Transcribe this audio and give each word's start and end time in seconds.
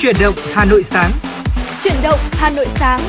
Chuyển 0.00 0.16
động 0.20 0.34
Hà 0.52 0.64
Nội 0.64 0.82
sáng. 0.82 1.10
Chuyển 1.84 1.96
động 2.02 2.18
Hà 2.32 2.50
Nội 2.50 2.66
sáng. 2.74 3.00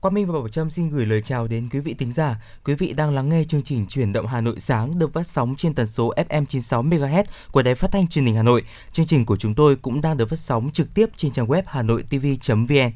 Quang 0.00 0.14
Minh 0.14 0.26
và 0.26 0.32
Bảo 0.32 0.48
Trâm 0.48 0.70
xin 0.70 0.88
gửi 0.88 1.06
lời 1.06 1.22
chào 1.22 1.46
đến 1.46 1.68
quý 1.72 1.80
vị 1.80 1.94
thính 1.94 2.12
giả. 2.12 2.36
Quý 2.64 2.74
vị 2.74 2.92
đang 2.92 3.14
lắng 3.14 3.28
nghe 3.28 3.44
chương 3.48 3.62
trình 3.62 3.86
Chuyển 3.86 4.12
động 4.12 4.26
Hà 4.26 4.40
Nội 4.40 4.54
sáng 4.58 4.98
được 4.98 5.12
phát 5.12 5.26
sóng 5.26 5.54
trên 5.58 5.74
tần 5.74 5.86
số 5.86 6.12
FM 6.28 6.44
96 6.44 6.82
MHz 6.82 7.24
của 7.52 7.62
Đài 7.62 7.74
Phát 7.74 7.92
thanh 7.92 8.06
Truyền 8.06 8.26
hình 8.26 8.36
Hà 8.36 8.42
Nội. 8.42 8.62
Chương 8.92 9.06
trình 9.06 9.24
của 9.24 9.36
chúng 9.36 9.54
tôi 9.54 9.76
cũng 9.76 10.00
đang 10.00 10.16
được 10.16 10.28
phát 10.28 10.38
sóng 10.38 10.70
trực 10.72 10.94
tiếp 10.94 11.06
trên 11.16 11.32
trang 11.32 11.46
web 11.46 11.62
hanoitv.vn. 11.66 12.92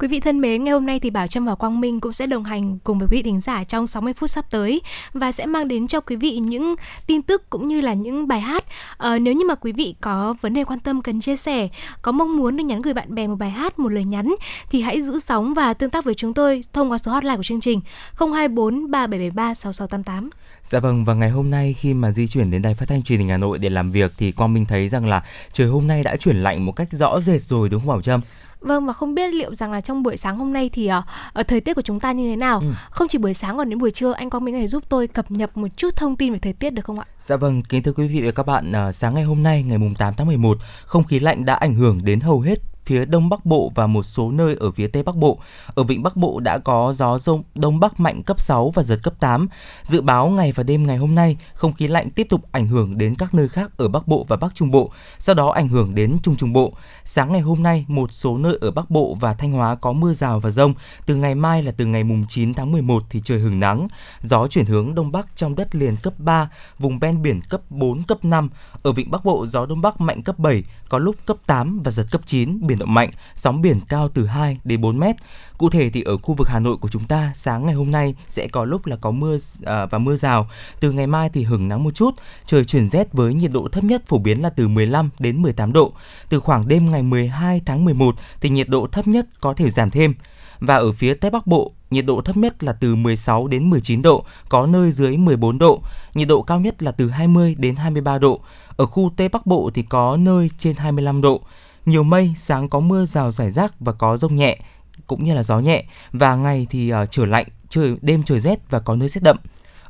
Quý 0.00 0.08
vị 0.08 0.20
thân 0.20 0.40
mến, 0.40 0.64
ngày 0.64 0.72
hôm 0.72 0.86
nay 0.86 1.00
thì 1.00 1.10
Bảo 1.10 1.26
Trâm 1.26 1.46
và 1.46 1.54
Quang 1.54 1.80
Minh 1.80 2.00
cũng 2.00 2.12
sẽ 2.12 2.26
đồng 2.26 2.44
hành 2.44 2.78
cùng 2.78 2.98
với 2.98 3.08
quý 3.10 3.16
vị 3.16 3.22
thính 3.22 3.40
giả 3.40 3.64
trong 3.64 3.86
60 3.86 4.12
phút 4.12 4.30
sắp 4.30 4.44
tới 4.50 4.82
và 5.12 5.32
sẽ 5.32 5.46
mang 5.46 5.68
đến 5.68 5.86
cho 5.86 6.00
quý 6.00 6.16
vị 6.16 6.38
những 6.38 6.74
tin 7.06 7.22
tức 7.22 7.50
cũng 7.50 7.66
như 7.66 7.80
là 7.80 7.94
những 7.94 8.28
bài 8.28 8.40
hát. 8.40 8.64
À, 8.98 9.18
nếu 9.18 9.34
như 9.34 9.44
mà 9.48 9.54
quý 9.54 9.72
vị 9.72 9.94
có 10.00 10.34
vấn 10.40 10.54
đề 10.54 10.64
quan 10.64 10.80
tâm 10.80 11.02
cần 11.02 11.20
chia 11.20 11.36
sẻ, 11.36 11.68
có 12.02 12.12
mong 12.12 12.36
muốn 12.36 12.56
được 12.56 12.64
nhắn 12.64 12.82
gửi 12.82 12.94
bạn 12.94 13.14
bè 13.14 13.26
một 13.26 13.34
bài 13.34 13.50
hát, 13.50 13.78
một 13.78 13.88
lời 13.88 14.04
nhắn 14.04 14.34
thì 14.70 14.80
hãy 14.80 15.00
giữ 15.00 15.18
sóng 15.18 15.54
và 15.54 15.74
tương 15.74 15.90
tác 15.90 16.04
với 16.04 16.14
chúng 16.14 16.34
tôi 16.34 16.60
thông 16.72 16.90
qua 16.90 16.98
số 16.98 17.12
hotline 17.12 17.36
của 17.36 17.42
chương 17.42 17.60
trình 17.60 17.80
024 18.18 18.90
3773 18.90 19.54
6688. 19.54 20.30
Dạ 20.62 20.80
vâng 20.80 21.04
và 21.04 21.14
ngày 21.14 21.30
hôm 21.30 21.50
nay 21.50 21.74
khi 21.78 21.94
mà 21.94 22.10
di 22.12 22.28
chuyển 22.28 22.50
đến 22.50 22.62
đài 22.62 22.74
phát 22.74 22.88
thanh 22.88 23.02
truyền 23.02 23.18
hình 23.18 23.28
Hà 23.28 23.36
Nội 23.36 23.58
để 23.58 23.68
làm 23.68 23.92
việc 23.92 24.12
thì 24.18 24.32
Quang 24.32 24.54
Minh 24.54 24.66
thấy 24.66 24.88
rằng 24.88 25.08
là 25.08 25.22
trời 25.52 25.68
hôm 25.68 25.86
nay 25.86 26.02
đã 26.02 26.16
chuyển 26.16 26.36
lạnh 26.36 26.66
một 26.66 26.72
cách 26.72 26.88
rõ 26.90 27.20
rệt 27.20 27.42
rồi 27.42 27.68
đúng 27.68 27.80
không 27.80 27.88
Bảo 27.88 28.02
Trâm? 28.02 28.20
Vâng 28.60 28.86
và 28.86 28.92
không 28.92 29.14
biết 29.14 29.34
liệu 29.34 29.54
rằng 29.54 29.72
là 29.72 29.80
trong 29.80 30.02
buổi 30.02 30.16
sáng 30.16 30.38
hôm 30.38 30.52
nay 30.52 30.70
thì 30.72 30.86
ở 30.86 31.02
uh, 31.40 31.48
thời 31.48 31.60
tiết 31.60 31.74
của 31.74 31.82
chúng 31.82 32.00
ta 32.00 32.12
như 32.12 32.30
thế 32.30 32.36
nào? 32.36 32.60
Ừ. 32.60 32.66
Không 32.90 33.08
chỉ 33.08 33.18
buổi 33.18 33.34
sáng 33.34 33.56
còn 33.56 33.70
đến 33.70 33.78
buổi 33.78 33.90
trưa, 33.90 34.12
anh 34.12 34.30
Quang 34.30 34.44
Minh 34.44 34.54
có 34.54 34.60
thể 34.60 34.66
giúp 34.66 34.84
tôi 34.88 35.06
cập 35.06 35.30
nhật 35.30 35.56
một 35.56 35.68
chút 35.76 35.96
thông 35.96 36.16
tin 36.16 36.32
về 36.32 36.38
thời 36.38 36.52
tiết 36.52 36.70
được 36.70 36.84
không 36.84 36.98
ạ? 36.98 37.06
Dạ 37.20 37.36
vâng, 37.36 37.62
kính 37.62 37.82
thưa 37.82 37.92
quý 37.92 38.06
vị 38.06 38.20
và 38.24 38.30
các 38.30 38.46
bạn, 38.46 38.72
uh, 38.88 38.94
sáng 38.94 39.14
ngày 39.14 39.24
hôm 39.24 39.42
nay 39.42 39.62
ngày 39.62 39.78
mùng 39.78 39.94
8 39.94 40.14
tháng 40.16 40.26
11, 40.26 40.58
không 40.84 41.04
khí 41.04 41.18
lạnh 41.18 41.44
đã 41.44 41.54
ảnh 41.54 41.74
hưởng 41.74 42.00
đến 42.04 42.20
hầu 42.20 42.40
hết 42.40 42.58
phía 42.86 43.04
Đông 43.04 43.28
Bắc 43.28 43.46
Bộ 43.46 43.72
và 43.74 43.86
một 43.86 44.02
số 44.02 44.30
nơi 44.30 44.56
ở 44.60 44.70
phía 44.70 44.86
Tây 44.86 45.02
Bắc 45.02 45.16
Bộ. 45.16 45.38
Ở 45.74 45.82
Vịnh 45.82 46.02
Bắc 46.02 46.16
Bộ 46.16 46.40
đã 46.40 46.58
có 46.58 46.92
gió 46.96 47.18
rông 47.18 47.42
Đông 47.54 47.80
Bắc 47.80 48.00
mạnh 48.00 48.22
cấp 48.22 48.40
6 48.40 48.70
và 48.70 48.82
giật 48.82 48.98
cấp 49.02 49.14
8. 49.20 49.48
Dự 49.82 50.00
báo 50.00 50.28
ngày 50.28 50.52
và 50.52 50.62
đêm 50.62 50.86
ngày 50.86 50.96
hôm 50.96 51.14
nay, 51.14 51.36
không 51.54 51.72
khí 51.72 51.88
lạnh 51.88 52.10
tiếp 52.10 52.26
tục 52.30 52.40
ảnh 52.52 52.66
hưởng 52.66 52.98
đến 52.98 53.14
các 53.14 53.34
nơi 53.34 53.48
khác 53.48 53.70
ở 53.76 53.88
Bắc 53.88 54.08
Bộ 54.08 54.26
và 54.28 54.36
Bắc 54.36 54.54
Trung 54.54 54.70
Bộ, 54.70 54.90
sau 55.18 55.34
đó 55.34 55.50
ảnh 55.50 55.68
hưởng 55.68 55.94
đến 55.94 56.16
Trung 56.22 56.36
Trung 56.36 56.52
Bộ. 56.52 56.72
Sáng 57.04 57.32
ngày 57.32 57.40
hôm 57.40 57.62
nay, 57.62 57.84
một 57.88 58.12
số 58.12 58.38
nơi 58.38 58.58
ở 58.60 58.70
Bắc 58.70 58.90
Bộ 58.90 59.16
và 59.20 59.34
Thanh 59.34 59.52
Hóa 59.52 59.74
có 59.74 59.92
mưa 59.92 60.14
rào 60.14 60.40
và 60.40 60.50
rông. 60.50 60.74
Từ 61.06 61.14
ngày 61.14 61.34
mai 61.34 61.62
là 61.62 61.72
từ 61.72 61.86
ngày 61.86 62.04
mùng 62.04 62.24
9 62.28 62.54
tháng 62.54 62.72
11 62.72 63.02
thì 63.10 63.20
trời 63.24 63.38
hừng 63.38 63.60
nắng. 63.60 63.88
Gió 64.22 64.46
chuyển 64.46 64.66
hướng 64.66 64.94
Đông 64.94 65.12
Bắc 65.12 65.36
trong 65.36 65.54
đất 65.54 65.74
liền 65.74 65.96
cấp 65.96 66.12
3, 66.18 66.50
vùng 66.78 66.98
ven 66.98 67.22
biển 67.22 67.40
cấp 67.48 67.60
4, 67.70 68.02
cấp 68.02 68.24
5. 68.24 68.48
Ở 68.82 68.92
Vịnh 68.92 69.10
Bắc 69.10 69.24
Bộ, 69.24 69.46
gió 69.46 69.66
Đông 69.66 69.80
Bắc 69.80 70.00
mạnh 70.00 70.22
cấp 70.22 70.38
7, 70.38 70.64
có 70.88 70.98
lúc 70.98 71.16
cấp 71.26 71.36
8 71.46 71.82
và 71.82 71.90
giật 71.90 72.06
cấp 72.10 72.20
9, 72.26 72.66
biển 72.70 72.78
động 72.78 72.94
mạnh, 72.94 73.10
sóng 73.34 73.62
biển 73.62 73.80
cao 73.88 74.08
từ 74.08 74.26
2 74.26 74.58
đến 74.64 74.80
4 74.80 74.98
mét. 74.98 75.16
Cụ 75.58 75.70
thể 75.70 75.90
thì 75.90 76.02
ở 76.02 76.16
khu 76.18 76.34
vực 76.34 76.48
Hà 76.48 76.60
Nội 76.60 76.76
của 76.76 76.88
chúng 76.88 77.04
ta, 77.04 77.32
sáng 77.34 77.66
ngày 77.66 77.74
hôm 77.74 77.90
nay 77.90 78.14
sẽ 78.28 78.48
có 78.48 78.64
lúc 78.64 78.86
là 78.86 78.96
có 78.96 79.10
mưa 79.10 79.38
à, 79.64 79.86
và 79.86 79.98
mưa 79.98 80.16
rào. 80.16 80.48
Từ 80.80 80.92
ngày 80.92 81.06
mai 81.06 81.30
thì 81.32 81.42
hứng 81.42 81.68
nắng 81.68 81.84
một 81.84 81.94
chút, 81.94 82.14
trời 82.46 82.64
chuyển 82.64 82.88
rét 82.88 83.12
với 83.12 83.34
nhiệt 83.34 83.50
độ 83.52 83.68
thấp 83.72 83.84
nhất 83.84 84.02
phổ 84.06 84.18
biến 84.18 84.42
là 84.42 84.50
từ 84.50 84.68
15 84.68 85.10
đến 85.18 85.42
18 85.42 85.72
độ. 85.72 85.92
Từ 86.28 86.40
khoảng 86.40 86.68
đêm 86.68 86.90
ngày 86.90 87.02
12 87.02 87.60
tháng 87.66 87.84
11 87.84 88.14
thì 88.40 88.48
nhiệt 88.48 88.68
độ 88.68 88.86
thấp 88.92 89.08
nhất 89.08 89.26
có 89.40 89.54
thể 89.54 89.70
giảm 89.70 89.90
thêm. 89.90 90.14
Và 90.60 90.76
ở 90.76 90.92
phía 90.92 91.14
Tây 91.14 91.30
Bắc 91.30 91.46
Bộ, 91.46 91.72
nhiệt 91.90 92.06
độ 92.06 92.20
thấp 92.20 92.36
nhất 92.36 92.62
là 92.62 92.72
từ 92.72 92.94
16 92.94 93.46
đến 93.46 93.70
19 93.70 94.02
độ, 94.02 94.24
có 94.48 94.66
nơi 94.66 94.92
dưới 94.92 95.16
14 95.16 95.58
độ, 95.58 95.82
nhiệt 96.14 96.28
độ 96.28 96.42
cao 96.42 96.60
nhất 96.60 96.82
là 96.82 96.92
từ 96.92 97.10
20 97.10 97.56
đến 97.58 97.76
23 97.76 98.18
độ. 98.18 98.40
Ở 98.76 98.86
khu 98.86 99.12
Tây 99.16 99.28
Bắc 99.28 99.46
Bộ 99.46 99.70
thì 99.74 99.82
có 99.82 100.16
nơi 100.16 100.50
trên 100.58 100.76
25 100.76 101.20
độ. 101.20 101.40
Nhiều 101.86 102.02
mây, 102.02 102.32
sáng 102.36 102.68
có 102.68 102.80
mưa 102.80 103.06
rào 103.06 103.30
rải 103.30 103.50
rác 103.50 103.80
và 103.80 103.92
có 103.92 104.16
rông 104.16 104.36
nhẹ, 104.36 104.58
cũng 105.06 105.24
như 105.24 105.34
là 105.34 105.42
gió 105.42 105.58
nhẹ. 105.58 105.84
Và 106.12 106.34
ngày 106.34 106.66
thì 106.70 106.90
ờ, 106.90 107.02
uh, 107.02 107.10
trở 107.10 107.26
lạnh, 107.26 107.46
trời 107.68 107.94
đêm 108.02 108.22
trời 108.22 108.40
rét 108.40 108.70
và 108.70 108.80
có 108.80 108.96
nơi 108.96 109.08
rét 109.08 109.22
đậm. 109.22 109.36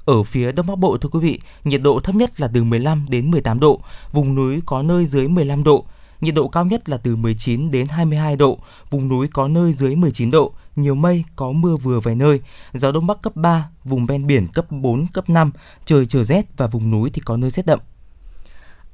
Ở 0.04 0.22
phía 0.22 0.52
Đông 0.52 0.66
Bắc 0.66 0.78
Bộ 0.78 0.98
thưa 0.98 1.08
quý 1.08 1.20
vị, 1.20 1.40
nhiệt 1.64 1.82
độ 1.82 2.00
thấp 2.00 2.14
nhất 2.14 2.40
là 2.40 2.48
từ 2.54 2.64
15 2.64 3.06
đến 3.08 3.30
18 3.30 3.60
độ, 3.60 3.80
vùng 4.12 4.34
núi 4.34 4.60
có 4.66 4.82
nơi 4.82 5.06
dưới 5.06 5.28
15 5.28 5.64
độ, 5.64 5.84
nhiệt 6.20 6.34
độ 6.34 6.48
cao 6.48 6.64
nhất 6.64 6.88
là 6.88 6.96
từ 6.96 7.16
19 7.16 7.70
đến 7.70 7.88
22 7.88 8.36
độ, 8.36 8.58
vùng 8.90 9.08
núi 9.08 9.28
có 9.32 9.48
nơi 9.48 9.72
dưới 9.72 9.96
19 9.96 10.30
độ, 10.30 10.52
nhiều 10.76 10.94
mây, 10.94 11.24
có 11.36 11.52
mưa 11.52 11.76
vừa 11.76 12.00
vài 12.00 12.14
nơi, 12.14 12.40
gió 12.74 12.92
đông 12.92 13.06
bắc 13.06 13.22
cấp 13.22 13.36
3, 13.36 13.68
vùng 13.84 14.06
ven 14.06 14.26
biển 14.26 14.46
cấp 14.46 14.66
4, 14.70 15.06
cấp 15.12 15.30
5, 15.30 15.52
trời 15.84 16.06
trở 16.06 16.24
rét 16.24 16.46
và 16.56 16.66
vùng 16.66 16.90
núi 16.90 17.10
thì 17.14 17.22
có 17.24 17.36
nơi 17.36 17.50
rét 17.50 17.66
đậm. 17.66 17.78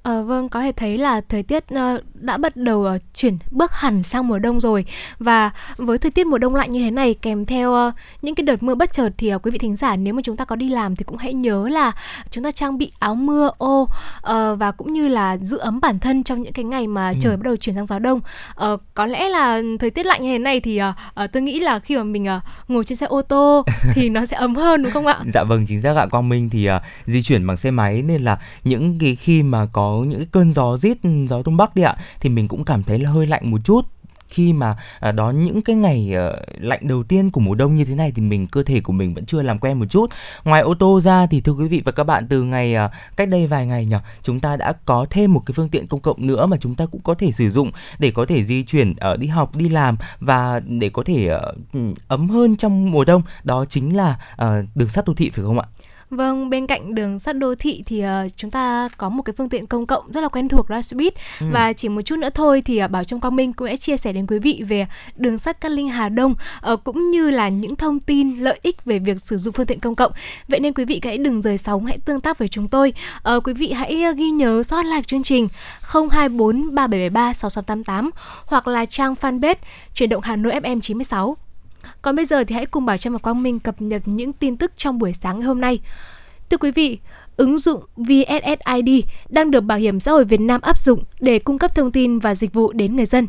À, 0.07 0.23
vâng, 0.23 0.49
có 0.49 0.61
thể 0.61 0.73
thấy 0.73 0.99
là 0.99 1.21
thời 1.21 1.43
tiết 1.43 1.65
uh, 1.75 2.05
đã 2.15 2.37
bắt 2.37 2.57
đầu 2.57 2.79
uh, 2.79 3.03
chuyển 3.15 3.39
bước 3.51 3.73
hẳn 3.73 4.03
sang 4.03 4.29
mùa 4.29 4.39
đông 4.39 4.61
rồi 4.61 4.85
và 5.19 5.51
với 5.77 5.99
thời 5.99 6.11
tiết 6.11 6.27
mùa 6.27 6.39
đông 6.39 6.55
lạnh 6.55 6.71
như 6.71 6.81
thế 6.81 6.91
này 6.91 7.15
kèm 7.15 7.47
theo 7.47 7.89
uh, 7.89 7.95
những 8.23 8.35
cái 8.35 8.45
đợt 8.45 8.63
mưa 8.63 8.75
bất 8.75 8.93
chợt 8.93 9.09
thì 9.19 9.35
uh, 9.35 9.47
quý 9.47 9.51
vị 9.51 9.59
thính 9.59 9.77
giả 9.77 9.97
nếu 9.97 10.15
mà 10.15 10.23
chúng 10.25 10.37
ta 10.37 10.45
có 10.45 10.57
đi 10.57 10.69
làm 10.69 10.97
thì 10.97 11.05
cũng 11.05 11.17
hãy 11.17 11.35
nhớ 11.35 11.69
là 11.69 11.93
chúng 12.31 12.45
ta 12.45 12.51
trang 12.51 12.79
bị 12.79 12.93
áo 12.99 13.15
mưa 13.15 13.51
ô 13.59 13.83
uh, 13.83 13.89
và 14.59 14.73
cũng 14.77 14.93
như 14.93 15.09
là 15.09 15.37
giữ 15.37 15.59
ấm 15.59 15.81
bản 15.81 15.99
thân 15.99 16.25
trong 16.25 16.43
những 16.43 16.53
cái 16.53 16.65
ngày 16.65 16.87
mà 16.87 17.09
ừ. 17.09 17.15
trời 17.21 17.37
bắt 17.37 17.43
đầu 17.45 17.57
chuyển 17.57 17.77
sang 17.77 17.87
gió 17.87 17.99
đông. 17.99 18.21
Uh, 18.73 18.81
có 18.95 19.07
lẽ 19.07 19.29
là 19.29 19.63
thời 19.81 19.91
tiết 19.91 20.07
lạnh 20.07 20.23
như 20.23 20.33
thế 20.33 20.39
này 20.39 20.61
thì 20.61 20.81
uh, 20.83 21.25
uh, 21.25 21.33
tôi 21.33 21.43
nghĩ 21.43 21.61
là 21.61 21.79
khi 21.79 21.97
mà 21.97 22.05
mình 22.05 22.27
uh, 22.37 22.43
ngồi 22.69 22.85
trên 22.85 22.99
xe 22.99 23.07
ô 23.07 23.23
tô 23.23 23.65
thì 23.95 24.09
nó 24.09 24.27
sẽ 24.27 24.37
ấm 24.37 24.55
hơn 24.55 24.83
đúng 24.83 24.93
không 24.93 25.07
ạ? 25.07 25.19
dạ 25.35 25.45
vâng, 25.45 25.65
chính 25.69 25.83
xác 25.83 25.97
ạ. 25.97 26.07
Quang 26.11 26.29
Minh 26.29 26.51
thì 26.51 26.69
uh, 26.71 26.83
di 27.07 27.23
chuyển 27.23 27.47
bằng 27.47 27.57
xe 27.57 27.71
máy 27.71 28.03
nên 28.03 28.25
là 28.25 28.39
những 28.65 28.99
cái 29.01 29.17
khi 29.17 29.43
mà 29.43 29.67
có 29.73 29.96
những 29.99 30.19
cái 30.19 30.29
cơn 30.31 30.53
gió 30.53 30.77
rít 30.77 30.99
gió 31.29 31.43
đông 31.45 31.57
bắc 31.57 31.75
đi 31.75 31.83
ạ 31.83 31.97
thì 32.21 32.29
mình 32.29 32.49
cũng 32.49 32.65
cảm 32.65 32.83
thấy 32.83 32.99
là 32.99 33.11
hơi 33.11 33.27
lạnh 33.27 33.51
một 33.51 33.59
chút 33.65 33.87
khi 34.29 34.53
mà 34.53 34.77
à, 35.01 35.13
đón 35.13 35.45
những 35.45 35.63
cái 35.63 35.77
ngày 35.77 36.13
ờ, 36.15 36.45
lạnh 36.61 36.81
đầu 36.83 37.03
tiên 37.03 37.31
của 37.31 37.41
mùa 37.41 37.55
đông 37.55 37.75
như 37.75 37.85
thế 37.85 37.95
này 37.95 38.13
thì 38.15 38.23
mình 38.23 38.47
cơ 38.47 38.63
thể 38.63 38.81
của 38.81 38.93
mình 38.93 39.15
vẫn 39.15 39.27
chưa 39.27 39.43
làm 39.43 39.59
quen 39.59 39.79
một 39.79 39.87
chút. 39.91 40.11
Ngoài 40.45 40.63
ô 40.63 40.75
tô 40.79 41.01
ra 41.01 41.27
thì 41.27 41.41
thưa 41.41 41.53
quý 41.53 41.69
vị 41.69 41.83
và 41.85 41.93
các 41.93 42.05
bạn 42.05 42.27
từ 42.29 42.43
ngày 42.43 42.75
ờ, 42.75 42.91
cách 43.17 43.29
đây 43.29 43.47
vài 43.47 43.67
ngày 43.67 43.87
nhỉ, 43.87 43.97
chúng 44.23 44.41
ta 44.41 44.57
đã 44.57 44.73
có 44.85 45.07
thêm 45.11 45.33
một 45.33 45.43
cái 45.47 45.53
phương 45.53 45.69
tiện 45.69 45.87
công 45.87 46.01
cộng 46.01 46.27
nữa 46.27 46.47
mà 46.47 46.57
chúng 46.61 46.75
ta 46.75 46.87
cũng 46.87 47.01
có 47.01 47.15
thể 47.15 47.33
sử 47.33 47.51
dụng 47.51 47.71
để 47.99 48.11
có 48.11 48.27
thể 48.27 48.45
di 48.45 48.63
chuyển 48.63 48.95
ở 48.97 49.17
đi 49.17 49.27
học, 49.27 49.57
đi 49.57 49.69
làm 49.69 49.97
và 50.21 50.61
để 50.61 50.89
có 50.89 51.03
thể 51.07 51.39
ấm 52.09 52.29
hơn 52.29 52.57
trong 52.57 52.91
mùa 52.91 53.05
đông, 53.05 53.23
đó 53.45 53.65
chính 53.69 53.97
là 53.97 54.19
đường 54.75 54.89
sắt 54.89 55.07
đô 55.07 55.15
thị 55.15 55.31
phải 55.35 55.45
không 55.45 55.59
ạ? 55.59 55.67
Vâng, 56.11 56.51
bên 56.51 56.67
cạnh 56.67 56.95
đường 56.95 57.19
sắt 57.19 57.39
đô 57.39 57.55
thị 57.55 57.83
thì 57.87 58.05
uh, 58.05 58.37
chúng 58.37 58.51
ta 58.51 58.89
có 58.97 59.09
một 59.09 59.23
cái 59.23 59.35
phương 59.39 59.49
tiện 59.49 59.67
công 59.67 59.87
cộng 59.87 60.13
rất 60.13 60.21
là 60.21 60.29
quen 60.29 60.49
thuộc 60.49 60.69
đó 60.69 60.77
là 60.77 60.83
xe 60.83 60.97
buýt 60.97 61.15
ừ. 61.41 61.47
và 61.53 61.73
chỉ 61.73 61.89
một 61.89 62.03
chút 62.03 62.19
nữa 62.19 62.29
thôi 62.35 62.63
thì 62.65 62.85
uh, 62.85 62.91
Bảo 62.91 63.05
Trông 63.05 63.21
Quang 63.21 63.37
Minh 63.37 63.53
cũng 63.53 63.69
sẽ 63.69 63.77
chia 63.77 63.97
sẻ 63.97 64.13
đến 64.13 64.27
quý 64.27 64.39
vị 64.39 64.65
về 64.69 64.87
đường 65.17 65.39
sắt 65.39 65.61
Cát 65.61 65.73
Linh 65.73 65.89
Hà 65.89 66.09
Đông 66.09 66.35
uh, 66.73 66.85
cũng 66.85 67.11
như 67.11 67.31
là 67.31 67.49
những 67.49 67.77
thông 67.77 68.01
tin 68.01 68.37
lợi 68.41 68.59
ích 68.63 68.85
về 68.85 68.99
việc 68.99 69.21
sử 69.21 69.37
dụng 69.37 69.53
phương 69.53 69.67
tiện 69.67 69.81
công 69.81 69.95
cộng. 69.95 70.13
Vậy 70.49 70.61
nên 70.61 70.73
quý 70.73 70.85
vị 70.85 71.01
hãy 71.05 71.19
đừng 71.19 71.43
rời 71.43 71.59
sóng, 71.59 71.87
hãy 71.87 71.99
tương 72.05 72.21
tác 72.21 72.39
với 72.39 72.49
chúng 72.49 72.69
tôi. 72.69 72.93
Uh, 73.37 73.47
quý 73.47 73.53
vị 73.53 73.73
hãy 73.73 74.05
ghi 74.17 74.31
nhớ 74.31 74.63
số 74.63 74.77
hotline 74.77 75.03
chương 75.03 75.23
trình 75.23 75.49
024 75.81 76.75
3773 76.75 77.33
6688 77.33 78.11
hoặc 78.47 78.69
là 78.69 78.87
trang 78.87 79.15
fanpage 79.21 79.55
chuyển 79.95 80.09
động 80.09 80.23
Hà 80.23 80.37
Nội 80.37 80.53
FM 80.53 80.81
96. 80.81 81.37
Còn 82.03 82.17
bây 82.17 82.25
giờ 82.25 82.45
thì 82.45 82.55
hãy 82.55 82.67
cùng 82.67 82.87
Bảo 82.87 82.97
Trâm 82.97 83.13
và 83.13 83.19
Quang 83.19 83.43
Minh 83.43 83.61
cập 83.61 83.83
nhật 83.83 84.03
những 84.05 84.33
tin 84.33 84.57
tức 84.57 84.73
trong 84.77 84.99
buổi 84.99 85.13
sáng 85.13 85.39
ngày 85.39 85.47
hôm 85.47 85.61
nay. 85.61 85.81
Thưa 86.51 86.57
quý 86.57 86.71
vị, 86.71 86.99
ứng 87.37 87.59
dụng 87.59 87.81
VSSID 87.97 89.05
đang 89.29 89.51
được 89.51 89.61
Bảo 89.61 89.79
hiểm 89.79 90.01
xã 90.01 90.13
hội 90.13 90.25
Việt 90.25 90.41
Nam 90.41 90.61
áp 90.61 90.79
dụng 90.79 91.03
để 91.21 91.39
cung 91.39 91.59
cấp 91.59 91.75
thông 91.75 91.93
tin 91.93 92.19
và 92.19 92.35
dịch 92.35 92.53
vụ 92.53 92.73
đến 92.73 92.97
người 92.97 93.07
dân. 93.07 93.27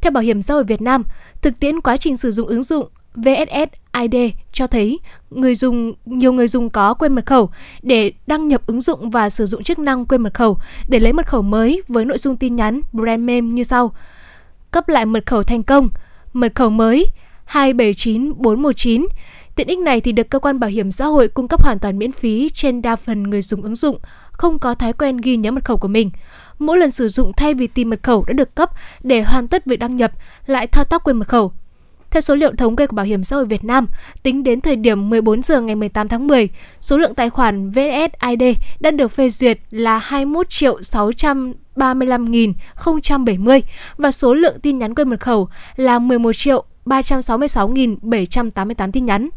Theo 0.00 0.10
Bảo 0.10 0.22
hiểm 0.22 0.42
xã 0.42 0.54
hội 0.54 0.64
Việt 0.64 0.82
Nam, 0.82 1.02
thực 1.42 1.60
tiễn 1.60 1.80
quá 1.80 1.96
trình 1.96 2.16
sử 2.16 2.30
dụng 2.30 2.48
ứng 2.48 2.62
dụng 2.62 2.88
VSSID 3.14 4.16
cho 4.52 4.66
thấy 4.66 4.98
người 5.30 5.54
dùng 5.54 5.92
nhiều 6.04 6.32
người 6.32 6.48
dùng 6.48 6.70
có 6.70 6.94
quên 6.94 7.14
mật 7.14 7.26
khẩu 7.26 7.50
để 7.82 8.12
đăng 8.26 8.48
nhập 8.48 8.62
ứng 8.66 8.80
dụng 8.80 9.10
và 9.10 9.30
sử 9.30 9.46
dụng 9.46 9.62
chức 9.62 9.78
năng 9.78 10.06
quên 10.06 10.22
mật 10.22 10.34
khẩu 10.34 10.58
để 10.88 11.00
lấy 11.00 11.12
mật 11.12 11.26
khẩu 11.26 11.42
mới 11.42 11.82
với 11.88 12.04
nội 12.04 12.18
dung 12.18 12.36
tin 12.36 12.56
nhắn 12.56 12.80
brand 12.92 13.20
name 13.20 13.40
như 13.40 13.62
sau: 13.62 13.92
cấp 14.70 14.88
lại 14.88 15.06
mật 15.06 15.26
khẩu 15.26 15.42
thành 15.42 15.62
công, 15.62 15.88
mật 16.32 16.52
khẩu 16.54 16.70
mới 16.70 17.06
279419. 17.50 19.06
Tiện 19.56 19.66
ích 19.66 19.78
này 19.78 20.00
thì 20.00 20.12
được 20.12 20.30
cơ 20.30 20.38
quan 20.38 20.60
bảo 20.60 20.70
hiểm 20.70 20.90
xã 20.90 21.06
hội 21.06 21.28
cung 21.28 21.48
cấp 21.48 21.62
hoàn 21.62 21.78
toàn 21.78 21.98
miễn 21.98 22.12
phí 22.12 22.48
trên 22.48 22.82
đa 22.82 22.96
phần 22.96 23.22
người 23.22 23.42
dùng 23.42 23.62
ứng 23.62 23.74
dụng, 23.74 23.98
không 24.32 24.58
có 24.58 24.74
thói 24.74 24.92
quen 24.92 25.16
ghi 25.16 25.36
nhớ 25.36 25.50
mật 25.50 25.64
khẩu 25.64 25.76
của 25.76 25.88
mình. 25.88 26.10
Mỗi 26.58 26.78
lần 26.78 26.90
sử 26.90 27.08
dụng 27.08 27.32
thay 27.36 27.54
vì 27.54 27.66
tìm 27.66 27.90
mật 27.90 28.02
khẩu 28.02 28.24
đã 28.24 28.32
được 28.32 28.54
cấp 28.54 28.70
để 29.02 29.22
hoàn 29.22 29.48
tất 29.48 29.66
việc 29.66 29.76
đăng 29.76 29.96
nhập, 29.96 30.12
lại 30.46 30.66
thao 30.66 30.84
tác 30.84 31.04
quên 31.04 31.16
mật 31.16 31.28
khẩu. 31.28 31.52
Theo 32.10 32.20
số 32.20 32.34
liệu 32.34 32.52
thống 32.58 32.76
kê 32.76 32.86
của 32.86 32.96
Bảo 32.96 33.06
hiểm 33.06 33.24
xã 33.24 33.36
hội 33.36 33.46
Việt 33.46 33.64
Nam, 33.64 33.86
tính 34.22 34.44
đến 34.44 34.60
thời 34.60 34.76
điểm 34.76 35.10
14 35.10 35.42
giờ 35.42 35.60
ngày 35.60 35.74
18 35.74 36.08
tháng 36.08 36.26
10, 36.26 36.48
số 36.80 36.98
lượng 36.98 37.14
tài 37.14 37.30
khoản 37.30 37.70
VSID 37.70 38.42
đã 38.80 38.90
được 38.90 39.08
phê 39.08 39.30
duyệt 39.30 39.58
là 39.70 39.98
21 39.98 40.48
triệu 40.48 40.80
635.070 40.80 43.60
và 43.96 44.10
số 44.10 44.34
lượng 44.34 44.60
tin 44.62 44.78
nhắn 44.78 44.94
quên 44.94 45.08
mật 45.08 45.20
khẩu 45.20 45.48
là 45.76 45.98
11 45.98 46.32
triệu 46.32 46.64
366.788 46.90 48.92
tin 48.92 49.06
nhắn. 49.06 49.28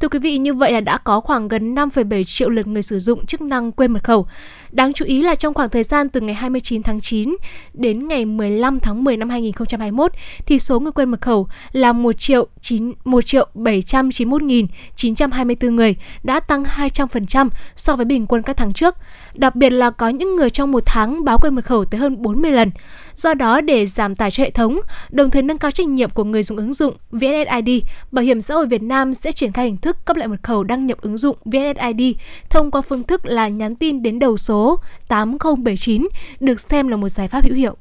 Thưa 0.00 0.08
quý 0.08 0.18
vị, 0.18 0.38
như 0.38 0.54
vậy 0.54 0.72
là 0.72 0.80
đã 0.80 0.98
có 0.98 1.20
khoảng 1.20 1.48
gần 1.48 1.74
5,7 1.74 2.24
triệu 2.24 2.50
lượt 2.50 2.66
người 2.66 2.82
sử 2.82 2.98
dụng 2.98 3.26
chức 3.26 3.40
năng 3.40 3.72
quên 3.72 3.92
mật 3.92 4.04
khẩu. 4.04 4.26
Đáng 4.72 4.92
chú 4.92 5.04
ý 5.04 5.22
là 5.22 5.34
trong 5.34 5.54
khoảng 5.54 5.68
thời 5.68 5.82
gian 5.82 6.08
từ 6.08 6.20
ngày 6.20 6.34
29 6.34 6.82
tháng 6.82 7.00
9 7.00 7.36
đến 7.74 8.08
ngày 8.08 8.24
15 8.24 8.80
tháng 8.80 9.04
10 9.04 9.16
năm 9.16 9.30
2021 9.30 10.12
thì 10.46 10.58
số 10.58 10.80
người 10.80 10.92
quen 10.92 11.10
mật 11.10 11.20
khẩu 11.20 11.48
là 11.72 11.92
1 11.92 12.12
triệu 12.12 12.46
9 12.60 12.92
1 13.04 13.26
triệu 13.26 13.46
791.924 13.54 15.74
người, 15.74 15.96
đã 16.22 16.40
tăng 16.40 16.64
200% 16.64 17.48
so 17.76 17.96
với 17.96 18.04
bình 18.04 18.26
quân 18.26 18.42
các 18.42 18.56
tháng 18.56 18.72
trước. 18.72 18.96
Đặc 19.34 19.56
biệt 19.56 19.70
là 19.70 19.90
có 19.90 20.08
những 20.08 20.36
người 20.36 20.50
trong 20.50 20.72
một 20.72 20.82
tháng 20.86 21.24
báo 21.24 21.38
quên 21.38 21.54
mật 21.54 21.64
khẩu 21.64 21.84
tới 21.84 22.00
hơn 22.00 22.22
40 22.22 22.50
lần. 22.50 22.70
Do 23.16 23.34
đó, 23.34 23.60
để 23.60 23.86
giảm 23.86 24.14
tải 24.14 24.30
cho 24.30 24.42
hệ 24.42 24.50
thống, 24.50 24.80
đồng 25.10 25.30
thời 25.30 25.42
nâng 25.42 25.58
cao 25.58 25.70
trách 25.70 25.86
nhiệm 25.86 26.10
của 26.10 26.24
người 26.24 26.42
dùng 26.42 26.58
ứng 26.58 26.72
dụng 26.72 26.94
VSSID, 27.10 27.82
Bảo 28.12 28.24
hiểm 28.24 28.40
xã 28.40 28.54
hội 28.54 28.66
Việt 28.66 28.82
Nam 28.82 29.14
sẽ 29.14 29.32
triển 29.32 29.52
khai 29.52 29.64
hình 29.64 29.76
thức 29.76 29.96
cấp 30.04 30.16
lại 30.16 30.28
mật 30.28 30.42
khẩu 30.42 30.64
đăng 30.64 30.86
nhập 30.86 30.98
ứng 31.00 31.16
dụng 31.16 31.36
VSSID 31.44 32.16
thông 32.50 32.70
qua 32.70 32.80
phương 32.80 33.02
thức 33.02 33.26
là 33.26 33.48
nhắn 33.48 33.74
tin 33.74 34.02
đến 34.02 34.18
đầu 34.18 34.36
số 34.36 34.61
số 34.62 34.78
8079, 35.08 36.08
được 36.40 36.60
xem 36.60 36.88
là 36.88 36.96
một 36.96 37.08
giải 37.08 37.28
pháp 37.28 37.44
hữu 37.44 37.54
hiệu. 37.54 37.76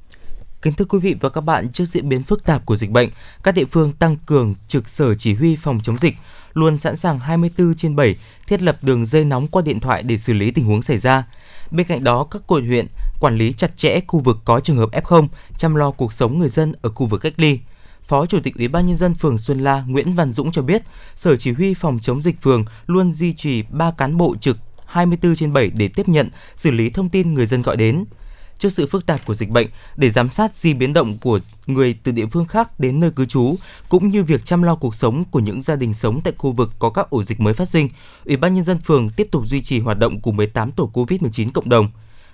Kính 0.62 0.74
thưa 0.74 0.86
quý 0.86 1.00
vị 1.00 1.16
và 1.20 1.30
các 1.30 1.42
bạn, 1.42 1.72
trước 1.72 1.86
diễn 1.86 2.10
biến 2.10 2.24
phức 2.24 2.44
tạp 2.44 2.66
của 2.66 2.76
dịch 2.76 2.90
bệnh, 2.92 3.10
các 3.44 3.56
địa 3.56 3.66
phương 3.66 3.94
tăng 3.94 4.16
cường 4.26 4.56
trực 4.68 4.90
sở 4.90 5.16
chỉ 5.16 5.34
huy 5.34 5.56
phòng 5.56 5.80
chống 5.84 5.98
dịch, 5.98 6.16
luôn 6.54 6.78
sẵn 6.78 6.96
sàng 6.96 7.20
24 7.20 7.76
trên 7.76 7.96
7 7.96 8.16
thiết 8.48 8.62
lập 8.62 8.78
đường 8.82 9.06
dây 9.06 9.26
nóng 9.26 9.48
qua 9.48 9.62
điện 9.62 9.80
thoại 9.80 10.04
để 10.04 10.18
xử 10.18 10.34
lý 10.34 10.52
tình 10.52 10.66
huống 10.66 10.82
xảy 10.82 10.98
ra. 10.98 11.24
Bên 11.72 11.88
cạnh 11.88 12.04
đó, 12.04 12.28
các 12.32 12.42
quận 12.48 12.68
huyện 12.68 12.88
quản 13.20 13.38
lý 13.38 13.54
chặt 13.54 13.78
chẽ 13.78 14.00
khu 14.08 14.20
vực 14.20 14.38
có 14.46 14.60
trường 14.60 14.78
hợp 14.78 14.90
F0, 14.92 15.28
chăm 15.58 15.76
lo 15.76 15.92
cuộc 15.92 16.14
sống 16.14 16.40
người 16.40 16.50
dân 16.50 16.74
ở 16.82 16.90
khu 16.90 17.06
vực 17.06 17.22
cách 17.22 17.34
ly. 17.38 17.60
Phó 18.04 18.26
Chủ 18.26 18.40
tịch 18.44 18.56
Ủy 18.58 18.68
ban 18.68 18.88
nhân 18.88 18.96
dân 18.96 19.14
phường 19.14 19.38
Xuân 19.38 19.60
La 19.60 19.84
Nguyễn 19.88 20.14
Văn 20.14 20.34
Dũng 20.34 20.52
cho 20.52 20.62
biết, 20.62 20.82
Sở 21.16 21.36
Chỉ 21.36 21.52
huy 21.52 21.74
phòng 21.74 22.00
chống 22.02 22.22
dịch 22.22 22.42
phường 22.42 22.66
luôn 22.88 23.14
duy 23.14 23.34
trì 23.34 23.64
3 23.70 23.92
cán 23.98 24.18
bộ 24.18 24.36
trực 24.42 24.58
24 24.92 25.36
trên 25.36 25.54
7 25.54 25.70
để 25.70 25.88
tiếp 25.88 26.08
nhận, 26.08 26.30
xử 26.56 26.72
lý 26.72 26.90
thông 26.90 27.10
tin 27.10 27.34
người 27.34 27.46
dân 27.46 27.62
gọi 27.62 27.78
đến. 27.78 28.06
Trước 28.58 28.70
sự 28.70 28.88
phức 28.88 29.06
tạp 29.06 29.26
của 29.26 29.34
dịch 29.34 29.50
bệnh, 29.50 29.68
để 29.96 30.10
giám 30.10 30.30
sát 30.30 30.56
di 30.56 30.74
biến 30.74 30.94
động 30.94 31.18
của 31.18 31.40
người 31.68 31.96
từ 32.04 32.12
địa 32.12 32.26
phương 32.32 32.46
khác 32.46 32.80
đến 32.80 33.00
nơi 33.00 33.12
cư 33.12 33.26
trú, 33.26 33.56
cũng 33.90 34.08
như 34.08 34.24
việc 34.24 34.46
chăm 34.46 34.64
lo 34.64 34.76
cuộc 34.76 34.96
sống 34.96 35.24
của 35.32 35.40
những 35.40 35.62
gia 35.62 35.76
đình 35.76 35.94
sống 35.94 36.22
tại 36.24 36.34
khu 36.38 36.52
vực 36.52 36.72
có 36.80 36.90
các 36.90 37.10
ổ 37.10 37.24
dịch 37.24 37.40
mới 37.40 37.54
phát 37.54 37.70
sinh, 37.70 37.90
Ủy 38.26 38.38
ban 38.38 38.54
nhân 38.54 38.64
dân 38.64 38.78
phường 38.78 39.10
tiếp 39.10 39.28
tục 39.32 39.46
duy 39.46 39.62
trì 39.62 39.80
hoạt 39.80 40.00
động 40.00 40.22
của 40.22 40.32
18 40.32 40.72
tổ 40.72 40.92
COVID-19 40.94 41.52
cộng 41.54 41.70
đồng 41.70 41.92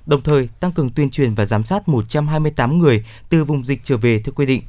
đồng 0.07 0.21
thời 0.21 0.49
tăng 0.59 0.71
cường 0.71 0.89
tuyên 0.89 1.09
truyền 1.09 1.33
và 1.33 1.45
giám 1.45 1.63
sát 1.63 1.87
128 1.87 2.79
người 2.79 3.05
từ 3.29 3.43
vùng 3.43 3.65
dịch 3.65 3.79
trở 3.83 3.97
về 3.97 4.19
theo 4.19 4.33
quy 4.35 4.45
định. 4.45 4.61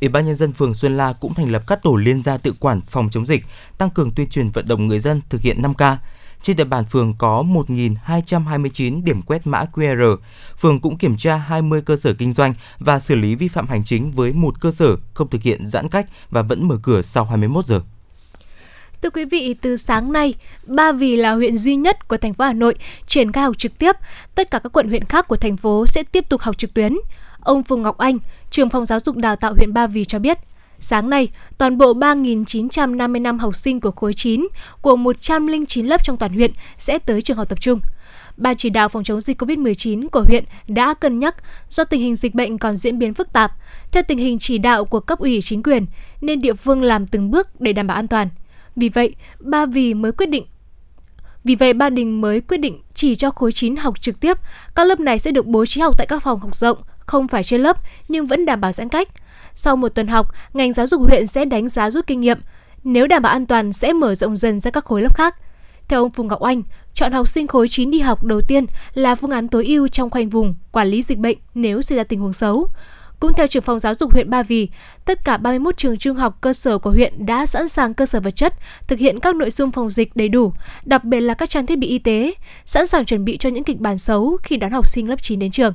Ủy 0.00 0.08
ban 0.08 0.26
nhân 0.26 0.36
dân 0.36 0.52
phường 0.52 0.74
Xuân 0.74 0.96
La 0.96 1.12
cũng 1.12 1.34
thành 1.34 1.50
lập 1.50 1.62
các 1.66 1.82
tổ 1.82 1.96
liên 1.96 2.22
gia 2.22 2.36
tự 2.36 2.52
quản 2.60 2.80
phòng 2.80 3.08
chống 3.10 3.26
dịch, 3.26 3.44
tăng 3.78 3.90
cường 3.90 4.10
tuyên 4.10 4.28
truyền 4.28 4.50
vận 4.50 4.68
động 4.68 4.86
người 4.86 5.00
dân 5.00 5.20
thực 5.28 5.40
hiện 5.40 5.62
5K. 5.62 5.96
Trên 6.42 6.56
địa 6.56 6.64
bàn 6.64 6.84
phường 6.84 7.14
có 7.18 7.44
1.229 7.46 9.04
điểm 9.04 9.22
quét 9.22 9.46
mã 9.46 9.64
QR. 9.72 10.16
Phường 10.58 10.80
cũng 10.80 10.98
kiểm 10.98 11.16
tra 11.16 11.36
20 11.36 11.82
cơ 11.86 11.96
sở 11.96 12.12
kinh 12.12 12.32
doanh 12.32 12.54
và 12.78 12.98
xử 12.98 13.14
lý 13.14 13.34
vi 13.34 13.48
phạm 13.48 13.68
hành 13.68 13.84
chính 13.84 14.10
với 14.10 14.32
một 14.32 14.60
cơ 14.60 14.70
sở 14.70 14.96
không 15.14 15.30
thực 15.30 15.42
hiện 15.42 15.66
giãn 15.66 15.88
cách 15.88 16.06
và 16.30 16.42
vẫn 16.42 16.68
mở 16.68 16.76
cửa 16.82 17.02
sau 17.02 17.24
21 17.24 17.64
giờ. 17.64 17.80
Thưa 19.02 19.10
quý 19.10 19.24
vị, 19.24 19.54
từ 19.60 19.76
sáng 19.76 20.12
nay, 20.12 20.34
Ba 20.66 20.92
Vì 20.92 21.16
là 21.16 21.32
huyện 21.32 21.56
duy 21.56 21.76
nhất 21.76 22.08
của 22.08 22.16
thành 22.16 22.34
phố 22.34 22.44
Hà 22.44 22.52
Nội 22.52 22.74
triển 23.06 23.32
khai 23.32 23.44
học 23.44 23.58
trực 23.58 23.78
tiếp. 23.78 23.96
Tất 24.34 24.50
cả 24.50 24.58
các 24.58 24.72
quận 24.72 24.88
huyện 24.88 25.04
khác 25.04 25.28
của 25.28 25.36
thành 25.36 25.56
phố 25.56 25.86
sẽ 25.86 26.02
tiếp 26.02 26.28
tục 26.28 26.40
học 26.40 26.58
trực 26.58 26.74
tuyến. 26.74 26.96
Ông 27.40 27.62
Phùng 27.62 27.82
Ngọc 27.82 27.98
Anh, 27.98 28.18
trưởng 28.50 28.68
phòng 28.68 28.84
giáo 28.84 29.00
dục 29.00 29.16
đào 29.16 29.36
tạo 29.36 29.54
huyện 29.54 29.72
Ba 29.72 29.86
Vì 29.86 30.04
cho 30.04 30.18
biết, 30.18 30.38
Sáng 30.80 31.10
nay, 31.10 31.28
toàn 31.58 31.78
bộ 31.78 31.94
3.955 31.94 33.38
học 33.38 33.56
sinh 33.56 33.80
của 33.80 33.90
khối 33.90 34.14
9 34.14 34.46
của 34.80 34.96
109 34.96 35.86
lớp 35.86 36.04
trong 36.04 36.16
toàn 36.16 36.32
huyện 36.32 36.50
sẽ 36.78 36.98
tới 36.98 37.22
trường 37.22 37.36
học 37.36 37.48
tập 37.48 37.60
trung. 37.60 37.80
Ban 38.36 38.56
chỉ 38.56 38.70
đạo 38.70 38.88
phòng 38.88 39.04
chống 39.04 39.20
dịch 39.20 39.42
COVID-19 39.42 40.08
của 40.08 40.24
huyện 40.28 40.44
đã 40.68 40.94
cân 40.94 41.18
nhắc 41.18 41.36
do 41.70 41.84
tình 41.84 42.00
hình 42.00 42.16
dịch 42.16 42.34
bệnh 42.34 42.58
còn 42.58 42.76
diễn 42.76 42.98
biến 42.98 43.14
phức 43.14 43.32
tạp, 43.32 43.52
theo 43.92 44.02
tình 44.08 44.18
hình 44.18 44.38
chỉ 44.38 44.58
đạo 44.58 44.84
của 44.84 45.00
cấp 45.00 45.18
ủy 45.18 45.40
chính 45.42 45.62
quyền 45.62 45.86
nên 46.20 46.40
địa 46.40 46.54
phương 46.54 46.82
làm 46.82 47.06
từng 47.06 47.30
bước 47.30 47.60
để 47.60 47.72
đảm 47.72 47.86
bảo 47.86 47.96
an 47.96 48.08
toàn. 48.08 48.28
Vì 48.76 48.88
vậy, 48.88 49.14
Ba 49.40 49.66
Vì 49.66 49.94
mới 49.94 50.12
quyết 50.12 50.26
định 50.26 50.44
vì 51.46 51.54
vậy, 51.54 51.72
Ba 51.72 51.90
Đình 51.90 52.20
mới 52.20 52.40
quyết 52.40 52.56
định 52.56 52.80
chỉ 52.94 53.14
cho 53.14 53.30
khối 53.30 53.52
9 53.52 53.76
học 53.76 54.00
trực 54.00 54.20
tiếp. 54.20 54.36
Các 54.74 54.86
lớp 54.86 55.00
này 55.00 55.18
sẽ 55.18 55.30
được 55.30 55.46
bố 55.46 55.66
trí 55.66 55.80
học 55.80 55.94
tại 55.98 56.06
các 56.06 56.22
phòng 56.22 56.40
học 56.40 56.56
rộng, 56.56 56.78
không 56.98 57.28
phải 57.28 57.42
trên 57.42 57.60
lớp, 57.60 57.76
nhưng 58.08 58.26
vẫn 58.26 58.46
đảm 58.46 58.60
bảo 58.60 58.72
giãn 58.72 58.88
cách. 58.88 59.08
Sau 59.56 59.76
một 59.76 59.88
tuần 59.88 60.06
học, 60.06 60.26
ngành 60.54 60.72
giáo 60.72 60.86
dục 60.86 61.00
huyện 61.08 61.26
sẽ 61.26 61.44
đánh 61.44 61.68
giá 61.68 61.90
rút 61.90 62.06
kinh 62.06 62.20
nghiệm. 62.20 62.38
Nếu 62.84 63.06
đảm 63.06 63.22
bảo 63.22 63.32
an 63.32 63.46
toàn 63.46 63.72
sẽ 63.72 63.92
mở 63.92 64.14
rộng 64.14 64.36
dần 64.36 64.60
ra 64.60 64.70
các 64.70 64.84
khối 64.84 65.02
lớp 65.02 65.14
khác. 65.14 65.36
Theo 65.88 66.02
ông 66.02 66.10
Phùng 66.10 66.28
Ngọc 66.28 66.40
Anh, 66.40 66.62
chọn 66.94 67.12
học 67.12 67.28
sinh 67.28 67.46
khối 67.46 67.68
9 67.68 67.90
đi 67.90 68.00
học 68.00 68.24
đầu 68.24 68.40
tiên 68.40 68.66
là 68.94 69.14
phương 69.14 69.30
án 69.30 69.48
tối 69.48 69.66
ưu 69.66 69.88
trong 69.88 70.10
khoanh 70.10 70.28
vùng, 70.28 70.54
quản 70.72 70.88
lý 70.88 71.02
dịch 71.02 71.18
bệnh 71.18 71.38
nếu 71.54 71.82
xảy 71.82 71.98
ra 71.98 72.04
tình 72.04 72.20
huống 72.20 72.32
xấu. 72.32 72.68
Cũng 73.20 73.32
theo 73.36 73.46
trưởng 73.46 73.62
phòng 73.62 73.78
giáo 73.78 73.94
dục 73.94 74.12
huyện 74.12 74.30
Ba 74.30 74.42
Vì, 74.42 74.68
tất 75.04 75.24
cả 75.24 75.36
31 75.36 75.76
trường 75.76 75.96
trung 75.96 76.16
học 76.16 76.38
cơ 76.40 76.52
sở 76.52 76.78
của 76.78 76.90
huyện 76.90 77.26
đã 77.26 77.46
sẵn 77.46 77.68
sàng 77.68 77.94
cơ 77.94 78.06
sở 78.06 78.20
vật 78.20 78.30
chất, 78.30 78.54
thực 78.88 78.98
hiện 78.98 79.20
các 79.20 79.34
nội 79.34 79.50
dung 79.50 79.72
phòng 79.72 79.90
dịch 79.90 80.16
đầy 80.16 80.28
đủ, 80.28 80.52
đặc 80.84 81.04
biệt 81.04 81.20
là 81.20 81.34
các 81.34 81.50
trang 81.50 81.66
thiết 81.66 81.78
bị 81.78 81.86
y 81.88 81.98
tế, 81.98 82.34
sẵn 82.66 82.86
sàng 82.86 83.04
chuẩn 83.04 83.24
bị 83.24 83.36
cho 83.36 83.48
những 83.48 83.64
kịch 83.64 83.80
bản 83.80 83.98
xấu 83.98 84.36
khi 84.42 84.56
đón 84.56 84.70
học 84.70 84.88
sinh 84.88 85.08
lớp 85.08 85.22
9 85.22 85.38
đến 85.38 85.50
trường. 85.50 85.72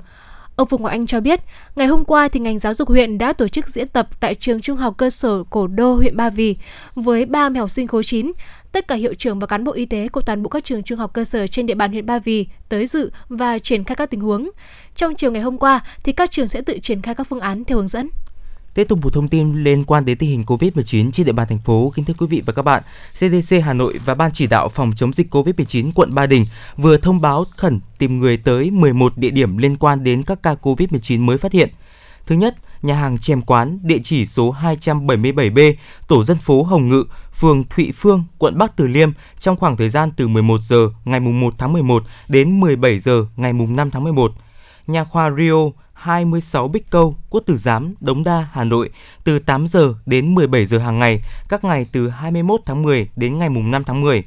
Ông 0.56 0.68
Phùng 0.68 0.82
Ngọc 0.82 0.92
Anh 0.92 1.06
cho 1.06 1.20
biết, 1.20 1.40
ngày 1.76 1.88
hôm 1.88 2.06
qua 2.06 2.28
thì 2.28 2.40
ngành 2.40 2.60
giáo 2.60 2.74
dục 2.74 2.90
huyện 2.90 3.18
đã 3.18 3.34
tổ 3.34 3.48
chức 3.48 3.68
diễn 3.68 3.88
tập 3.88 4.08
tại 4.20 4.36
trường 4.36 4.62
trung 4.62 4.78
học 4.78 4.94
cơ 4.98 5.10
sở 5.10 5.44
Cổ 5.50 5.68
Đô 5.68 5.96
huyện 5.96 6.18
Ba 6.18 6.30
Vì 6.30 6.56
với 6.96 7.26
30 7.26 7.60
học 7.60 7.72
sinh 7.72 7.88
khối 7.88 8.04
9 8.04 8.32
tất 8.72 8.88
cả 8.88 8.96
hiệu 8.96 9.14
trưởng 9.14 9.40
và 9.40 9.48
cán 9.48 9.64
bộ 9.64 9.72
y 9.72 9.86
tế 9.86 10.08
của 10.08 10.22
toàn 10.22 10.44
bộ 10.44 10.50
các 10.50 10.64
trường 10.64 10.84
trung 10.84 11.00
học 11.00 11.14
cơ 11.14 11.24
sở 11.24 11.48
trên 11.48 11.66
địa 11.66 11.76
bàn 11.76 11.92
huyện 11.92 12.06
Ba 12.06 12.20
Vì 12.20 12.48
tới 12.70 12.86
dự 12.86 13.12
và 13.30 13.60
triển 13.60 13.84
khai 13.84 13.96
các 13.96 14.10
tình 14.10 14.22
huống. 14.22 14.50
Trong 14.96 15.16
chiều 15.16 15.32
ngày 15.32 15.42
hôm 15.42 15.58
qua 15.58 15.80
thì 16.04 16.12
các 16.12 16.32
trường 16.32 16.48
sẽ 16.48 16.62
tự 16.62 16.80
triển 16.80 17.02
khai 17.02 17.16
các 17.16 17.28
phương 17.28 17.40
án 17.40 17.64
theo 17.64 17.78
hướng 17.78 17.88
dẫn. 17.88 18.10
Tiếp 18.74 18.88
tục 18.88 19.00
một 19.04 19.14
thông 19.14 19.28
tin 19.28 19.64
liên 19.64 19.84
quan 19.84 20.06
đến 20.06 20.18
tình 20.18 20.30
hình 20.30 20.44
COVID-19 20.44 21.12
trên 21.12 21.26
địa 21.26 21.32
bàn 21.32 21.48
thành 21.48 21.60
phố. 21.60 21.92
Kính 21.96 22.06
thưa 22.06 22.14
quý 22.18 22.28
vị 22.30 22.42
và 22.46 22.54
các 22.54 22.62
bạn, 22.62 22.84
CDC 23.14 23.56
Hà 23.64 23.74
Nội 23.74 24.00
và 24.06 24.16
Ban 24.16 24.32
chỉ 24.32 24.48
đạo 24.48 24.70
phòng 24.70 24.92
chống 24.96 25.14
dịch 25.14 25.34
COVID-19 25.34 25.92
quận 25.96 26.10
Ba 26.14 26.26
Đình 26.26 26.46
vừa 26.78 26.98
thông 26.98 27.22
báo 27.22 27.46
khẩn 27.58 27.80
tìm 27.98 28.20
người 28.20 28.38
tới 28.38 28.72
11 28.72 29.18
địa 29.18 29.30
điểm 29.30 29.58
liên 29.58 29.78
quan 29.78 30.04
đến 30.04 30.24
các 30.24 30.44
ca 30.44 30.56
COVID-19 30.62 31.20
mới 31.20 31.38
phát 31.38 31.52
hiện. 31.52 31.70
Thứ 32.26 32.36
nhất, 32.36 32.56
nhà 32.82 32.96
hàng 32.96 33.18
chèm 33.18 33.42
quán 33.42 33.80
địa 33.84 34.00
chỉ 34.04 34.26
số 34.26 34.56
277B, 34.62 35.74
tổ 36.08 36.24
dân 36.24 36.38
phố 36.38 36.64
Hồng 36.64 36.90
Ngự, 36.90 37.04
phường 37.34 37.64
Thụy 37.64 37.92
Phương, 37.96 38.24
quận 38.38 38.58
Bắc 38.58 38.76
Từ 38.76 38.88
Liêm 38.88 39.12
trong 39.40 39.56
khoảng 39.56 39.78
thời 39.78 39.90
gian 39.90 40.12
từ 40.12 40.28
11 40.28 40.62
giờ 40.62 40.90
ngày 41.06 41.20
1 41.20 41.54
tháng 41.58 41.74
11 41.74 42.04
đến 42.28 42.60
17 42.60 43.00
giờ 43.00 43.26
ngày 43.36 43.54
5 43.54 43.92
tháng 43.92 44.04
11. 44.04 44.32
Nhà 44.88 45.04
khoa 45.04 45.32
Rio 45.38 45.81
26 46.02 46.68
Bích 46.68 46.90
Câu, 46.90 47.16
Quốc 47.30 47.44
Tử 47.46 47.58
Giám, 47.58 47.94
Đống 48.00 48.24
Đa, 48.24 48.48
Hà 48.52 48.64
Nội 48.64 48.90
từ 49.24 49.40
8 49.40 49.68
giờ 49.68 49.94
đến 50.06 50.36
17 50.36 50.66
giờ 50.66 50.80
hàng 50.80 51.00
ngày, 51.00 51.22
các 51.50 51.64
ngày 51.64 51.86
từ 51.92 52.10
21 52.10 52.62
tháng 52.66 52.82
10 52.82 53.10
đến 53.16 53.38
ngày 53.38 53.50
mùng 53.50 53.72
5 53.72 53.84
tháng 53.84 54.02
10 54.02 54.24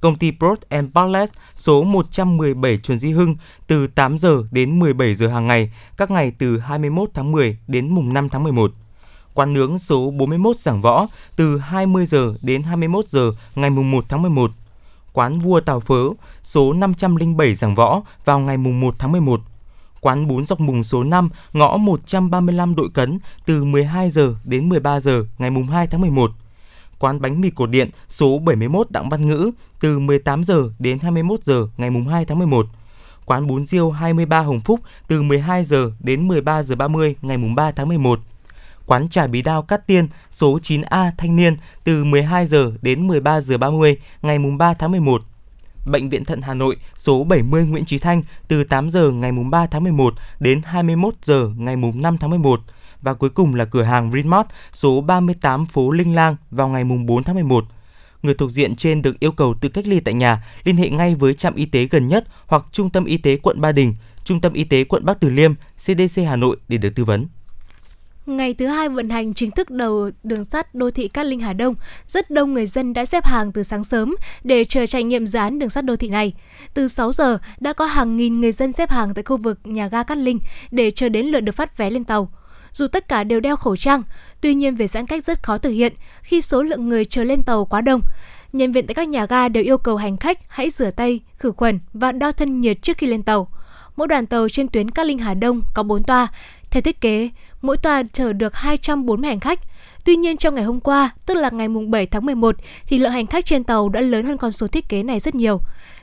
công 0.00 0.16
ty 0.16 0.30
Prot 0.30 0.60
and 0.68 0.88
Palace 0.94 1.32
số 1.54 1.82
117 1.82 2.78
Trần 2.78 2.96
Duy 2.96 3.12
Hưng 3.12 3.36
từ 3.66 3.86
8 3.86 4.18
giờ 4.18 4.42
đến 4.50 4.78
17 4.78 5.14
giờ 5.14 5.28
hàng 5.28 5.46
ngày, 5.46 5.72
các 5.96 6.10
ngày 6.10 6.32
từ 6.38 6.58
21 6.58 7.10
tháng 7.14 7.32
10 7.32 7.58
đến 7.66 7.94
mùng 7.94 8.14
5 8.14 8.28
tháng 8.28 8.42
11. 8.42 8.72
Quán 9.34 9.52
nướng 9.52 9.78
số 9.78 10.10
41 10.10 10.56
Giảng 10.56 10.82
Võ 10.82 11.06
từ 11.36 11.58
20 11.58 12.06
giờ 12.06 12.34
đến 12.42 12.62
21 12.62 13.08
giờ 13.08 13.32
ngày 13.54 13.70
mùng 13.70 13.90
1 13.90 14.04
tháng 14.08 14.22
11. 14.22 14.50
Quán 15.12 15.38
Vua 15.38 15.60
Tào 15.60 15.80
Phớ 15.80 16.08
số 16.42 16.72
507 16.72 17.54
Giảng 17.54 17.74
Võ 17.74 18.02
vào 18.24 18.38
ngày 18.38 18.56
mùng 18.56 18.80
1 18.80 18.94
tháng 18.98 19.12
11 19.12 19.40
quán 20.00 20.26
bún 20.26 20.46
dọc 20.46 20.60
mùng 20.60 20.84
số 20.84 21.02
5, 21.02 21.28
ngõ 21.52 21.76
135 21.76 22.74
Đội 22.74 22.88
Cấn 22.94 23.18
từ 23.46 23.64
12 23.64 24.10
giờ 24.10 24.34
đến 24.44 24.68
13 24.68 25.00
giờ 25.00 25.24
ngày 25.38 25.50
mùng 25.50 25.66
2 25.66 25.86
tháng 25.86 26.00
11 26.00 26.30
quán 26.98 27.20
bánh 27.20 27.40
mì 27.40 27.50
cổ 27.50 27.66
điện 27.66 27.90
số 28.08 28.38
71 28.38 28.90
Đặng 28.90 29.08
Văn 29.08 29.26
Ngữ 29.26 29.50
từ 29.80 29.98
18 29.98 30.44
giờ 30.44 30.70
đến 30.78 30.98
21 30.98 31.44
giờ 31.44 31.66
ngày 31.76 31.90
mùng 31.90 32.08
2 32.08 32.24
tháng 32.24 32.38
11. 32.38 32.66
Quán 33.24 33.46
bún 33.46 33.66
riêu 33.66 33.90
23 33.90 34.40
Hồng 34.40 34.60
Phúc 34.60 34.80
từ 35.08 35.22
12 35.22 35.64
giờ 35.64 35.90
đến 36.00 36.28
13 36.28 36.62
giờ 36.62 36.74
30 36.74 37.14
ngày 37.22 37.36
mùng 37.36 37.54
3 37.54 37.70
tháng 37.70 37.88
11. 37.88 38.20
Quán 38.86 39.08
trà 39.08 39.26
bí 39.26 39.42
đao 39.42 39.62
Cát 39.62 39.86
Tiên 39.86 40.08
số 40.30 40.58
9A 40.62 41.10
Thanh 41.18 41.36
Niên 41.36 41.56
từ 41.84 42.04
12 42.04 42.46
giờ 42.46 42.72
đến 42.82 43.06
13 43.06 43.40
giờ 43.40 43.58
30 43.58 43.96
ngày 44.22 44.38
mùng 44.38 44.58
3 44.58 44.74
tháng 44.74 44.90
11. 44.90 45.22
Bệnh 45.86 46.08
viện 46.08 46.24
Thận 46.24 46.42
Hà 46.42 46.54
Nội 46.54 46.76
số 46.96 47.24
70 47.24 47.66
Nguyễn 47.66 47.84
Chí 47.84 47.98
Thanh 47.98 48.22
từ 48.48 48.64
8 48.64 48.90
giờ 48.90 49.10
ngày 49.10 49.32
mùng 49.32 49.50
3 49.50 49.66
tháng 49.66 49.82
11 49.82 50.14
đến 50.40 50.60
21 50.64 51.14
giờ 51.22 51.50
ngày 51.56 51.76
mùng 51.76 52.02
5 52.02 52.18
tháng 52.18 52.30
11 52.30 52.60
và 53.02 53.14
cuối 53.14 53.30
cùng 53.30 53.54
là 53.54 53.64
cửa 53.64 53.82
hàng 53.82 54.10
Vinmart 54.10 54.46
số 54.72 55.00
38 55.00 55.66
phố 55.66 55.90
Linh 55.90 56.14
Lang 56.14 56.36
vào 56.50 56.68
ngày 56.68 56.84
4 56.84 57.22
tháng 57.24 57.34
11. 57.34 57.64
Người 58.22 58.34
thuộc 58.34 58.50
diện 58.50 58.76
trên 58.76 59.02
được 59.02 59.20
yêu 59.20 59.32
cầu 59.32 59.54
tự 59.60 59.68
cách 59.68 59.86
ly 59.86 60.00
tại 60.00 60.14
nhà, 60.14 60.44
liên 60.64 60.76
hệ 60.76 60.90
ngay 60.90 61.14
với 61.14 61.34
trạm 61.34 61.54
y 61.54 61.66
tế 61.66 61.86
gần 61.90 62.08
nhất 62.08 62.24
hoặc 62.46 62.64
Trung 62.72 62.90
tâm 62.90 63.04
Y 63.04 63.16
tế 63.16 63.36
quận 63.36 63.60
Ba 63.60 63.72
Đình, 63.72 63.94
Trung 64.24 64.40
tâm 64.40 64.52
Y 64.52 64.64
tế 64.64 64.84
quận 64.84 65.04
Bắc 65.04 65.20
Từ 65.20 65.30
Liêm, 65.30 65.54
CDC 65.76 66.22
Hà 66.26 66.36
Nội 66.36 66.56
để 66.68 66.78
được 66.78 66.94
tư 66.94 67.04
vấn. 67.04 67.26
Ngày 68.26 68.54
thứ 68.54 68.66
hai 68.66 68.88
vận 68.88 69.10
hành 69.10 69.34
chính 69.34 69.50
thức 69.50 69.70
đầu 69.70 70.10
đường 70.22 70.44
sắt 70.44 70.74
đô 70.74 70.90
thị 70.90 71.08
Cát 71.08 71.26
Linh 71.26 71.40
Hà 71.40 71.52
Đông, 71.52 71.74
rất 72.06 72.30
đông 72.30 72.54
người 72.54 72.66
dân 72.66 72.92
đã 72.92 73.04
xếp 73.04 73.24
hàng 73.24 73.52
từ 73.52 73.62
sáng 73.62 73.84
sớm 73.84 74.14
để 74.44 74.64
chờ 74.64 74.86
trải 74.86 75.02
nghiệm 75.02 75.26
dự 75.26 75.38
án 75.38 75.58
đường 75.58 75.68
sắt 75.68 75.84
đô 75.84 75.96
thị 75.96 76.08
này. 76.08 76.32
Từ 76.74 76.88
6 76.88 77.12
giờ 77.12 77.38
đã 77.60 77.72
có 77.72 77.86
hàng 77.86 78.16
nghìn 78.16 78.40
người 78.40 78.52
dân 78.52 78.72
xếp 78.72 78.90
hàng 78.90 79.14
tại 79.14 79.24
khu 79.24 79.36
vực 79.36 79.58
nhà 79.64 79.88
ga 79.88 80.02
Cát 80.02 80.18
Linh 80.18 80.38
để 80.70 80.90
chờ 80.90 81.08
đến 81.08 81.26
lượt 81.26 81.40
được 81.40 81.52
phát 81.52 81.76
vé 81.76 81.90
lên 81.90 82.04
tàu. 82.04 82.30
Dù 82.72 82.86
tất 82.86 83.08
cả 83.08 83.24
đều 83.24 83.40
đeo 83.40 83.56
khẩu 83.56 83.76
trang, 83.76 84.02
tuy 84.40 84.54
nhiên 84.54 84.74
về 84.74 84.86
giãn 84.86 85.06
cách 85.06 85.24
rất 85.24 85.42
khó 85.42 85.58
thực 85.58 85.70
hiện 85.70 85.92
khi 86.22 86.40
số 86.40 86.62
lượng 86.62 86.88
người 86.88 87.04
chờ 87.04 87.24
lên 87.24 87.42
tàu 87.42 87.64
quá 87.64 87.80
đông. 87.80 88.00
Nhân 88.52 88.72
viên 88.72 88.86
tại 88.86 88.94
các 88.94 89.08
nhà 89.08 89.26
ga 89.26 89.48
đều 89.48 89.64
yêu 89.64 89.78
cầu 89.78 89.96
hành 89.96 90.16
khách 90.16 90.38
hãy 90.48 90.70
rửa 90.70 90.90
tay, 90.90 91.20
khử 91.38 91.52
khuẩn 91.52 91.78
và 91.92 92.12
đo 92.12 92.32
thân 92.32 92.60
nhiệt 92.60 92.82
trước 92.82 92.96
khi 92.98 93.06
lên 93.06 93.22
tàu. 93.22 93.48
Mỗi 93.96 94.08
đoàn 94.08 94.26
tàu 94.26 94.48
trên 94.48 94.68
tuyến 94.68 94.90
Cát 94.90 95.06
Linh 95.06 95.18
Hà 95.18 95.34
Đông 95.34 95.62
có 95.74 95.82
4 95.82 96.02
toa. 96.02 96.28
Theo 96.70 96.80
thiết 96.82 97.00
kế, 97.00 97.30
mỗi 97.62 97.76
toa 97.76 98.02
chở 98.12 98.32
được 98.32 98.56
240 98.56 99.28
hành 99.28 99.40
khách. 99.40 99.60
Tuy 100.04 100.16
nhiên 100.16 100.36
trong 100.36 100.54
ngày 100.54 100.64
hôm 100.64 100.80
qua, 100.80 101.10
tức 101.26 101.34
là 101.34 101.50
ngày 101.52 101.68
7 101.68 102.06
tháng 102.06 102.26
11, 102.26 102.56
thì 102.86 102.98
lượng 102.98 103.12
hành 103.12 103.26
khách 103.26 103.44
trên 103.44 103.64
tàu 103.64 103.88
đã 103.88 104.00
lớn 104.00 104.26
hơn 104.26 104.38
con 104.38 104.52
số 104.52 104.66
thiết 104.66 104.88
kế 104.88 105.02
này 105.02 105.20
rất 105.20 105.34
nhiều. 105.34 105.60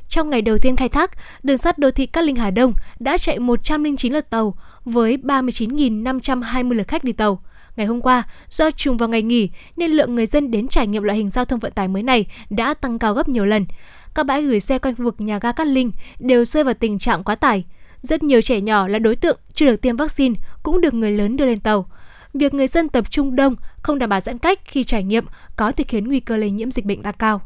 Trong 0.10 0.30
ngày 0.30 0.42
đầu 0.42 0.58
tiên 0.58 0.76
khai 0.76 0.90
thác, 0.90 1.12
đường 1.44 1.58
sắt 1.58 1.78
đô 1.78 1.92
thị 1.92 2.06
Cát 2.06 2.24
Linh 2.24 2.36
Hà 2.36 2.52
Đông 2.52 2.74
đã 3.00 3.18
chạy 3.18 3.40
109 3.40 4.14
lượt 4.14 4.30
tàu 4.30 4.56
với 4.86 5.18
39.520 5.18 6.70
lượt 6.74 6.88
khách 6.88 7.04
đi 7.04 7.12
tàu. 7.12 7.44
Ngày 7.76 7.86
hôm 7.86 8.02
qua, 8.02 8.24
do 8.50 8.72
trùng 8.72 8.98
vào 8.98 9.10
ngày 9.10 9.22
nghỉ 9.22 9.50
nên 9.78 9.92
lượng 9.92 10.16
người 10.16 10.26
dân 10.26 10.52
đến 10.52 10.68
trải 10.68 10.88
nghiệm 10.88 11.04
loại 11.04 11.18
hình 11.18 11.30
giao 11.30 11.46
thông 11.46 11.60
vận 11.60 11.72
tải 11.72 11.88
mới 11.88 12.04
này 12.04 12.26
đã 12.50 12.74
tăng 12.74 13.00
cao 13.00 13.14
gấp 13.14 13.28
nhiều 13.28 13.46
lần. 13.46 13.66
Các 14.16 14.26
bãi 14.26 14.44
gửi 14.44 14.60
xe 14.60 14.80
quanh 14.80 14.96
khu 14.96 15.04
vực 15.04 15.16
nhà 15.18 15.40
ga 15.40 15.52
Cát 15.52 15.68
Linh 15.68 15.92
đều 16.20 16.46
rơi 16.46 16.64
vào 16.64 16.74
tình 16.74 17.00
trạng 17.00 17.24
quá 17.24 17.36
tải. 17.36 17.64
Rất 18.04 18.24
nhiều 18.24 18.42
trẻ 18.42 18.62
nhỏ 18.62 18.88
là 18.88 19.00
đối 19.00 19.16
tượng 19.16 19.40
chưa 19.54 19.66
được 19.66 19.82
tiêm 19.82 19.96
vaccine 19.96 20.36
cũng 20.64 20.82
được 20.82 20.94
người 20.94 21.12
lớn 21.12 21.38
đưa 21.38 21.46
lên 21.46 21.60
tàu. 21.60 21.86
Việc 22.34 22.54
người 22.54 22.68
dân 22.68 22.90
tập 22.90 23.12
trung 23.12 23.36
đông, 23.36 23.56
không 23.82 24.00
đảm 24.00 24.10
bảo 24.10 24.20
giãn 24.20 24.38
cách 24.38 24.60
khi 24.66 24.84
trải 24.84 25.04
nghiệm 25.04 25.26
có 25.56 25.72
thể 25.72 25.84
khiến 25.88 26.08
nguy 26.08 26.20
cơ 26.20 26.38
lây 26.38 26.52
nhiễm 26.52 26.72
dịch 26.72 26.86
bệnh 26.86 27.04
tăng 27.04 27.14
cao. 27.20 27.42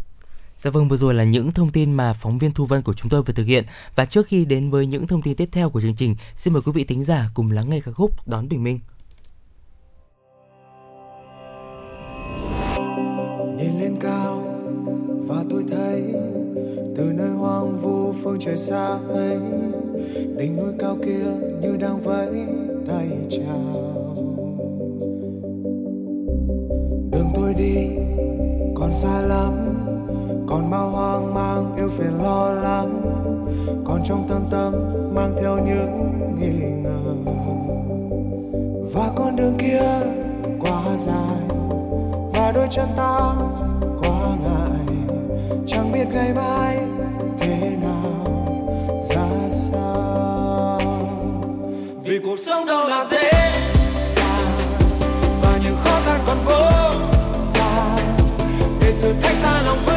Dạ 0.55 0.71
vâng, 0.71 0.87
vừa 0.87 0.97
rồi 0.97 1.13
là 1.13 1.23
những 1.23 1.51
thông 1.51 1.71
tin 1.71 1.93
mà 1.93 2.13
phóng 2.13 2.37
viên 2.37 2.51
Thu 2.51 2.65
Vân 2.65 2.81
của 2.81 2.93
chúng 2.93 3.09
tôi 3.09 3.23
vừa 3.23 3.33
thực 3.33 3.43
hiện. 3.43 3.63
Và 3.95 4.05
trước 4.05 4.27
khi 4.27 4.45
đến 4.45 4.69
với 4.69 4.85
những 4.85 5.07
thông 5.07 5.21
tin 5.21 5.35
tiếp 5.35 5.49
theo 5.51 5.69
của 5.69 5.81
chương 5.81 5.95
trình, 5.95 6.15
xin 6.35 6.53
mời 6.53 6.61
quý 6.65 6.71
vị 6.75 6.83
thính 6.83 7.03
giả 7.03 7.27
cùng 7.33 7.51
lắng 7.51 7.69
nghe 7.69 7.79
ca 7.79 7.91
khúc 7.91 8.27
Đón 8.27 8.49
Bình 8.49 8.63
Minh. 8.63 8.79
Nhìn 13.57 13.79
lên 13.79 13.97
cao 14.01 14.43
và 15.27 15.43
tôi 15.49 15.63
thấy 15.69 16.13
phương 18.27 18.39
trời 18.39 18.57
xa 18.57 18.97
ấy. 19.09 19.39
Đỉnh 20.37 20.55
núi 20.55 20.73
cao 20.79 20.97
kia 21.05 21.25
như 21.61 21.77
đang 21.77 21.99
vẫy 21.99 22.27
tay 22.87 23.07
chào. 23.29 24.15
Đường 27.11 27.31
tôi 27.35 27.53
đi 27.53 27.87
còn 28.75 28.93
xa 28.93 29.21
lắm, 29.21 29.53
còn 30.47 30.71
bao 30.71 30.89
hoang 30.89 31.33
mang 31.33 31.75
yêu 31.75 31.89
phiền 31.89 32.21
lo 32.23 32.51
lắng, 32.51 33.01
còn 33.85 34.01
trong 34.03 34.25
tâm 34.29 34.41
tâm 34.51 34.73
mang 35.15 35.35
theo 35.41 35.57
những 35.57 36.11
nghi 36.39 36.71
ngờ. 36.83 37.31
Và 38.93 39.11
con 39.15 39.35
đường 39.35 39.55
kia 39.57 39.83
quá 40.59 40.83
dài, 40.97 41.57
và 42.33 42.51
đôi 42.55 42.67
chân 42.71 42.87
ta 42.97 43.35
quá 44.01 44.35
ngại, 44.43 44.95
chẳng 45.67 45.91
biết 45.91 46.05
ngày 46.13 46.33
mai 46.33 46.77
cuộc 52.27 52.39
sống 52.39 52.65
đâu 52.65 52.87
là 52.87 53.05
dễ 53.05 53.31
dàng. 54.15 54.57
Và 55.41 55.59
những 55.63 55.77
khó 55.83 56.01
khăn 56.05 56.21
còn 56.27 56.37
vô 56.45 56.69
vàn 57.53 58.17
để 58.81 58.93
thử 59.01 59.13
thách 59.21 59.35
ta 59.43 59.61
lòng 59.65 59.77
vững 59.85 59.96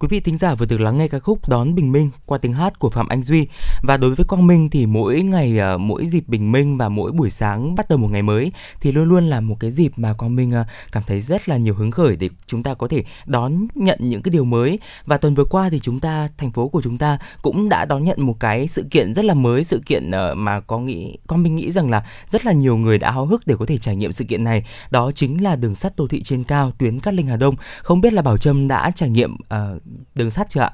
Quý 0.00 0.08
vị 0.10 0.20
thính 0.20 0.38
giả 0.38 0.54
vừa 0.54 0.66
được 0.66 0.80
lắng 0.80 0.98
nghe 0.98 1.08
ca 1.08 1.18
khúc 1.18 1.48
Đón 1.48 1.74
Bình 1.74 1.92
Minh 1.92 2.10
qua 2.26 2.38
tiếng 2.38 2.52
hát 2.52 2.78
của 2.78 2.90
Phạm 2.90 3.08
Anh 3.08 3.22
Duy. 3.22 3.46
Và 3.82 3.96
đối 3.96 4.14
với 4.14 4.26
Quang 4.26 4.46
Minh 4.46 4.68
thì 4.70 4.86
mỗi 4.86 5.22
ngày 5.22 5.58
à, 5.58 5.76
mỗi 5.76 6.06
dịp 6.06 6.28
bình 6.28 6.52
minh 6.52 6.78
và 6.78 6.88
mỗi 6.88 7.12
buổi 7.12 7.30
sáng 7.30 7.74
bắt 7.74 7.88
đầu 7.88 7.98
một 7.98 8.08
ngày 8.10 8.22
mới 8.22 8.52
thì 8.80 8.92
luôn 8.92 9.08
luôn 9.08 9.26
là 9.26 9.40
một 9.40 9.56
cái 9.60 9.70
dịp 9.70 9.92
mà 9.96 10.12
Quang 10.12 10.36
Minh 10.36 10.54
à, 10.54 10.66
cảm 10.92 11.02
thấy 11.06 11.20
rất 11.20 11.48
là 11.48 11.56
nhiều 11.56 11.74
hứng 11.74 11.90
khởi 11.90 12.16
để 12.16 12.28
chúng 12.46 12.62
ta 12.62 12.74
có 12.74 12.88
thể 12.88 13.04
đón 13.26 13.66
nhận 13.74 13.98
những 14.00 14.22
cái 14.22 14.30
điều 14.30 14.44
mới. 14.44 14.78
Và 15.04 15.16
tuần 15.16 15.34
vừa 15.34 15.44
qua 15.44 15.68
thì 15.70 15.80
chúng 15.80 16.00
ta 16.00 16.28
thành 16.38 16.50
phố 16.50 16.68
của 16.68 16.82
chúng 16.82 16.98
ta 16.98 17.18
cũng 17.42 17.68
đã 17.68 17.84
đón 17.84 18.04
nhận 18.04 18.22
một 18.22 18.36
cái 18.40 18.68
sự 18.68 18.86
kiện 18.90 19.14
rất 19.14 19.24
là 19.24 19.34
mới 19.34 19.64
sự 19.64 19.82
kiện 19.86 20.10
à, 20.10 20.34
mà 20.34 20.60
có 20.60 20.78
nghĩ 20.78 21.16
Quang 21.28 21.42
Minh 21.42 21.56
nghĩ 21.56 21.72
rằng 21.72 21.90
là 21.90 22.06
rất 22.28 22.46
là 22.46 22.52
nhiều 22.52 22.76
người 22.76 22.98
đã 22.98 23.10
háo 23.10 23.26
hức 23.26 23.46
để 23.46 23.54
có 23.58 23.66
thể 23.66 23.78
trải 23.78 23.96
nghiệm 23.96 24.12
sự 24.12 24.24
kiện 24.24 24.44
này. 24.44 24.64
Đó 24.90 25.12
chính 25.14 25.42
là 25.42 25.56
đường 25.56 25.74
sắt 25.74 25.96
đô 25.96 26.06
thị 26.06 26.22
trên 26.22 26.44
cao 26.44 26.72
tuyến 26.78 27.00
Cát 27.00 27.14
Linh 27.14 27.26
Hà 27.26 27.36
Đông. 27.36 27.54
Không 27.82 28.00
biết 28.00 28.12
là 28.12 28.22
Bảo 28.22 28.38
Trâm 28.38 28.68
đã 28.68 28.90
trải 28.90 29.10
nghiệm 29.10 29.32
uh, 29.34 29.82
đường 30.14 30.30
sắt 30.30 30.50
chưa 30.50 30.60
ạ? 30.60 30.70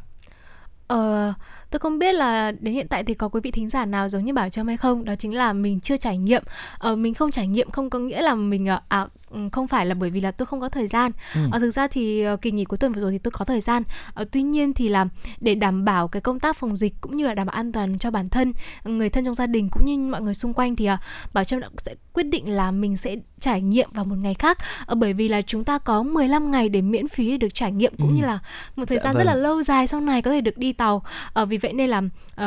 Ờ, 0.89 1.33
tôi 1.71 1.81
không 1.81 1.99
biết 1.99 2.15
là 2.15 2.53
đến 2.61 2.75
hiện 2.75 2.89
tại 2.89 3.05
thì 3.05 3.15
có 3.15 3.29
quý 3.29 3.41
vị 3.41 3.51
thính 3.51 3.69
giả 3.69 3.85
nào 3.85 4.09
giống 4.09 4.25
như 4.25 4.35
Bảo 4.35 4.49
Trâm 4.49 4.67
hay 4.67 4.77
không. 4.77 5.05
Đó 5.05 5.15
chính 5.19 5.35
là 5.35 5.53
mình 5.53 5.81
chưa 5.81 5.97
trải 5.97 6.19
nghiệm. 6.19 6.43
Ờ, 6.79 6.97
mình 6.97 7.15
không 7.15 7.31
trải 7.31 7.47
nghiệm 7.47 7.71
không 7.71 7.91
có 7.91 7.99
nghĩa 7.99 8.23
là 8.23 8.35
mình 8.35 8.67
ờ, 8.67 8.81
à, 8.89 9.07
không 9.53 9.69
phải 9.69 9.87
là 9.87 9.95
bởi 9.95 10.11
vì 10.11 10.21
là 10.21 10.31
tôi 10.31 10.47
không 10.47 10.61
có 10.61 10.69
thời 10.69 10.87
gian 10.87 11.13
ừ. 11.35 11.41
à, 11.53 11.59
thực 11.59 11.71
ra 11.71 11.89
thì 11.89 12.27
uh, 12.33 12.43
kỳ 12.43 12.51
nghỉ 12.51 12.65
cuối 12.65 12.79
tuần 12.79 12.93
vừa 12.93 13.01
rồi 13.01 13.13
thì 13.13 13.19
tôi 13.19 13.31
có 13.31 13.45
thời 13.45 13.61
gian 13.61 13.83
à, 14.15 14.25
tuy 14.33 14.43
nhiên 14.43 14.75
thì 14.75 14.89
là 14.89 15.07
để 15.41 15.55
đảm 15.55 15.85
bảo 15.85 16.09
cái 16.09 16.21
công 16.21 16.41
tác 16.41 16.57
phòng 16.57 16.77
dịch 16.77 16.95
cũng 17.01 17.17
như 17.17 17.27
là 17.27 17.35
đảm 17.35 17.47
bảo 17.47 17.57
an 17.57 17.73
toàn 17.73 17.99
cho 17.99 18.11
bản 18.11 18.29
thân 18.29 18.53
người 18.85 19.09
thân 19.09 19.25
trong 19.25 19.35
gia 19.35 19.47
đình 19.47 19.69
cũng 19.71 19.85
như 19.85 19.99
mọi 19.99 20.23
người 20.23 20.35
xung 20.35 20.55
quanh 20.55 20.77
thì 20.77 20.89
bảo 21.33 21.45
trâm 21.45 21.61
đã 21.61 21.69
sẽ 21.77 21.95
quyết 22.13 22.23
định 22.23 22.49
là 22.49 22.71
mình 22.71 22.97
sẽ 22.97 23.17
trải 23.41 23.61
nghiệm 23.61 23.89
vào 23.93 24.05
một 24.05 24.17
ngày 24.19 24.35
khác 24.35 24.59
à, 24.87 24.95
bởi 24.95 25.13
vì 25.13 25.29
là 25.29 25.43
chúng 25.43 25.65
ta 25.65 25.79
có 25.79 26.03
15 26.03 26.51
ngày 26.51 26.69
để 26.69 26.83
miễn 26.83 27.09
phí 27.09 27.31
để 27.31 27.37
được 27.37 27.55
trải 27.55 27.73
nghiệm 27.73 27.95
cũng 27.99 28.09
ừ. 28.09 28.15
như 28.17 28.27
là 28.27 28.39
một 28.77 28.85
thời 28.89 28.99
dạ 28.99 29.05
gian 29.05 29.15
vâng. 29.15 29.25
rất 29.27 29.33
là 29.33 29.35
lâu 29.35 29.63
dài 29.63 29.87
sau 29.87 30.01
này 30.01 30.23
có 30.23 30.31
thể 30.31 30.41
được 30.41 30.59
đi 30.59 30.73
tàu 30.73 31.03
à, 31.35 31.45
vì 31.45 31.57
vậy 31.57 31.73
nên 31.73 31.91
là 31.91 32.03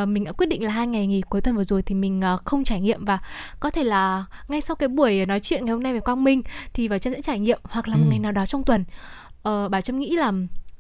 mình 0.06 0.24
đã 0.24 0.32
quyết 0.32 0.46
định 0.46 0.64
là 0.64 0.72
hai 0.72 0.88
ngày 0.88 1.08
nghỉ 1.08 1.22
cuối 1.22 1.42
tuần 1.42 1.56
vừa 1.56 1.64
rồi 1.64 1.82
thì 1.82 1.96
mình 1.96 2.22
không 2.46 2.64
trải 2.64 2.82
nghiệm 2.82 3.06
và 3.06 3.20
có 3.60 3.70
thể 3.70 3.84
là 3.84 4.26
ngay 4.48 4.62
sau 4.62 4.76
cái 4.76 4.90
buổi 4.90 5.26
nói 5.26 5.40
chuyện 5.40 5.66
ngày 5.66 5.74
hôm 5.74 5.84
nay 5.84 5.94
với 5.94 6.02
Quang 6.02 6.24
Minh 6.24 6.42
thì 6.74 6.79
vào 6.88 7.00
Trâm 7.00 7.14
sẽ 7.14 7.22
trải 7.22 7.40
nghiệm 7.40 7.60
hoặc 7.64 7.88
là 7.88 7.96
một 7.96 8.04
ừ. 8.06 8.10
ngày 8.10 8.20
nào 8.20 8.32
đó 8.32 8.46
trong 8.46 8.64
tuần 8.64 8.86
ờ, 9.44 9.70
bà 9.70 9.82
Trâm 9.82 10.00
nghĩ 10.00 10.16
là 10.16 10.32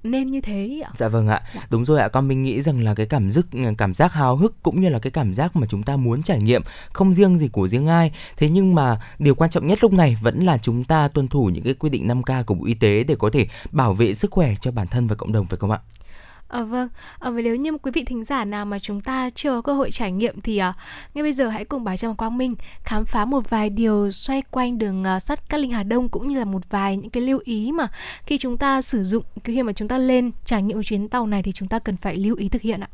nên 0.04 0.32
như 0.32 0.42
thế 0.42 0.82
ạ. 0.86 0.92
Dạ 0.98 1.08
vâng 1.08 1.28
ạ. 1.28 1.42
Dạ. 1.56 1.68
Đúng 1.70 1.86
rồi 1.86 2.00
ạ, 2.00 2.08
con 2.08 2.28
mình 2.28 2.44
nghĩ 2.44 2.62
rằng 2.62 2.84
là 2.84 2.96
cái 2.96 3.06
cảm 3.06 3.32
giác 3.32 3.46
cảm 3.78 3.94
giác 3.94 4.14
hào 4.14 4.36
hức 4.36 4.64
cũng 4.64 4.82
như 4.82 4.90
là 4.90 5.00
cái 5.00 5.12
cảm 5.12 5.34
giác 5.34 5.56
mà 5.56 5.68
chúng 5.70 5.84
ta 5.84 5.96
muốn 5.96 6.24
trải 6.24 6.42
nghiệm 6.42 6.62
không 6.94 7.14
riêng 7.14 7.38
gì 7.38 7.48
của 7.48 7.68
riêng 7.68 7.88
ai. 7.88 8.12
Thế 8.38 8.50
nhưng 8.50 8.76
mà 8.76 9.02
điều 9.20 9.36
quan 9.36 9.50
trọng 9.50 9.68
nhất 9.68 9.80
lúc 9.82 9.94
này 9.94 10.18
vẫn 10.22 10.46
là 10.46 10.58
chúng 10.58 10.84
ta 10.84 11.08
tuân 11.08 11.28
thủ 11.28 11.46
những 11.46 11.64
cái 11.64 11.74
quy 11.74 11.90
định 11.90 12.08
5K 12.08 12.44
của 12.44 12.54
Bộ 12.54 12.66
Y 12.66 12.74
tế 12.74 13.04
để 13.04 13.16
có 13.20 13.30
thể 13.34 13.48
bảo 13.72 13.94
vệ 13.94 14.14
sức 14.14 14.32
khỏe 14.32 14.56
cho 14.62 14.72
bản 14.72 14.88
thân 14.88 15.08
và 15.08 15.16
cộng 15.16 15.32
đồng 15.32 15.46
phải 15.46 15.58
không 15.58 15.72
ạ? 15.72 15.80
À, 16.50 16.62
vâng, 16.62 16.90
à, 17.20 17.30
và 17.30 17.42
nếu 17.42 17.56
như 17.56 17.78
quý 17.78 17.92
vị 17.94 18.04
thính 18.04 18.24
giả 18.24 18.46
nào 18.46 18.66
mà 18.66 18.80
chúng 18.80 19.02
ta 19.02 19.30
chưa 19.30 19.52
có 19.52 19.62
cơ 19.62 19.74
hội 19.74 19.92
trải 19.92 20.12
nghiệm 20.12 20.42
thì 20.42 20.58
à, 20.58 20.74
ngay 21.14 21.24
bây 21.24 21.34
giờ 21.34 21.48
hãy 21.48 21.66
cùng 21.66 21.84
bà 21.84 21.98
Trâm 21.98 22.16
Quang 22.16 22.38
Minh 22.38 22.56
khám 22.84 23.06
phá 23.06 23.26
một 23.26 23.50
vài 23.50 23.70
điều 23.70 24.12
xoay 24.12 24.42
quanh 24.42 24.78
đường 24.78 25.04
à, 25.04 25.20
sắt 25.20 25.50
Cát 25.50 25.60
Linh 25.60 25.72
Hà 25.72 25.84
Đông 25.84 26.10
cũng 26.10 26.28
như 26.28 26.40
là 26.40 26.46
một 26.46 26.70
vài 26.70 26.98
những 26.98 27.10
cái 27.10 27.24
lưu 27.24 27.40
ý 27.44 27.72
mà 27.72 27.88
khi 28.26 28.38
chúng 28.38 28.58
ta 28.58 28.82
sử 28.82 29.04
dụng 29.04 29.24
khi 29.44 29.64
mà 29.64 29.74
chúng 29.74 29.88
ta 29.88 29.98
lên 29.98 30.32
trải 30.46 30.62
nghiệm 30.62 30.84
chuyến 30.84 31.08
tàu 31.08 31.28
này 31.28 31.44
thì 31.44 31.52
chúng 31.52 31.70
ta 31.70 31.80
cần 31.80 31.98
phải 31.98 32.16
lưu 32.16 32.36
ý 32.36 32.50
thực 32.50 32.62
hiện 32.62 32.80
ạ. 32.80 32.90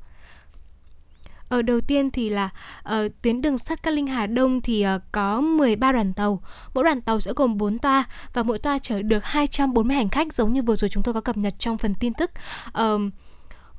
Ở 1.50 1.62
đầu 1.62 1.80
tiên 1.82 2.12
thì 2.12 2.30
là 2.30 2.50
ở 2.84 3.08
tuyến 3.22 3.42
đường 3.42 3.58
sắt 3.58 3.84
Cát 3.84 3.94
Linh 3.94 4.08
Hà 4.08 4.28
Đông 4.28 4.62
thì 4.62 4.86
uh, 4.96 5.02
có 5.12 5.42
13 5.42 5.92
đoàn 5.92 6.14
tàu. 6.14 6.42
Mỗi 6.74 6.84
đoàn 6.84 7.02
tàu 7.02 7.20
sẽ 7.20 7.34
gồm 7.36 7.58
4 7.58 7.78
toa 7.78 8.04
và 8.34 8.44
mỗi 8.44 8.60
toa 8.60 8.80
chở 8.80 9.02
được 9.02 9.26
240 9.26 9.96
hành 9.96 10.10
khách 10.10 10.34
giống 10.34 10.54
như 10.54 10.62
vừa 10.62 10.76
rồi 10.76 10.90
chúng 10.90 11.04
tôi 11.04 11.14
có 11.14 11.22
cập 11.22 11.38
nhật 11.38 11.54
trong 11.60 11.78
phần 11.78 11.96
tin 12.00 12.14
tức. 12.14 12.32
Uh, 12.68 13.02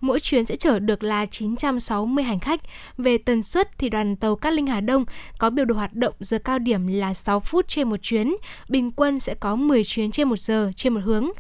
mỗi 0.00 0.20
chuyến 0.20 0.46
sẽ 0.46 0.56
chở 0.56 0.78
được 0.78 1.02
là 1.02 1.26
960 1.26 2.24
hành 2.24 2.40
khách. 2.40 2.61
Về 2.98 3.18
tần 3.18 3.42
suất 3.42 3.78
thì 3.78 3.88
đoàn 3.88 4.16
tàu 4.16 4.37
Cát 4.37 4.52
Linh 4.52 4.66
Hà 4.66 4.80
Đông 4.80 5.04
có 5.38 5.50
biểu 5.50 5.64
đồ 5.64 5.74
hoạt 5.74 5.94
động 5.94 6.14
giờ 6.20 6.38
cao 6.38 6.59
điểm 6.59 6.87
là 6.87 7.14
6 7.14 7.40
phút 7.40 7.68
trên 7.68 7.88
một 7.88 7.96
chuyến, 8.02 8.37
bình 8.68 8.90
quân 8.90 9.20
sẽ 9.20 9.35
có 9.35 9.56
10 9.56 9.85
chuyến 9.85 10.11
trên 10.11 10.28
một 10.28 10.38
giờ 10.38 10.70
trên 10.76 10.94
một 10.94 11.00
hướng. 11.04 11.30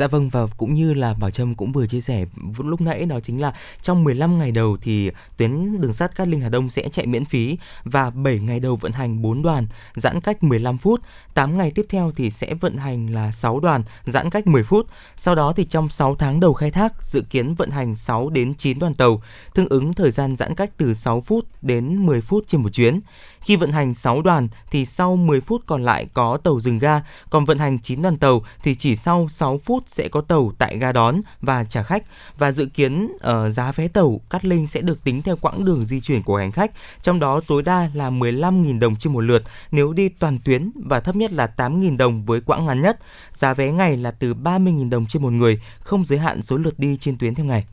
Dạ 0.00 0.06
vâng 0.06 0.28
và 0.28 0.46
cũng 0.56 0.74
như 0.74 0.94
là 0.94 1.14
Bảo 1.14 1.30
Trâm 1.30 1.54
cũng 1.54 1.72
vừa 1.72 1.86
chia 1.86 2.00
sẻ 2.00 2.24
lúc 2.58 2.80
nãy 2.80 3.06
đó 3.06 3.20
chính 3.20 3.40
là 3.40 3.54
trong 3.82 4.04
15 4.04 4.38
ngày 4.38 4.50
đầu 4.50 4.76
thì 4.82 5.10
tuyến 5.36 5.80
đường 5.80 5.92
sắt 5.92 6.16
Cát 6.16 6.28
Linh 6.28 6.40
Hà 6.40 6.48
Đông 6.48 6.70
sẽ 6.70 6.88
chạy 6.92 7.06
miễn 7.06 7.24
phí 7.24 7.58
và 7.84 8.10
7 8.10 8.38
ngày 8.38 8.60
đầu 8.60 8.76
vận 8.76 8.92
hành 8.92 9.22
4 9.22 9.42
đoàn 9.42 9.66
giãn 9.94 10.20
cách 10.20 10.42
15 10.42 10.78
phút, 10.78 11.00
8 11.34 11.58
ngày 11.58 11.72
tiếp 11.74 11.86
theo 11.88 12.12
thì 12.16 12.30
sẽ 12.30 12.54
vận 12.54 12.76
hành 12.76 13.14
là 13.14 13.32
6 13.32 13.60
đoàn 13.60 13.82
giãn 14.04 14.30
cách 14.30 14.46
10 14.46 14.62
phút. 14.62 14.86
Sau 15.16 15.34
đó 15.34 15.52
thì 15.56 15.64
trong 15.64 15.88
6 15.88 16.14
tháng 16.14 16.40
đầu 16.40 16.54
khai 16.54 16.70
thác 16.70 17.02
dự 17.02 17.22
kiến 17.30 17.54
vận 17.54 17.70
hành 17.70 17.96
6 17.96 18.30
đến 18.30 18.54
9 18.54 18.78
đoàn 18.78 18.94
tàu, 18.94 19.22
tương 19.54 19.68
ứng 19.68 19.92
thời 19.92 20.10
gian 20.10 20.36
giãn 20.36 20.54
cách 20.54 20.70
từ 20.76 20.94
6 20.94 21.20
phút 21.20 21.46
đến 21.62 22.06
10 22.06 22.20
phút 22.20 22.44
trên 22.46 22.62
một 22.62 22.72
chuyến. 22.72 23.00
Khi 23.40 23.56
vận 23.56 23.72
hành 23.72 23.94
6 23.94 24.22
đoàn 24.22 24.48
thì 24.70 24.86
sau 24.86 25.16
10 25.16 25.40
phút 25.40 25.62
còn 25.66 25.84
lại 25.84 26.06
có 26.14 26.38
tàu 26.44 26.60
dừng 26.60 26.78
ga, 26.78 27.02
còn 27.30 27.44
vận 27.44 27.58
hành 27.58 27.78
9 27.78 28.02
đoàn 28.02 28.16
tàu 28.16 28.42
thì 28.62 28.74
chỉ 28.74 28.96
sau 28.96 29.28
6 29.28 29.58
phút 29.58 29.84
sẽ 29.86 30.08
có 30.08 30.20
tàu 30.20 30.52
tại 30.58 30.78
ga 30.78 30.92
đón 30.92 31.20
và 31.40 31.64
trả 31.64 31.82
khách 31.82 32.02
và 32.38 32.52
dự 32.52 32.66
kiến 32.66 33.12
uh, 33.14 33.52
giá 33.52 33.72
vé 33.72 33.88
tàu 33.88 34.20
Cát 34.30 34.44
Linh 34.44 34.66
sẽ 34.66 34.80
được 34.80 35.04
tính 35.04 35.22
theo 35.22 35.36
quãng 35.36 35.64
đường 35.64 35.84
di 35.84 36.00
chuyển 36.00 36.22
của 36.22 36.36
hành 36.36 36.52
khách, 36.52 36.70
trong 37.02 37.20
đó 37.20 37.40
tối 37.46 37.62
đa 37.62 37.90
là 37.94 38.10
15.000 38.10 38.78
đồng 38.78 38.96
trên 38.96 39.12
một 39.12 39.20
lượt 39.20 39.42
nếu 39.70 39.92
đi 39.92 40.08
toàn 40.08 40.38
tuyến 40.44 40.70
và 40.74 41.00
thấp 41.00 41.16
nhất 41.16 41.32
là 41.32 41.52
8.000 41.56 41.96
đồng 41.96 42.24
với 42.24 42.40
quãng 42.40 42.66
ngắn 42.66 42.80
nhất. 42.80 42.98
Giá 43.32 43.54
vé 43.54 43.72
ngày 43.72 43.96
là 43.96 44.10
từ 44.10 44.34
30.000 44.34 44.90
đồng 44.90 45.06
trên 45.06 45.22
một 45.22 45.32
người, 45.32 45.60
không 45.80 46.04
giới 46.04 46.18
hạn 46.18 46.42
số 46.42 46.56
lượt 46.56 46.78
đi 46.78 46.96
trên 47.00 47.18
tuyến 47.18 47.34
theo 47.34 47.46
ngày. 47.46 47.64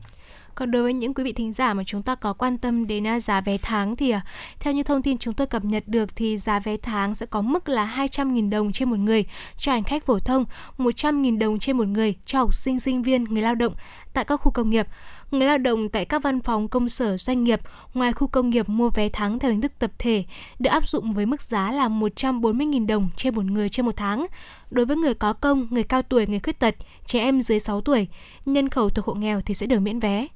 Còn 0.58 0.70
đối 0.70 0.82
với 0.82 0.92
những 0.92 1.14
quý 1.14 1.24
vị 1.24 1.32
thính 1.32 1.52
giả 1.52 1.74
mà 1.74 1.82
chúng 1.86 2.02
ta 2.02 2.14
có 2.14 2.32
quan 2.32 2.58
tâm 2.58 2.86
đến 2.86 3.06
à, 3.06 3.20
giá 3.20 3.40
vé 3.40 3.58
tháng 3.62 3.96
thì 3.96 4.10
à, 4.10 4.20
theo 4.60 4.74
như 4.74 4.82
thông 4.82 5.02
tin 5.02 5.18
chúng 5.18 5.34
tôi 5.34 5.46
cập 5.46 5.64
nhật 5.64 5.84
được 5.86 6.16
thì 6.16 6.38
giá 6.38 6.58
vé 6.58 6.76
tháng 6.76 7.14
sẽ 7.14 7.26
có 7.26 7.42
mức 7.42 7.68
là 7.68 7.94
200.000 7.96 8.50
đồng 8.50 8.72
trên 8.72 8.90
một 8.90 8.98
người 8.98 9.24
cho 9.56 9.72
hành 9.72 9.84
khách 9.84 10.04
phổ 10.04 10.18
thông, 10.18 10.44
100.000 10.78 11.38
đồng 11.38 11.58
trên 11.58 11.76
một 11.76 11.86
người 11.86 12.14
cho 12.24 12.38
học 12.38 12.54
sinh, 12.54 12.80
sinh 12.80 13.02
viên, 13.02 13.24
người 13.24 13.42
lao 13.42 13.54
động 13.54 13.74
tại 14.12 14.24
các 14.24 14.36
khu 14.36 14.52
công 14.52 14.70
nghiệp. 14.70 14.86
Người 15.30 15.46
lao 15.46 15.58
động 15.58 15.88
tại 15.88 16.04
các 16.04 16.22
văn 16.22 16.40
phòng 16.40 16.68
công 16.68 16.88
sở 16.88 17.16
doanh 17.16 17.44
nghiệp 17.44 17.60
ngoài 17.94 18.12
khu 18.12 18.26
công 18.26 18.50
nghiệp 18.50 18.68
mua 18.68 18.90
vé 18.90 19.08
tháng 19.08 19.38
theo 19.38 19.50
hình 19.50 19.60
thức 19.60 19.72
tập 19.78 19.90
thể 19.98 20.24
được 20.58 20.70
áp 20.70 20.88
dụng 20.88 21.12
với 21.12 21.26
mức 21.26 21.42
giá 21.42 21.72
là 21.72 21.88
140.000 21.88 22.86
đồng 22.86 23.08
trên 23.16 23.34
một 23.34 23.44
người 23.44 23.68
trên 23.68 23.86
một 23.86 23.96
tháng. 23.96 24.26
Đối 24.70 24.86
với 24.86 24.96
người 24.96 25.14
có 25.14 25.32
công, 25.32 25.66
người 25.70 25.84
cao 25.84 26.02
tuổi, 26.02 26.26
người 26.26 26.40
khuyết 26.40 26.58
tật, 26.58 26.74
trẻ 27.06 27.20
em 27.20 27.40
dưới 27.40 27.60
6 27.60 27.80
tuổi, 27.80 28.08
nhân 28.46 28.68
khẩu 28.68 28.90
thuộc 28.90 29.04
hộ 29.04 29.14
nghèo 29.14 29.40
thì 29.40 29.54
sẽ 29.54 29.66
được 29.66 29.80
miễn 29.80 29.98
vé. 29.98 30.28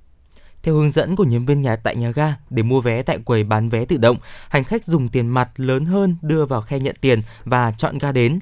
Theo 0.63 0.75
hướng 0.75 0.91
dẫn 0.91 1.17
của 1.17 1.25
nhân 1.25 1.47
viên 1.47 1.61
nhà 1.61 1.77
tại 1.77 1.97
nhà 1.97 2.11
ga, 2.11 2.35
để 2.51 2.63
mua 2.63 2.81
vé 2.81 3.03
tại 3.03 3.19
quầy 3.19 3.45
bán 3.45 3.69
vé 3.69 3.85
tự 3.85 3.97
động, 3.97 4.17
hành 4.49 4.65
khách 4.65 4.85
dùng 4.85 5.09
tiền 5.09 5.29
mặt 5.29 5.51
lớn 5.57 5.85
hơn 5.85 6.17
đưa 6.23 6.47
vào 6.47 6.61
khe 6.61 6.79
nhận 6.79 6.97
tiền 7.01 7.23
và 7.45 7.73
chọn 7.73 7.99
ga 7.99 8.13
đến. 8.13 8.39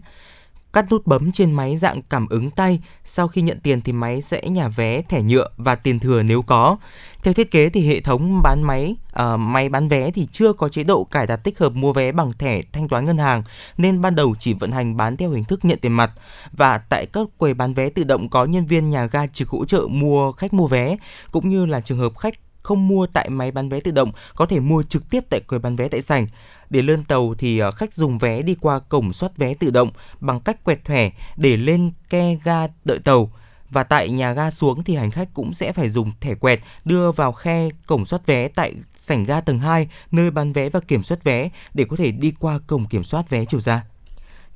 Cắt 0.72 0.90
nút 0.90 1.06
bấm 1.06 1.32
trên 1.32 1.52
máy 1.52 1.76
dạng 1.76 2.02
cảm 2.02 2.26
ứng 2.28 2.50
tay, 2.50 2.80
sau 3.04 3.28
khi 3.28 3.42
nhận 3.42 3.60
tiền 3.60 3.80
thì 3.80 3.92
máy 3.92 4.22
sẽ 4.22 4.42
nhả 4.48 4.68
vé, 4.68 5.02
thẻ 5.02 5.22
nhựa 5.22 5.48
và 5.56 5.74
tiền 5.74 5.98
thừa 5.98 6.22
nếu 6.22 6.42
có. 6.42 6.76
Theo 7.22 7.34
thiết 7.34 7.50
kế 7.50 7.70
thì 7.70 7.88
hệ 7.88 8.00
thống 8.00 8.40
bán 8.42 8.62
máy, 8.62 8.96
uh, 9.12 9.38
máy 9.38 9.68
bán 9.68 9.88
vé 9.88 10.10
thì 10.10 10.28
chưa 10.32 10.52
có 10.52 10.68
chế 10.68 10.84
độ 10.84 11.04
cài 11.04 11.26
đặt 11.26 11.36
tích 11.36 11.58
hợp 11.58 11.72
mua 11.72 11.92
vé 11.92 12.12
bằng 12.12 12.32
thẻ 12.38 12.62
thanh 12.72 12.88
toán 12.88 13.04
ngân 13.04 13.18
hàng 13.18 13.42
nên 13.76 14.00
ban 14.00 14.14
đầu 14.14 14.34
chỉ 14.38 14.54
vận 14.54 14.72
hành 14.72 14.96
bán 14.96 15.16
theo 15.16 15.30
hình 15.30 15.44
thức 15.44 15.64
nhận 15.64 15.78
tiền 15.78 15.92
mặt. 15.92 16.10
Và 16.52 16.78
tại 16.78 17.06
các 17.06 17.28
quầy 17.38 17.54
bán 17.54 17.74
vé 17.74 17.90
tự 17.90 18.04
động 18.04 18.28
có 18.28 18.44
nhân 18.44 18.66
viên 18.66 18.90
nhà 18.90 19.06
ga 19.06 19.26
trực 19.26 19.48
hỗ 19.48 19.64
trợ 19.64 19.86
mua 19.90 20.32
khách 20.32 20.54
mua 20.54 20.66
vé 20.66 20.96
cũng 21.30 21.48
như 21.48 21.66
là 21.66 21.80
trường 21.80 21.98
hợp 21.98 22.18
khách 22.18 22.34
không 22.62 22.88
mua 22.88 23.06
tại 23.06 23.28
máy 23.28 23.50
bán 23.50 23.68
vé 23.68 23.80
tự 23.80 23.90
động 23.90 24.12
có 24.34 24.46
thể 24.46 24.60
mua 24.60 24.82
trực 24.82 25.10
tiếp 25.10 25.24
tại 25.30 25.40
quầy 25.40 25.58
bán 25.58 25.76
vé 25.76 25.88
tại 25.88 26.02
sảnh. 26.02 26.26
Để 26.70 26.82
lên 26.82 27.04
tàu 27.04 27.34
thì 27.38 27.58
ờ, 27.58 27.70
khách 27.70 27.94
dùng 27.94 28.18
vé 28.18 28.42
đi 28.42 28.56
qua 28.60 28.78
cổng 28.78 29.12
soát 29.12 29.36
vé 29.36 29.54
tự 29.54 29.70
động 29.70 29.90
bằng 30.20 30.40
cách 30.40 30.64
quẹt 30.64 30.84
thẻ 30.84 31.10
để 31.36 31.56
lên 31.56 31.90
ke 32.10 32.34
ga 32.44 32.66
đợi 32.84 32.98
tàu. 32.98 33.32
Và 33.70 33.82
tại 33.82 34.10
nhà 34.10 34.32
ga 34.32 34.50
xuống 34.50 34.84
thì 34.84 34.96
hành 34.96 35.10
khách 35.10 35.34
cũng 35.34 35.54
sẽ 35.54 35.72
phải 35.72 35.88
dùng 35.88 36.12
thẻ 36.20 36.34
quẹt 36.34 36.60
đưa 36.84 37.12
vào 37.12 37.32
khe 37.32 37.68
cổng 37.86 38.04
soát 38.04 38.26
vé 38.26 38.48
tại 38.48 38.74
sảnh 38.94 39.24
ga 39.24 39.40
tầng 39.40 39.58
2 39.58 39.88
nơi 40.10 40.30
bán 40.30 40.52
vé 40.52 40.68
và 40.68 40.80
kiểm 40.80 41.02
soát 41.02 41.24
vé 41.24 41.50
để 41.74 41.84
có 41.88 41.96
thể 41.96 42.10
đi 42.10 42.32
qua 42.40 42.58
cổng 42.66 42.86
kiểm 42.86 43.04
soát 43.04 43.30
vé 43.30 43.44
chiều 43.44 43.60
ra. 43.60 43.84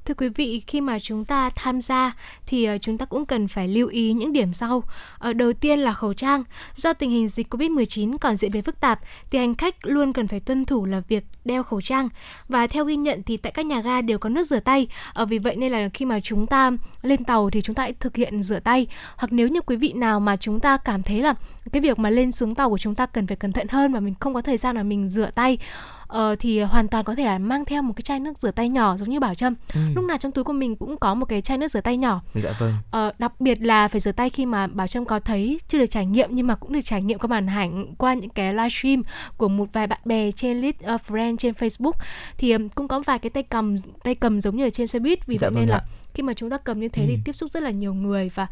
Thưa 0.04 0.14
quý 0.14 0.28
vị, 0.28 0.62
khi 0.66 0.80
mà 0.80 0.98
chúng 0.98 1.24
ta 1.24 1.50
tham 1.50 1.82
gia 1.82 2.12
thì 2.46 2.64
ờ, 2.64 2.78
chúng 2.78 2.98
ta 2.98 3.06
cũng 3.06 3.26
cần 3.26 3.48
phải 3.48 3.68
lưu 3.68 3.88
ý 3.88 4.12
những 4.12 4.32
điểm 4.32 4.52
sau. 4.52 4.82
Ở 5.18 5.32
đầu 5.32 5.52
tiên 5.52 5.78
là 5.78 5.92
khẩu 5.92 6.14
trang. 6.14 6.44
Do 6.76 6.92
tình 6.92 7.10
hình 7.10 7.28
dịch 7.28 7.54
Covid-19 7.54 8.18
còn 8.18 8.36
diễn 8.36 8.52
biến 8.52 8.62
phức 8.62 8.80
tạp 8.80 9.00
thì 9.30 9.38
hành 9.38 9.54
khách 9.54 9.74
luôn 9.86 10.12
cần 10.12 10.28
phải 10.28 10.40
tuân 10.40 10.64
thủ 10.64 10.84
là 10.84 11.00
việc 11.08 11.24
đeo 11.44 11.62
khẩu 11.62 11.80
trang. 11.80 12.08
Và 12.48 12.66
theo 12.66 12.84
ghi 12.84 12.96
nhận 12.96 13.22
thì 13.22 13.36
tại 13.36 13.52
các 13.52 13.66
nhà 13.66 13.80
ga 13.80 14.00
đều 14.00 14.18
có 14.18 14.28
nước 14.28 14.46
rửa 14.46 14.60
tay. 14.60 14.88
Ở 15.12 15.26
vì 15.26 15.38
vậy 15.38 15.56
nên 15.56 15.72
là 15.72 15.88
khi 15.94 16.04
mà 16.04 16.20
chúng 16.20 16.46
ta 16.46 16.70
lên 17.02 17.24
tàu 17.24 17.50
thì 17.50 17.62
chúng 17.62 17.74
ta 17.74 17.82
hãy 17.82 17.92
thực 17.92 18.16
hiện 18.16 18.42
rửa 18.42 18.60
tay. 18.60 18.86
Hoặc 19.16 19.32
nếu 19.32 19.48
như 19.48 19.60
quý 19.60 19.76
vị 19.76 19.92
nào 19.92 20.20
mà 20.20 20.36
chúng 20.36 20.60
ta 20.60 20.76
cảm 20.76 21.02
thấy 21.02 21.20
là 21.20 21.34
cái 21.72 21.82
việc 21.82 21.98
mà 21.98 22.10
lên 22.10 22.32
xuống 22.32 22.54
tàu 22.54 22.70
của 22.70 22.78
chúng 22.78 22.94
ta 22.94 23.06
cần 23.06 23.26
phải 23.26 23.36
cẩn 23.36 23.52
thận 23.52 23.68
hơn 23.68 23.92
và 23.92 24.00
mình 24.00 24.14
không 24.20 24.34
có 24.34 24.42
thời 24.42 24.56
gian 24.56 24.76
là 24.76 24.82
mình 24.82 25.10
rửa 25.10 25.30
tay 25.34 25.58
uh, 26.16 26.38
thì 26.38 26.60
hoàn 26.60 26.88
toàn 26.88 27.04
có 27.04 27.14
thể 27.14 27.24
là 27.24 27.38
mang 27.38 27.64
theo 27.64 27.82
một 27.82 27.92
cái 27.96 28.02
chai 28.02 28.20
nước 28.20 28.38
rửa 28.38 28.50
tay 28.50 28.68
nhỏ 28.68 28.96
giống 28.96 29.08
như 29.08 29.20
bảo 29.20 29.34
trâm 29.34 29.54
ừ. 29.74 29.80
lúc 29.94 30.04
nào 30.04 30.18
trong 30.18 30.32
túi 30.32 30.44
của 30.44 30.52
mình 30.52 30.76
cũng 30.76 30.96
có 30.96 31.14
một 31.14 31.26
cái 31.26 31.42
chai 31.42 31.58
nước 31.58 31.68
rửa 31.68 31.80
tay 31.80 31.96
nhỏ 31.96 32.22
dạ 32.34 32.52
vâng 32.58 32.74
uh, 33.08 33.18
đặc 33.20 33.40
biệt 33.40 33.62
là 33.62 33.88
phải 33.88 34.00
rửa 34.00 34.12
tay 34.12 34.30
khi 34.30 34.46
mà 34.46 34.66
bảo 34.66 34.86
trâm 34.86 35.04
có 35.04 35.20
thấy 35.20 35.60
chưa 35.68 35.78
được 35.78 35.86
trải 35.86 36.06
nghiệm 36.06 36.28
nhưng 36.32 36.46
mà 36.46 36.54
cũng 36.54 36.72
được 36.72 36.80
trải 36.84 37.02
nghiệm 37.02 37.18
qua 37.18 37.28
màn 37.28 37.46
ảnh 37.46 37.94
qua 37.98 38.14
những 38.14 38.30
cái 38.30 38.54
livestream 38.54 39.02
của 39.36 39.48
một 39.48 39.66
vài 39.72 39.86
bạn 39.86 40.00
bè 40.04 40.30
trên 40.32 40.60
list 40.60 40.76
uh, 40.94 41.00
friend 41.08 41.36
trên 41.36 41.54
facebook 41.54 41.92
thì 42.38 42.52
um, 42.52 42.68
cũng 42.68 42.88
có 42.88 43.00
vài 43.00 43.18
cái 43.18 43.30
tay 43.30 43.42
cầm 43.42 43.76
tay 44.04 44.14
cầm 44.14 44.40
giống 44.40 44.56
như 44.56 44.66
ở 44.66 44.70
trên 44.70 44.86
xe 44.86 44.98
buýt 44.98 45.26
vì 45.26 45.38
dạ 45.38 45.48
vậy 45.48 45.54
vâng 45.54 45.66
nên 45.66 45.74
ạ. 45.74 45.78
là 45.78 45.84
khi 46.14 46.22
mà 46.22 46.34
chúng 46.34 46.50
ta 46.50 46.58
cầm 46.58 46.80
như 46.80 46.88
thế 46.88 47.02
ừ. 47.02 47.06
thì 47.08 47.18
tiếp 47.24 47.36
xúc 47.36 47.50
rất 47.52 47.62
là 47.62 47.70
nhiều 47.70 47.94
người 47.94 48.30
và 48.34 48.46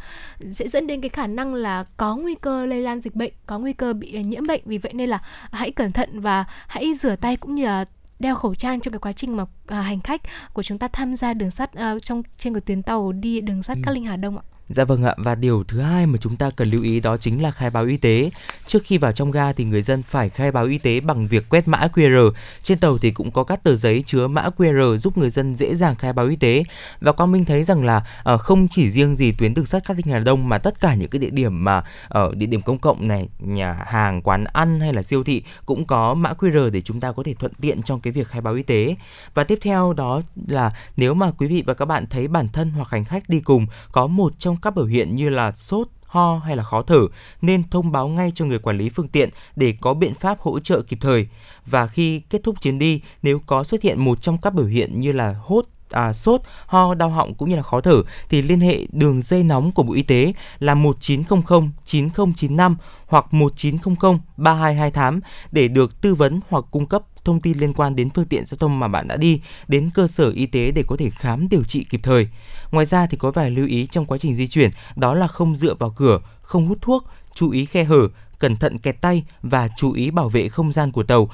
sẽ 0.50 0.68
dẫn 0.68 0.86
đến 0.86 1.00
cái 1.00 1.08
khả 1.08 1.26
năng 1.26 1.54
là 1.54 1.84
có 1.96 2.16
nguy 2.16 2.34
cơ 2.34 2.66
lây 2.66 2.80
lan 2.80 3.00
dịch 3.00 3.14
bệnh 3.14 3.32
có 3.46 3.58
nguy 3.58 3.72
cơ 3.72 3.92
bị 3.92 4.22
nhiễm 4.22 4.46
bệnh 4.46 4.60
vì 4.64 4.78
vậy 4.78 4.92
nên 4.92 5.08
là 5.08 5.22
hãy 5.52 5.70
cẩn 5.70 5.92
thận 5.92 6.20
và 6.20 6.44
hãy 6.66 6.94
rửa 6.94 7.16
tay 7.16 7.36
cũng 7.36 7.54
như 7.54 7.64
là 7.64 7.84
đeo 8.18 8.34
khẩu 8.34 8.54
trang 8.54 8.80
trong 8.80 8.92
cái 8.92 8.98
quá 8.98 9.12
trình 9.12 9.36
mà 9.36 9.44
à, 9.66 9.80
hành 9.80 10.00
khách 10.00 10.20
của 10.52 10.62
chúng 10.62 10.78
ta 10.78 10.88
tham 10.88 11.14
gia 11.14 11.34
đường 11.34 11.50
sắt 11.50 11.74
à, 11.74 11.94
trong 12.02 12.22
trên 12.36 12.54
cái 12.54 12.60
tuyến 12.60 12.82
tàu 12.82 13.12
đi 13.12 13.40
đường 13.40 13.62
sắt 13.62 13.76
ừ. 13.76 13.80
Cát 13.84 13.94
Linh 13.94 14.04
Hà 14.04 14.16
Đông 14.16 14.38
ạ. 14.38 14.42
Dạ 14.72 14.84
vâng 14.84 15.04
ạ 15.04 15.14
và 15.18 15.34
điều 15.34 15.64
thứ 15.68 15.80
hai 15.80 16.06
mà 16.06 16.18
chúng 16.20 16.36
ta 16.36 16.50
cần 16.56 16.70
lưu 16.70 16.82
ý 16.82 17.00
đó 17.00 17.16
chính 17.16 17.42
là 17.42 17.50
khai 17.50 17.70
báo 17.70 17.84
y 17.84 17.96
tế. 17.96 18.30
Trước 18.66 18.82
khi 18.84 18.98
vào 18.98 19.12
trong 19.12 19.30
ga 19.30 19.52
thì 19.52 19.64
người 19.64 19.82
dân 19.82 20.02
phải 20.02 20.28
khai 20.28 20.52
báo 20.52 20.64
y 20.64 20.78
tế 20.78 21.00
bằng 21.00 21.26
việc 21.26 21.48
quét 21.48 21.68
mã 21.68 21.88
QR. 21.94 22.32
Trên 22.62 22.78
tàu 22.78 22.98
thì 22.98 23.10
cũng 23.10 23.30
có 23.30 23.44
các 23.44 23.62
tờ 23.62 23.76
giấy 23.76 24.04
chứa 24.06 24.26
mã 24.26 24.48
QR 24.56 24.96
giúp 24.96 25.18
người 25.18 25.30
dân 25.30 25.54
dễ 25.56 25.74
dàng 25.74 25.94
khai 25.94 26.12
báo 26.12 26.26
y 26.26 26.36
tế. 26.36 26.64
Và 27.00 27.12
Quang 27.12 27.32
Minh 27.32 27.44
thấy 27.44 27.64
rằng 27.64 27.84
là 27.84 28.04
uh, 28.34 28.40
không 28.40 28.68
chỉ 28.68 28.90
riêng 28.90 29.16
gì 29.16 29.32
tuyến 29.32 29.54
đường 29.54 29.66
sắt 29.66 29.84
Cát 29.86 29.96
Linh 29.96 30.06
Hà 30.14 30.18
Đông 30.18 30.48
mà 30.48 30.58
tất 30.58 30.80
cả 30.80 30.94
những 30.94 31.10
cái 31.10 31.18
địa 31.18 31.30
điểm 31.30 31.64
mà 31.64 31.84
ở 32.08 32.24
uh, 32.24 32.36
địa 32.36 32.46
điểm 32.46 32.62
công 32.62 32.78
cộng 32.78 33.08
này, 33.08 33.28
nhà 33.38 33.78
hàng, 33.86 34.22
quán 34.22 34.44
ăn 34.44 34.80
hay 34.80 34.92
là 34.92 35.02
siêu 35.02 35.24
thị 35.24 35.42
cũng 35.66 35.84
có 35.84 36.14
mã 36.14 36.32
QR 36.38 36.70
để 36.70 36.80
chúng 36.80 37.00
ta 37.00 37.12
có 37.12 37.22
thể 37.22 37.34
thuận 37.34 37.52
tiện 37.54 37.82
trong 37.82 38.00
cái 38.00 38.12
việc 38.12 38.28
khai 38.28 38.40
báo 38.40 38.54
y 38.54 38.62
tế. 38.62 38.96
Và 39.34 39.44
tiếp 39.44 39.58
theo 39.62 39.92
đó 39.92 40.22
là 40.46 40.72
nếu 40.96 41.14
mà 41.14 41.30
quý 41.30 41.46
vị 41.46 41.62
và 41.66 41.74
các 41.74 41.84
bạn 41.84 42.06
thấy 42.06 42.28
bản 42.28 42.48
thân 42.48 42.70
hoặc 42.70 42.88
hành 42.90 43.04
khách 43.04 43.28
đi 43.28 43.40
cùng 43.40 43.66
có 43.92 44.06
một 44.06 44.32
trong 44.38 44.56
các 44.62 44.74
biểu 44.74 44.86
hiện 44.86 45.16
như 45.16 45.30
là 45.30 45.52
sốt, 45.52 45.88
ho 46.06 46.38
hay 46.38 46.56
là 46.56 46.62
khó 46.62 46.82
thở 46.82 47.00
nên 47.42 47.62
thông 47.70 47.92
báo 47.92 48.08
ngay 48.08 48.32
cho 48.34 48.44
người 48.44 48.58
quản 48.58 48.78
lý 48.78 48.88
phương 48.88 49.08
tiện 49.08 49.30
để 49.56 49.74
có 49.80 49.94
biện 49.94 50.14
pháp 50.14 50.40
hỗ 50.40 50.60
trợ 50.60 50.82
kịp 50.82 50.98
thời. 51.00 51.26
Và 51.66 51.86
khi 51.86 52.20
kết 52.30 52.40
thúc 52.44 52.60
chuyến 52.60 52.78
đi, 52.78 53.00
nếu 53.22 53.40
có 53.46 53.64
xuất 53.64 53.82
hiện 53.82 54.04
một 54.04 54.22
trong 54.22 54.38
các 54.38 54.54
biểu 54.54 54.66
hiện 54.66 55.00
như 55.00 55.12
là 55.12 55.36
hốt 55.40 55.66
à, 55.92 56.12
sốt, 56.12 56.40
ho, 56.66 56.94
đau 56.94 57.10
họng 57.10 57.34
cũng 57.34 57.50
như 57.50 57.56
là 57.56 57.62
khó 57.62 57.80
thở 57.80 58.02
thì 58.28 58.42
liên 58.42 58.60
hệ 58.60 58.86
đường 58.92 59.22
dây 59.22 59.42
nóng 59.42 59.72
của 59.72 59.82
Bộ 59.82 59.94
Y 59.94 60.02
tế 60.02 60.32
là 60.58 60.74
1900 60.74 61.72
9095 61.84 62.76
hoặc 63.06 63.34
1900 63.34 64.18
3228 64.36 65.20
để 65.52 65.68
được 65.68 66.00
tư 66.00 66.14
vấn 66.14 66.40
hoặc 66.48 66.64
cung 66.70 66.86
cấp 66.86 67.02
thông 67.24 67.40
tin 67.40 67.58
liên 67.58 67.72
quan 67.72 67.96
đến 67.96 68.10
phương 68.10 68.24
tiện 68.24 68.46
giao 68.46 68.58
thông 68.58 68.78
mà 68.78 68.88
bạn 68.88 69.08
đã 69.08 69.16
đi 69.16 69.40
đến 69.68 69.90
cơ 69.94 70.06
sở 70.06 70.30
y 70.30 70.46
tế 70.46 70.70
để 70.70 70.84
có 70.86 70.96
thể 70.96 71.10
khám 71.10 71.48
điều 71.48 71.64
trị 71.64 71.86
kịp 71.90 72.00
thời. 72.02 72.28
Ngoài 72.70 72.86
ra 72.86 73.06
thì 73.06 73.16
có 73.16 73.30
vài 73.30 73.50
lưu 73.50 73.66
ý 73.66 73.86
trong 73.86 74.06
quá 74.06 74.18
trình 74.18 74.34
di 74.34 74.48
chuyển 74.48 74.70
đó 74.96 75.14
là 75.14 75.26
không 75.26 75.56
dựa 75.56 75.74
vào 75.74 75.90
cửa, 75.90 76.20
không 76.42 76.66
hút 76.66 76.78
thuốc, 76.80 77.04
chú 77.34 77.50
ý 77.50 77.64
khe 77.64 77.84
hở, 77.84 78.08
cẩn 78.42 78.56
thận 78.56 78.78
kẹt 78.78 79.00
tay 79.00 79.24
và 79.42 79.68
chú 79.76 79.92
ý 79.92 80.10
bảo 80.10 80.28
vệ 80.28 80.48
không 80.48 80.72
gian 80.72 80.92
của 80.92 81.02
tàu 81.02 81.30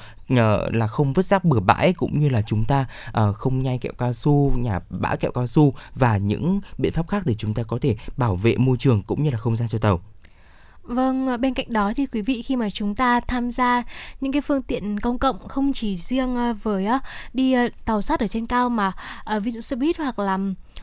là 0.71 0.87
không 0.87 1.13
vứt 1.13 1.25
rác 1.25 1.45
bừa 1.45 1.59
bãi 1.59 1.93
cũng 1.93 2.19
như 2.19 2.29
là 2.29 2.41
chúng 2.41 2.65
ta 2.65 2.85
ờ, 3.11 3.33
không 3.33 3.63
nhai 3.63 3.77
kẹo 3.77 3.93
cao 3.97 4.13
su, 4.13 4.51
nhà 4.57 4.79
bã 4.89 5.15
kẹo 5.15 5.31
cao 5.31 5.47
su 5.47 5.73
và 5.95 6.17
những 6.17 6.61
biện 6.77 6.91
pháp 6.91 7.07
khác 7.07 7.25
để 7.25 7.35
chúng 7.37 7.53
ta 7.53 7.63
có 7.63 7.79
thể 7.81 7.95
bảo 8.17 8.35
vệ 8.35 8.57
môi 8.57 8.77
trường 8.77 9.01
cũng 9.01 9.23
như 9.23 9.29
là 9.29 9.37
không 9.37 9.55
gian 9.55 9.67
cho 9.67 9.77
tàu. 9.77 10.01
Vâng, 10.89 11.27
ờ, 11.27 11.37
bên 11.37 11.53
cạnh 11.53 11.65
đó 11.69 11.91
thì 11.95 12.05
quý 12.05 12.21
vị 12.21 12.41
khi 12.41 12.55
mà 12.55 12.69
chúng 12.69 12.95
ta 12.95 13.19
tham 13.19 13.51
gia 13.51 13.83
những 14.21 14.31
cái 14.31 14.41
phương 14.41 14.61
tiện 14.61 14.99
công 14.99 15.19
cộng 15.19 15.47
không 15.47 15.73
chỉ 15.73 15.95
riêng 15.95 16.35
ờ, 16.35 16.53
với 16.63 16.85
ờ, 16.85 16.99
đi 17.33 17.55
tàu 17.85 18.01
sắt 18.01 18.19
ở 18.19 18.27
trên 18.27 18.45
cao 18.47 18.69
mà 18.69 18.91
ví 19.43 19.51
dụ 19.51 19.61
xe 19.61 19.75
buýt 19.75 19.97
hoặc 19.97 20.19
là 20.19 20.37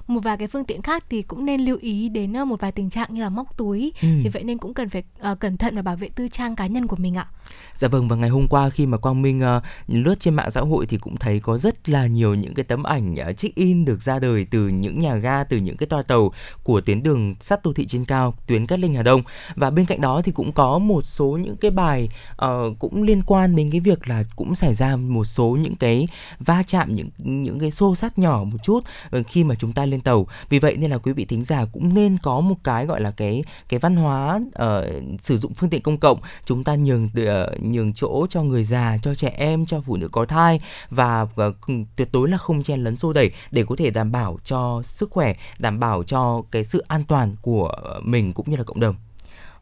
một 0.07 0.21
vài 0.21 0.37
cái 0.37 0.49
phương 0.49 0.65
tiện 0.65 0.83
khác 0.83 1.05
thì 1.11 1.23
cũng 1.23 1.47
nên 1.47 1.61
lưu 1.61 1.77
ý 1.81 2.09
đến 2.09 2.33
một 2.33 2.61
vài 2.61 2.73
tình 2.73 2.91
trạng 2.91 3.15
như 3.15 3.21
là 3.21 3.29
móc 3.29 3.57
túi. 3.57 3.93
Ừ. 4.03 4.09
Vì 4.25 4.31
vậy 4.31 4.45
nên 4.45 4.59
cũng 4.59 4.75
cần 4.75 4.89
phải 4.89 5.03
cẩn 5.41 5.57
thận 5.57 5.77
và 5.77 5.83
bảo 5.83 5.97
vệ 5.97 6.09
tư 6.09 6.29
trang 6.29 6.57
cá 6.57 6.67
nhân 6.67 6.87
của 6.87 6.97
mình 6.97 7.15
ạ. 7.15 7.27
Dạ 7.75 7.89
vâng 7.89 8.09
và 8.09 8.17
ngày 8.17 8.31
hôm 8.31 8.47
qua 8.51 8.71
khi 8.71 8.87
mà 8.87 8.97
Quang 8.97 9.23
Minh 9.23 9.43
uh, 9.57 9.63
lướt 9.89 10.21
trên 10.21 10.35
mạng 10.35 10.51
xã 10.51 10.61
hội 10.61 10.87
thì 10.87 10.97
cũng 10.97 11.17
thấy 11.17 11.41
có 11.41 11.59
rất 11.59 11.89
là 11.89 12.07
nhiều 12.07 12.35
những 12.35 12.55
cái 12.55 12.65
tấm 12.65 12.83
ảnh 12.83 13.15
uh, 13.31 13.37
check 13.37 13.55
in 13.55 13.85
được 13.85 14.03
ra 14.03 14.19
đời 14.19 14.47
từ 14.51 14.69
những 14.69 15.01
nhà 15.01 15.17
ga 15.17 15.45
từ 15.45 15.57
những 15.57 15.77
cái 15.77 15.87
toa 15.87 16.03
tàu 16.03 16.33
của 16.63 16.81
tuyến 16.81 17.03
đường 17.03 17.35
sắt 17.41 17.65
đô 17.65 17.73
thị 17.73 17.87
trên 17.87 18.05
cao 18.05 18.35
tuyến 18.47 18.67
Cát 18.67 18.79
Linh 18.79 18.95
Hà 18.95 19.03
Đông 19.03 19.23
và 19.55 19.71
bên 19.71 19.87
cạnh 19.87 20.01
đó 20.01 20.23
thì 20.25 20.33
cũng 20.33 20.53
có 20.53 20.79
một 20.79 21.03
số 21.03 21.39
những 21.43 21.57
cái 21.57 21.71
bài 21.71 22.09
uh, 22.33 22.79
cũng 22.79 23.03
liên 23.03 23.23
quan 23.27 23.57
đến 23.57 23.71
cái 23.71 23.81
việc 23.81 24.09
là 24.09 24.25
cũng 24.37 24.55
xảy 24.55 24.75
ra 24.75 24.97
một 24.97 25.25
số 25.25 25.59
những 25.61 25.77
cái 25.77 26.09
va 26.39 26.63
chạm 26.67 26.95
những 26.95 27.11
những 27.19 27.59
cái 27.59 27.71
xô 27.71 27.95
sát 27.95 28.19
nhỏ 28.19 28.45
một 28.45 28.59
chút 28.63 28.81
khi 29.27 29.45
mà 29.45 29.55
chúng 29.55 29.73
ta 29.73 29.86
lên 29.91 30.01
tàu. 30.01 30.27
Vì 30.49 30.59
vậy 30.59 30.77
nên 30.77 30.91
là 30.91 30.99
quý 30.99 31.13
vị 31.13 31.25
thính 31.25 31.45
giả 31.45 31.65
cũng 31.73 31.95
nên 31.95 32.19
có 32.23 32.41
một 32.41 32.55
cái 32.65 32.87
gọi 32.87 33.01
là 33.01 33.11
cái 33.11 33.45
cái 33.69 33.81
văn 33.81 33.97
hóa 33.97 34.41
uh, 34.49 35.21
sử 35.21 35.39
dụng 35.39 35.55
phương 35.55 35.71
tiện 35.71 35.83
công 35.83 35.97
cộng. 35.97 36.19
Chúng 36.45 36.65
ta 36.65 36.75
nhường 36.75 37.05
uh, 37.05 37.61
nhường 37.61 37.95
chỗ 37.95 38.27
cho 38.31 38.43
người 38.43 38.65
già 38.65 38.99
cho 39.03 39.15
trẻ 39.15 39.33
em 39.37 39.67
cho 39.67 39.81
phụ 39.81 39.97
nữ 39.97 40.09
có 40.09 40.25
thai 40.25 40.61
và 40.91 41.23
uh, 41.23 41.57
tuyệt 41.97 42.09
đối 42.13 42.29
là 42.29 42.39
không 42.39 42.63
chen 42.63 42.85
lấn 42.85 42.97
xô 42.97 43.13
đẩy 43.13 43.31
để 43.51 43.65
có 43.69 43.77
thể 43.79 43.91
đảm 43.91 44.13
bảo 44.13 44.39
cho 44.45 44.83
sức 44.85 45.11
khỏe 45.11 45.35
đảm 45.59 45.81
bảo 45.81 46.03
cho 46.03 46.43
cái 46.51 46.65
sự 46.65 46.85
an 46.89 47.05
toàn 47.05 47.37
của 47.43 47.73
mình 48.03 48.33
cũng 48.33 48.51
như 48.51 48.57
là 48.57 48.65
cộng 48.65 48.81
đồng. 48.81 48.95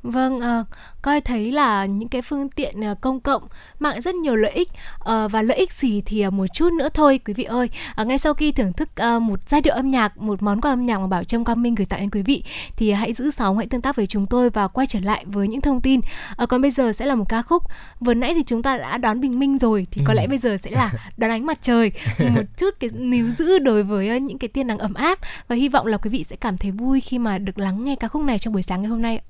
Vâng, 0.05 0.37
uh, 0.37 0.67
coi 1.03 1.21
thấy 1.21 1.53
là 1.53 1.87
những 1.87 2.09
cái 2.09 2.23
phương 2.23 2.49
tiện 2.49 2.75
uh, 2.93 3.01
công 3.01 3.21
cộng 3.21 3.43
mang 3.79 4.01
rất 4.01 4.15
nhiều 4.15 4.35
lợi 4.35 4.51
ích 4.51 4.69
uh, 5.01 5.33
và 5.33 5.43
lợi 5.43 5.57
ích 5.57 5.73
gì 5.73 6.03
thì 6.07 6.27
uh, 6.27 6.33
một 6.33 6.47
chút 6.55 6.73
nữa 6.73 6.89
thôi 6.95 7.21
quý 7.25 7.35
vị 7.35 7.45
ơi. 7.45 7.69
Uh, 8.01 8.07
ngay 8.07 8.19
sau 8.19 8.35
khi 8.35 8.53
thưởng 8.53 8.73
thức 8.73 8.89
uh, 9.17 9.23
một 9.23 9.41
giai 9.49 9.61
điệu 9.61 9.75
âm 9.75 9.91
nhạc, 9.91 10.19
một 10.19 10.43
món 10.43 10.61
quà 10.61 10.73
âm 10.73 10.87
nhạc 10.87 10.99
mà 10.99 11.07
Bảo 11.07 11.25
Trâm 11.25 11.45
Quang 11.45 11.63
Minh 11.63 11.75
gửi 11.75 11.87
tặng 11.87 12.01
đến 12.01 12.11
quý 12.11 12.23
vị 12.23 12.45
thì 12.77 12.93
hãy 12.93 13.13
giữ 13.13 13.31
sóng, 13.31 13.59
hãy 13.59 13.67
tương 13.67 13.81
tác 13.83 13.97
với 13.97 14.07
chúng 14.07 14.27
tôi 14.27 14.51
và 14.51 14.69
quay 14.69 14.87
trở 14.87 15.01
lại 15.01 15.25
với 15.27 15.49
những 15.49 15.61
thông 15.61 15.81
tin. 15.81 16.01
Uh, 16.43 16.49
còn 16.49 16.63
bây 16.63 16.71
giờ 16.71 16.93
sẽ 16.93 17.07
là 17.07 17.15
một 17.15 17.29
ca 17.29 17.43
khúc. 17.43 17.63
Vừa 18.01 18.15
nãy 18.15 18.35
thì 18.35 18.43
chúng 18.43 18.63
ta 18.63 18.79
đã 18.79 18.99
đón 18.99 19.21
bình 19.21 19.39
minh 19.39 19.59
rồi 19.59 19.87
thì 19.91 20.03
có 20.05 20.13
ừ. 20.13 20.17
lẽ 20.17 20.27
bây 20.27 20.39
giờ 20.39 20.57
sẽ 20.57 20.71
là 20.71 20.93
đón 21.17 21.31
ánh 21.31 21.47
mặt 21.47 21.59
trời, 21.63 21.93
một 22.19 22.45
chút 22.57 22.75
cái 22.81 22.91
níu 22.95 23.31
giữ 23.31 23.59
đối 23.59 23.83
với 23.83 24.21
những 24.21 24.39
cái 24.39 24.49
tia 24.49 24.65
nắng 24.65 24.79
ấm 24.79 24.95
áp 24.95 25.19
và 25.49 25.57
hy 25.57 25.69
vọng 25.69 25.87
là 25.87 25.99
quý 25.99 26.11
vị 26.11 26.25
sẽ 26.25 26.37
cảm 26.37 26.59
thấy 26.59 26.71
vui 26.71 27.01
khi 27.01 27.19
mà 27.19 27.39
được 27.39 27.59
lắng 27.59 27.85
nghe 27.85 27.97
ca 27.97 28.09
khúc 28.09 28.23
này 28.23 28.39
trong 28.39 28.53
buổi 28.53 28.63
sáng 28.63 28.83
ngày 28.83 28.91
hôm 28.91 29.03
nay. 29.03 29.21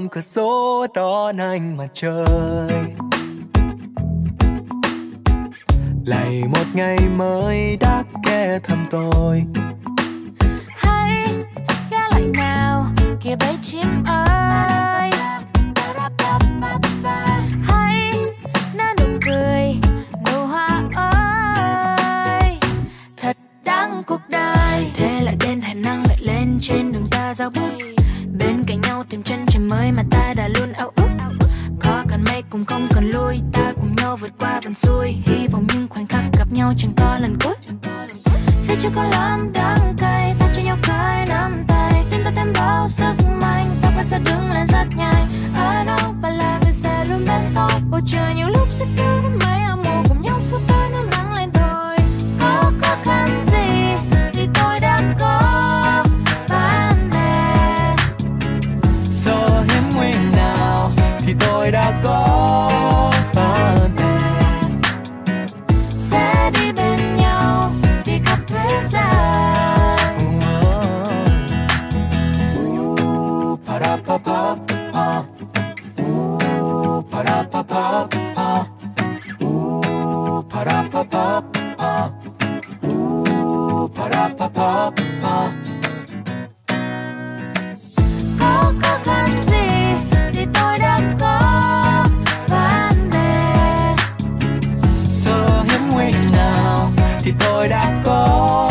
Tung 0.00 0.08
cửa 0.08 0.20
sổ 0.20 0.86
đón 0.94 1.36
anh 1.36 1.76
mặt 1.76 1.86
trời 1.94 2.70
lại 6.04 6.42
một 6.48 6.64
ngày 6.74 6.98
mới 7.16 7.76
đã 7.76 8.04
kẻ 8.26 8.58
thăm 8.62 8.84
tôi. 8.90 9.44
Hãy 10.68 11.26
ghé 11.90 11.98
lại 12.10 12.22
nào 12.34 12.86
kia 13.24 13.36
bấy 13.36 13.56
chim 13.62 14.04
ơi. 14.06 15.10
Hãy 17.64 18.12
nở 18.74 18.94
nụ 18.98 19.06
cười 19.26 19.76
nụ 20.26 20.46
hoa 20.46 20.82
ơi. 20.94 22.58
Thật 23.16 23.36
đáng 23.64 24.02
cuộc 24.06 24.20
đời. 24.28 24.90
Thế 24.96 25.20
lại 25.20 25.36
đến 25.46 25.60
hải 25.60 25.74
năng 25.74 26.02
lại 26.08 26.18
lên 26.20 26.58
trên 26.60 26.92
đường 26.92 27.06
ta 27.10 27.34
giao 27.34 27.50
bước 27.50 27.99
bên 28.40 28.64
cạnh 28.66 28.80
nhau 28.80 29.04
tìm 29.08 29.22
chân 29.22 29.46
trời 29.46 29.62
mới 29.70 29.92
mà 29.92 30.02
ta 30.10 30.34
đã 30.36 30.48
luôn 30.48 30.72
ao 30.72 30.92
ước. 30.96 31.08
Có 31.82 32.04
cần 32.08 32.24
mây 32.24 32.42
cũng 32.50 32.64
không 32.64 32.88
cần 32.94 33.10
lui, 33.10 33.40
ta 33.52 33.72
cùng 33.80 33.96
nhau 33.96 34.16
vượt 34.16 34.30
qua 34.40 34.60
bằng 34.64 34.74
xuôi. 34.74 35.16
Hy 35.26 35.48
vọng 35.48 35.66
những 35.74 35.88
khoảnh 35.88 36.06
khắc 36.06 36.24
gặp 36.38 36.48
nhau 36.52 36.72
chẳng 36.78 36.92
có 36.96 37.18
lần 37.18 37.36
cuối. 37.44 37.54
Phía 38.66 38.74
trước 38.80 38.88
có 38.94 39.04
lắm 39.04 39.50
đắng 39.54 39.94
cay, 39.98 40.34
ta 40.40 40.46
cho 40.56 40.62
nhau 40.62 40.76
cái 40.82 41.26
nắm 41.28 41.64
tay. 41.68 42.04
Tin 42.10 42.20
ta 42.24 42.32
thêm 42.36 42.52
bao 42.54 42.88
sức 42.88 43.14
mạnh 43.42 43.64
và 43.82 43.92
ta 43.96 44.02
sẽ 44.02 44.18
đứng 44.18 44.52
lên 44.52 44.66
rất 44.66 44.86
nhanh. 44.96 45.28
I 45.54 45.86
know 45.86 46.20
bạn 46.20 46.32
là 46.32 46.60
người 46.62 46.72
sẽ 46.72 47.04
luôn 47.10 47.24
bên 47.28 47.52
tôi. 47.54 47.80
Bầu 47.90 48.00
trời 48.06 48.34
nhiều 48.34 48.48
lúc 48.48 48.68
sẽ 48.70 48.86
kêu 48.96 49.20
đến 49.22 49.38
mấy 49.46 49.62
âm 49.62 49.82
một 49.82 50.09
nhau 84.54 84.90
suốt 87.78 88.02
có 88.40 88.72
khó 88.80 88.98
khăn 89.04 89.26
gì 89.42 89.68
thì 90.32 90.46
tôi 90.54 90.76
đã 90.80 90.98
có 91.20 91.40
bạn 92.50 92.92
bè. 93.12 93.96
Sơ 95.04 95.62
hiếm 95.62 95.88
nguy 95.92 96.12
nào 96.36 96.92
thì 97.18 97.32
tôi 97.38 97.68
đã 97.68 98.02
có 98.04 98.70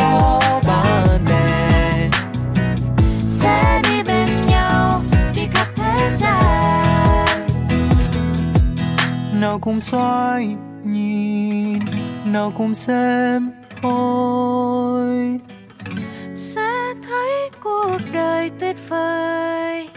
bạn 0.68 1.20
bè. 1.30 2.10
Sẽ 3.28 3.82
đi 3.84 4.04
bên 4.08 4.28
nhau 4.48 5.04
đi 5.36 5.42
khắp 5.54 5.68
thế 5.76 6.10
gian. 6.18 7.48
Nào 9.34 9.60
cùng 9.62 9.80
xoay 9.80 10.56
nhìn 10.84 11.80
nào 12.26 12.52
cùng 12.58 12.76
xem 12.76 13.52
thôi 13.82 15.40
phơi 18.90 19.90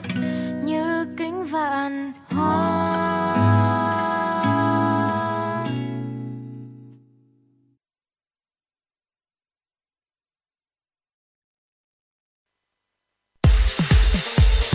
như 0.65 1.07
kính 1.19 1.47
vạn 1.47 2.13
hoa 2.27 2.93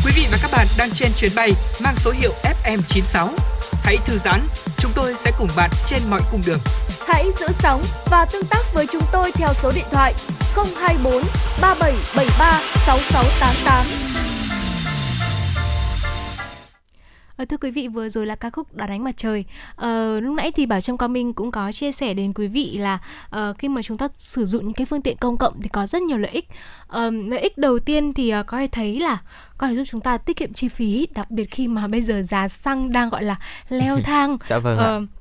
Quý 0.05 0.11
vị 0.15 0.27
và 0.31 0.37
các 0.41 0.51
bạn 0.51 0.67
đang 0.77 0.89
trên 0.93 1.11
chuyến 1.17 1.31
bay 1.35 1.51
mang 1.83 1.95
số 1.97 2.11
hiệu 2.11 2.31
FM96. 2.43 3.27
Hãy 3.83 3.97
thư 4.05 4.17
giãn, 4.25 4.39
chúng 4.77 4.91
tôi 4.95 5.15
sẽ 5.25 5.31
cùng 5.39 5.49
bạn 5.57 5.69
trên 5.87 5.99
mọi 6.09 6.21
cung 6.31 6.41
đường. 6.45 6.59
Hãy 7.07 7.31
giữ 7.39 7.47
sóng 7.59 7.81
và 8.11 8.25
tương 8.25 8.45
tác 8.45 8.73
với 8.73 8.85
chúng 8.91 9.01
tôi 9.11 9.31
theo 9.31 9.49
số 9.53 9.71
điện 9.75 9.85
thoại 9.91 10.13
024 10.55 11.13
3773 11.61 12.61
6688. 12.85 13.85
Ờ, 17.37 17.45
thưa 17.45 17.57
quý 17.57 17.71
vị 17.71 17.87
vừa 17.87 18.09
rồi 18.09 18.25
là 18.25 18.35
ca 18.35 18.49
khúc 18.49 18.75
đón 18.75 18.89
ánh 18.89 19.03
mặt 19.03 19.17
trời 19.17 19.45
ờ, 19.75 20.19
lúc 20.19 20.35
nãy 20.35 20.51
thì 20.51 20.65
bảo 20.65 20.81
trâm 20.81 20.97
quang 20.97 21.13
minh 21.13 21.33
cũng 21.33 21.51
có 21.51 21.71
chia 21.71 21.91
sẻ 21.91 22.13
đến 22.13 22.33
quý 22.33 22.47
vị 22.47 22.77
là 22.77 22.99
uh, 23.35 23.57
khi 23.57 23.67
mà 23.67 23.81
chúng 23.83 23.97
ta 23.97 24.07
sử 24.17 24.45
dụng 24.45 24.63
những 24.63 24.73
cái 24.73 24.85
phương 24.85 25.01
tiện 25.01 25.17
công 25.17 25.37
cộng 25.37 25.61
thì 25.61 25.69
có 25.69 25.85
rất 25.85 26.01
nhiều 26.01 26.17
lợi 26.17 26.31
ích 26.31 26.47
uh, 26.85 27.13
lợi 27.27 27.39
ích 27.39 27.57
đầu 27.57 27.79
tiên 27.79 28.13
thì 28.13 28.33
uh, 28.39 28.47
có 28.47 28.57
thể 28.57 28.67
thấy 28.71 28.99
là 28.99 29.17
có 29.57 29.67
thể 29.67 29.75
giúp 29.75 29.83
chúng 29.85 30.01
ta 30.01 30.17
tiết 30.17 30.37
kiệm 30.37 30.53
chi 30.53 30.67
phí 30.67 31.07
đặc 31.15 31.31
biệt 31.31 31.45
khi 31.51 31.67
mà 31.67 31.87
bây 31.87 32.01
giờ 32.01 32.21
giá 32.21 32.47
xăng 32.47 32.91
đang 32.91 33.09
gọi 33.09 33.23
là 33.23 33.35
leo 33.69 33.99
thang 34.03 34.37
dạ 34.49 34.59
vâng 34.59 34.77
ạ. 34.77 35.16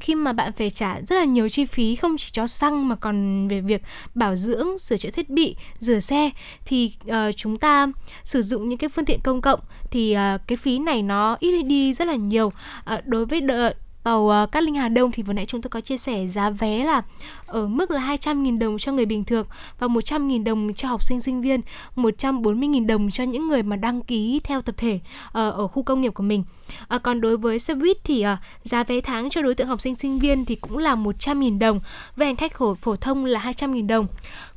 Khi 0.00 0.14
mà 0.14 0.32
bạn 0.32 0.52
phải 0.52 0.70
trả 0.70 1.00
rất 1.00 1.16
là 1.16 1.24
nhiều 1.24 1.48
chi 1.48 1.64
phí 1.64 1.96
không 1.96 2.16
chỉ 2.16 2.28
cho 2.32 2.46
xăng 2.46 2.88
mà 2.88 2.94
còn 2.94 3.48
về 3.48 3.60
việc 3.60 3.82
bảo 4.14 4.34
dưỡng, 4.34 4.78
sửa 4.78 4.96
chữa 4.96 5.10
thiết 5.10 5.30
bị, 5.30 5.56
rửa 5.78 6.00
xe 6.00 6.30
thì 6.64 6.92
uh, 7.06 7.36
chúng 7.36 7.58
ta 7.58 7.86
sử 8.24 8.42
dụng 8.42 8.68
những 8.68 8.78
cái 8.78 8.88
phương 8.88 9.04
tiện 9.04 9.20
công 9.20 9.40
cộng 9.40 9.60
thì 9.90 10.16
uh, 10.16 10.40
cái 10.46 10.56
phí 10.56 10.78
này 10.78 11.02
nó 11.02 11.36
ít 11.40 11.62
đi 11.62 11.94
rất 11.94 12.08
là 12.08 12.14
nhiều. 12.14 12.46
Uh, 12.46 13.06
đối 13.06 13.26
với 13.26 13.40
đợt 13.40 13.72
tàu 14.08 14.28
ờ, 14.28 14.46
Cát 14.46 14.62
Linh 14.62 14.74
Hà 14.74 14.88
Đông 14.88 15.12
thì 15.12 15.22
vừa 15.22 15.32
nãy 15.32 15.46
chúng 15.46 15.62
tôi 15.62 15.70
có 15.70 15.80
chia 15.80 15.98
sẻ 15.98 16.26
giá 16.26 16.50
vé 16.50 16.84
là 16.84 17.02
ở 17.46 17.68
mức 17.68 17.90
là 17.90 18.00
200.000 18.00 18.58
đồng 18.58 18.78
cho 18.78 18.92
người 18.92 19.06
bình 19.06 19.24
thường 19.24 19.46
và 19.78 19.86
100.000 19.86 20.44
đồng 20.44 20.74
cho 20.74 20.88
học 20.88 21.02
sinh 21.02 21.20
sinh 21.20 21.40
viên, 21.40 21.60
140.000 21.96 22.86
đồng 22.86 23.10
cho 23.10 23.24
những 23.24 23.48
người 23.48 23.62
mà 23.62 23.76
đăng 23.76 24.00
ký 24.02 24.40
theo 24.44 24.62
tập 24.62 24.74
thể 24.78 25.00
ờ, 25.32 25.50
ở 25.50 25.66
khu 25.66 25.82
công 25.82 26.00
nghiệp 26.00 26.14
của 26.14 26.22
mình. 26.22 26.44
À, 26.88 26.98
còn 26.98 27.20
đối 27.20 27.36
với 27.36 27.58
xe 27.58 27.74
buýt 27.74 27.96
thì 28.04 28.24
giá 28.62 28.84
vé 28.84 29.00
tháng 29.00 29.30
cho 29.30 29.42
đối 29.42 29.54
tượng 29.54 29.68
học 29.68 29.80
sinh 29.80 29.96
sinh 29.96 30.18
viên 30.18 30.44
thì 30.44 30.54
cũng 30.54 30.78
là 30.78 30.94
100.000 30.94 31.58
đồng, 31.58 31.80
với 32.16 32.26
hành 32.26 32.36
khách 32.36 32.54
khổ 32.54 32.74
phổ 32.74 32.96
thông 32.96 33.24
là 33.24 33.40
200.000 33.40 33.86
đồng. 33.86 34.06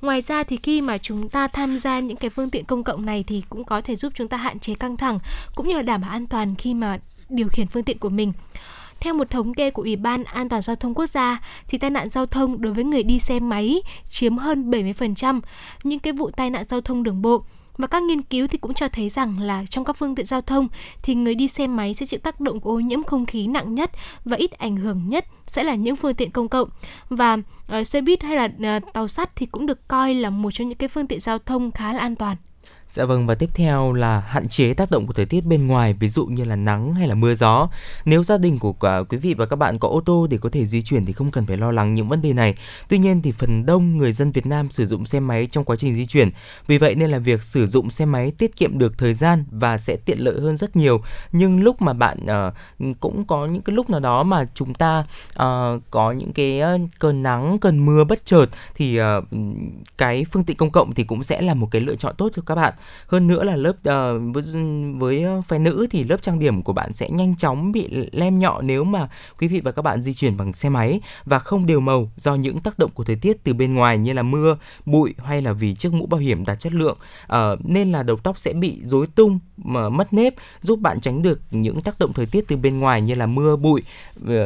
Ngoài 0.01 0.21
ra 0.21 0.43
thì 0.43 0.57
khi 0.57 0.81
mà 0.81 0.97
chúng 0.97 1.29
ta 1.29 1.47
tham 1.47 1.79
gia 1.79 1.99
những 1.99 2.17
cái 2.17 2.29
phương 2.29 2.49
tiện 2.49 2.65
công 2.65 2.83
cộng 2.83 3.05
này 3.05 3.23
thì 3.27 3.43
cũng 3.49 3.63
có 3.63 3.81
thể 3.81 3.95
giúp 3.95 4.13
chúng 4.15 4.27
ta 4.27 4.37
hạn 4.37 4.59
chế 4.59 4.75
căng 4.75 4.97
thẳng 4.97 5.19
cũng 5.55 5.67
như 5.67 5.75
là 5.75 5.81
đảm 5.81 6.01
bảo 6.01 6.11
an 6.11 6.27
toàn 6.27 6.55
khi 6.55 6.73
mà 6.73 6.99
điều 7.29 7.47
khiển 7.47 7.67
phương 7.67 7.83
tiện 7.83 7.97
của 7.97 8.09
mình. 8.09 8.33
Theo 9.01 9.13
một 9.13 9.29
thống 9.29 9.53
kê 9.53 9.71
của 9.71 9.81
Ủy 9.81 9.95
ban 9.95 10.23
An 10.23 10.49
toàn 10.49 10.61
giao 10.61 10.75
thông 10.75 10.93
quốc 10.93 11.05
gia 11.05 11.41
thì 11.67 11.77
tai 11.77 11.89
nạn 11.89 12.09
giao 12.09 12.25
thông 12.25 12.61
đối 12.61 12.73
với 12.73 12.83
người 12.83 13.03
đi 13.03 13.19
xe 13.19 13.39
máy 13.39 13.81
chiếm 14.09 14.37
hơn 14.37 14.71
70% 14.71 15.41
những 15.83 15.99
cái 15.99 16.13
vụ 16.13 16.29
tai 16.29 16.49
nạn 16.49 16.63
giao 16.63 16.81
thông 16.81 17.03
đường 17.03 17.21
bộ. 17.21 17.43
Và 17.77 17.87
các 17.87 18.03
nghiên 18.03 18.21
cứu 18.21 18.47
thì 18.47 18.57
cũng 18.57 18.73
cho 18.73 18.87
thấy 18.87 19.09
rằng 19.09 19.39
là 19.39 19.65
trong 19.69 19.85
các 19.85 19.93
phương 19.93 20.15
tiện 20.15 20.25
giao 20.25 20.41
thông 20.41 20.67
thì 21.01 21.15
người 21.15 21.35
đi 21.35 21.47
xe 21.47 21.67
máy 21.67 21.93
sẽ 21.93 22.05
chịu 22.05 22.19
tác 22.23 22.39
động 22.39 22.59
của 22.59 22.71
ô 22.71 22.79
nhiễm 22.79 23.03
không 23.03 23.25
khí 23.25 23.47
nặng 23.47 23.75
nhất 23.75 23.91
và 24.25 24.37
ít 24.37 24.51
ảnh 24.51 24.77
hưởng 24.77 25.09
nhất 25.09 25.25
sẽ 25.47 25.63
là 25.63 25.75
những 25.75 25.95
phương 25.95 26.13
tiện 26.13 26.31
công 26.31 26.49
cộng. 26.49 26.69
Và 27.09 27.37
uh, 27.79 27.87
xe 27.87 28.01
buýt 28.01 28.23
hay 28.23 28.35
là 28.35 28.77
uh, 28.77 28.93
tàu 28.93 29.07
sắt 29.07 29.35
thì 29.35 29.45
cũng 29.45 29.65
được 29.65 29.87
coi 29.87 30.13
là 30.13 30.29
một 30.29 30.51
trong 30.51 30.69
những 30.69 30.77
cái 30.77 30.89
phương 30.89 31.07
tiện 31.07 31.19
giao 31.19 31.39
thông 31.39 31.71
khá 31.71 31.93
là 31.93 31.99
an 31.99 32.15
toàn. 32.15 32.37
Dạ 32.93 33.05
vâng 33.05 33.27
và 33.27 33.35
tiếp 33.35 33.49
theo 33.53 33.93
là 33.93 34.19
hạn 34.19 34.47
chế 34.47 34.73
tác 34.73 34.91
động 34.91 35.07
của 35.07 35.13
thời 35.13 35.25
tiết 35.25 35.45
bên 35.45 35.67
ngoài 35.67 35.93
ví 35.93 36.07
dụ 36.07 36.25
như 36.25 36.43
là 36.43 36.55
nắng 36.55 36.93
hay 36.93 37.07
là 37.07 37.15
mưa 37.15 37.35
gió. 37.35 37.69
Nếu 38.05 38.23
gia 38.23 38.37
đình 38.37 38.59
của 38.59 38.73
cả 38.73 38.99
quý 39.09 39.17
vị 39.17 39.33
và 39.33 39.45
các 39.45 39.55
bạn 39.55 39.79
có 39.79 39.87
ô 39.87 40.01
tô 40.05 40.27
để 40.29 40.37
có 40.37 40.49
thể 40.49 40.65
di 40.65 40.81
chuyển 40.81 41.05
thì 41.05 41.13
không 41.13 41.31
cần 41.31 41.45
phải 41.45 41.57
lo 41.57 41.71
lắng 41.71 41.93
những 41.93 42.07
vấn 42.07 42.21
đề 42.21 42.33
này. 42.33 42.55
Tuy 42.89 42.97
nhiên 42.97 43.21
thì 43.21 43.31
phần 43.31 43.65
đông 43.65 43.97
người 43.97 44.13
dân 44.13 44.31
Việt 44.31 44.45
Nam 44.45 44.69
sử 44.69 44.85
dụng 44.85 45.05
xe 45.05 45.19
máy 45.19 45.47
trong 45.51 45.63
quá 45.63 45.75
trình 45.75 45.95
di 45.95 46.05
chuyển. 46.05 46.29
Vì 46.67 46.77
vậy 46.77 46.95
nên 46.95 47.11
là 47.11 47.19
việc 47.19 47.43
sử 47.43 47.67
dụng 47.67 47.91
xe 47.91 48.05
máy 48.05 48.31
tiết 48.37 48.55
kiệm 48.55 48.77
được 48.77 48.97
thời 48.97 49.13
gian 49.13 49.45
và 49.51 49.77
sẽ 49.77 49.95
tiện 50.05 50.19
lợi 50.19 50.35
hơn 50.41 50.57
rất 50.57 50.75
nhiều. 50.75 51.01
Nhưng 51.31 51.63
lúc 51.63 51.81
mà 51.81 51.93
bạn 51.93 52.19
uh, 52.23 52.99
cũng 52.99 53.27
có 53.27 53.45
những 53.45 53.61
cái 53.61 53.75
lúc 53.75 53.89
nào 53.89 53.99
đó 53.99 54.23
mà 54.23 54.45
chúng 54.53 54.73
ta 54.73 54.99
uh, 55.31 55.81
có 55.91 56.11
những 56.11 56.33
cái 56.33 56.61
uh, 56.75 56.89
cơn 56.99 57.23
nắng, 57.23 57.59
cơn 57.59 57.85
mưa 57.85 58.03
bất 58.03 58.25
chợt 58.25 58.45
thì 58.75 58.99
uh, 59.01 59.05
cái 59.97 60.25
phương 60.31 60.43
tiện 60.43 60.57
công 60.57 60.69
cộng 60.69 60.93
thì 60.93 61.03
cũng 61.03 61.23
sẽ 61.23 61.41
là 61.41 61.53
một 61.53 61.67
cái 61.71 61.81
lựa 61.81 61.95
chọn 61.95 62.15
tốt 62.17 62.29
cho 62.35 62.41
các 62.45 62.55
bạn 62.55 62.73
hơn 63.07 63.27
nữa 63.27 63.43
là 63.43 63.55
lớp 63.55 63.73
uh, 63.73 64.35
với, 64.35 64.43
với 64.97 65.23
ờ, 65.23 65.41
phái 65.41 65.59
nữ 65.59 65.87
thì 65.91 66.03
lớp 66.03 66.21
trang 66.21 66.39
điểm 66.39 66.61
của 66.61 66.73
bạn 66.73 66.93
sẽ 66.93 67.09
nhanh 67.09 67.35
chóng 67.35 67.71
bị 67.71 67.87
lem 68.11 68.39
nhọ 68.39 68.61
nếu 68.61 68.83
mà 68.83 69.09
quý 69.39 69.47
vị 69.47 69.61
và 69.61 69.71
các 69.71 69.81
bạn 69.81 70.01
di 70.01 70.13
chuyển 70.13 70.37
bằng 70.37 70.53
xe 70.53 70.69
máy 70.69 70.99
và 71.25 71.39
không 71.39 71.65
đều 71.65 71.79
màu 71.79 72.11
do 72.17 72.35
những 72.35 72.59
tác 72.59 72.79
động 72.79 72.91
của 72.93 73.03
thời 73.03 73.15
tiết 73.15 73.43
từ 73.43 73.53
bên 73.53 73.73
ngoài 73.73 73.97
như 73.97 74.13
là 74.13 74.23
mưa 74.23 74.57
bụi 74.85 75.13
hay 75.25 75.41
là 75.41 75.53
vì 75.53 75.75
chiếc 75.75 75.93
mũ 75.93 76.05
bảo 76.05 76.19
hiểm 76.19 76.45
đạt 76.45 76.59
chất 76.59 76.73
lượng. 76.73 76.97
Uh, 77.23 77.37
nên 77.63 77.91
là 77.91 78.03
đầu 78.03 78.17
tóc 78.17 78.39
sẽ 78.39 78.53
bị 78.53 78.81
rối 78.83 79.07
tung 79.07 79.39
mà 79.57 79.89
mất 79.89 80.13
nếp 80.13 80.33
giúp 80.61 80.79
bạn 80.79 80.99
tránh 80.99 81.21
được 81.21 81.41
những 81.51 81.81
tác 81.81 81.99
động 81.99 82.13
thời 82.13 82.25
tiết 82.25 82.47
từ 82.47 82.57
bên 82.57 82.79
ngoài 82.79 83.01
như 83.01 83.15
là 83.15 83.25
mưa 83.25 83.55
bụi 83.55 83.83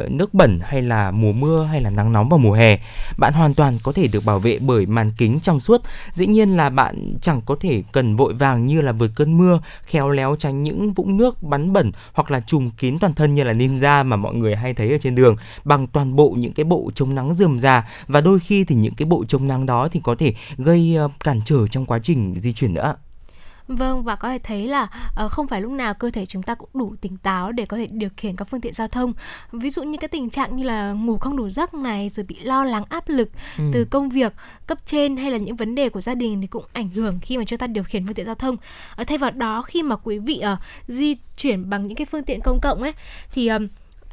nước 0.08 0.34
bẩn 0.34 0.60
hay 0.62 0.82
là 0.82 1.10
mùa 1.10 1.32
mưa 1.32 1.64
hay 1.64 1.80
là 1.80 1.90
nắng 1.90 2.12
nóng 2.12 2.28
vào 2.28 2.38
mùa 2.38 2.52
hè. 2.52 2.78
Bạn 3.18 3.32
hoàn 3.32 3.54
toàn 3.54 3.78
có 3.82 3.92
thể 3.92 4.08
được 4.12 4.24
bảo 4.24 4.38
vệ 4.38 4.58
bởi 4.58 4.86
màn 4.86 5.12
kính 5.18 5.40
trong 5.40 5.60
suốt. 5.60 5.82
Dĩ 6.12 6.26
nhiên 6.26 6.56
là 6.56 6.70
bạn 6.70 7.14
chẳng 7.22 7.40
có 7.46 7.56
thể 7.60 7.82
cần 7.92 8.16
vội 8.16 8.25
vội 8.26 8.34
vàng 8.34 8.66
như 8.66 8.80
là 8.80 8.92
vượt 8.92 9.10
cơn 9.14 9.38
mưa, 9.38 9.60
khéo 9.82 10.10
léo 10.10 10.36
tránh 10.38 10.62
những 10.62 10.92
vũng 10.92 11.16
nước 11.16 11.42
bắn 11.42 11.72
bẩn 11.72 11.92
hoặc 12.12 12.30
là 12.30 12.40
trùm 12.40 12.70
kín 12.70 12.98
toàn 12.98 13.14
thân 13.14 13.34
như 13.34 13.44
là 13.44 13.52
ninja 13.52 14.04
mà 14.04 14.16
mọi 14.16 14.34
người 14.34 14.56
hay 14.56 14.74
thấy 14.74 14.92
ở 14.92 14.98
trên 14.98 15.14
đường, 15.14 15.36
bằng 15.64 15.86
toàn 15.86 16.16
bộ 16.16 16.34
những 16.38 16.52
cái 16.52 16.64
bộ 16.64 16.90
chống 16.94 17.14
nắng 17.14 17.34
rườm 17.34 17.58
rà. 17.58 17.88
Và 18.08 18.20
đôi 18.20 18.38
khi 18.38 18.64
thì 18.64 18.74
những 18.74 18.94
cái 18.94 19.06
bộ 19.06 19.24
chống 19.28 19.48
nắng 19.48 19.66
đó 19.66 19.88
thì 19.92 20.00
có 20.04 20.14
thể 20.18 20.34
gây 20.58 20.96
ờ, 20.96 21.08
cản 21.24 21.40
trở 21.44 21.66
trong 21.66 21.86
quá 21.86 21.98
trình 21.98 22.34
di 22.34 22.52
chuyển 22.52 22.74
nữa. 22.74 22.94
Vâng 23.68 24.02
và 24.02 24.16
có 24.16 24.28
thể 24.28 24.38
thấy 24.38 24.68
là 24.68 24.88
uh, 25.24 25.30
không 25.30 25.46
phải 25.46 25.60
lúc 25.60 25.72
nào 25.72 25.94
cơ 25.94 26.10
thể 26.10 26.26
chúng 26.26 26.42
ta 26.42 26.54
cũng 26.54 26.68
đủ 26.74 26.94
tỉnh 27.00 27.16
táo 27.16 27.52
để 27.52 27.66
có 27.66 27.76
thể 27.76 27.86
điều 27.86 28.08
khiển 28.16 28.36
các 28.36 28.44
phương 28.44 28.60
tiện 28.60 28.74
giao 28.74 28.88
thông. 28.88 29.12
Ví 29.52 29.70
dụ 29.70 29.82
như 29.82 29.98
cái 30.00 30.08
tình 30.08 30.30
trạng 30.30 30.56
như 30.56 30.64
là 30.64 30.92
ngủ 30.92 31.18
không 31.18 31.36
đủ 31.36 31.50
giấc 31.50 31.74
này 31.74 32.08
rồi 32.08 32.26
bị 32.28 32.38
lo 32.40 32.64
lắng 32.64 32.84
áp 32.88 33.08
lực 33.08 33.30
ừ. 33.58 33.64
từ 33.72 33.84
công 33.84 34.08
việc 34.08 34.32
cấp 34.66 34.78
trên 34.86 35.16
hay 35.16 35.30
là 35.30 35.38
những 35.38 35.56
vấn 35.56 35.74
đề 35.74 35.88
của 35.88 36.00
gia 36.00 36.14
đình 36.14 36.40
thì 36.40 36.46
cũng 36.46 36.64
ảnh 36.72 36.88
hưởng 36.88 37.18
khi 37.22 37.38
mà 37.38 37.44
chúng 37.44 37.58
ta 37.58 37.66
điều 37.66 37.84
khiển 37.84 38.06
phương 38.06 38.14
tiện 38.14 38.26
giao 38.26 38.34
thông. 38.34 38.56
Ở 38.96 39.04
thay 39.04 39.18
vào 39.18 39.30
đó 39.30 39.62
khi 39.62 39.82
mà 39.82 39.96
quý 39.96 40.18
vị 40.18 40.42
uh, 40.52 40.58
di 40.86 41.16
chuyển 41.36 41.70
bằng 41.70 41.86
những 41.86 41.96
cái 41.96 42.06
phương 42.06 42.24
tiện 42.24 42.40
công 42.40 42.60
cộng 42.60 42.82
ấy 42.82 42.92
thì 43.32 43.50
uh, 43.52 43.62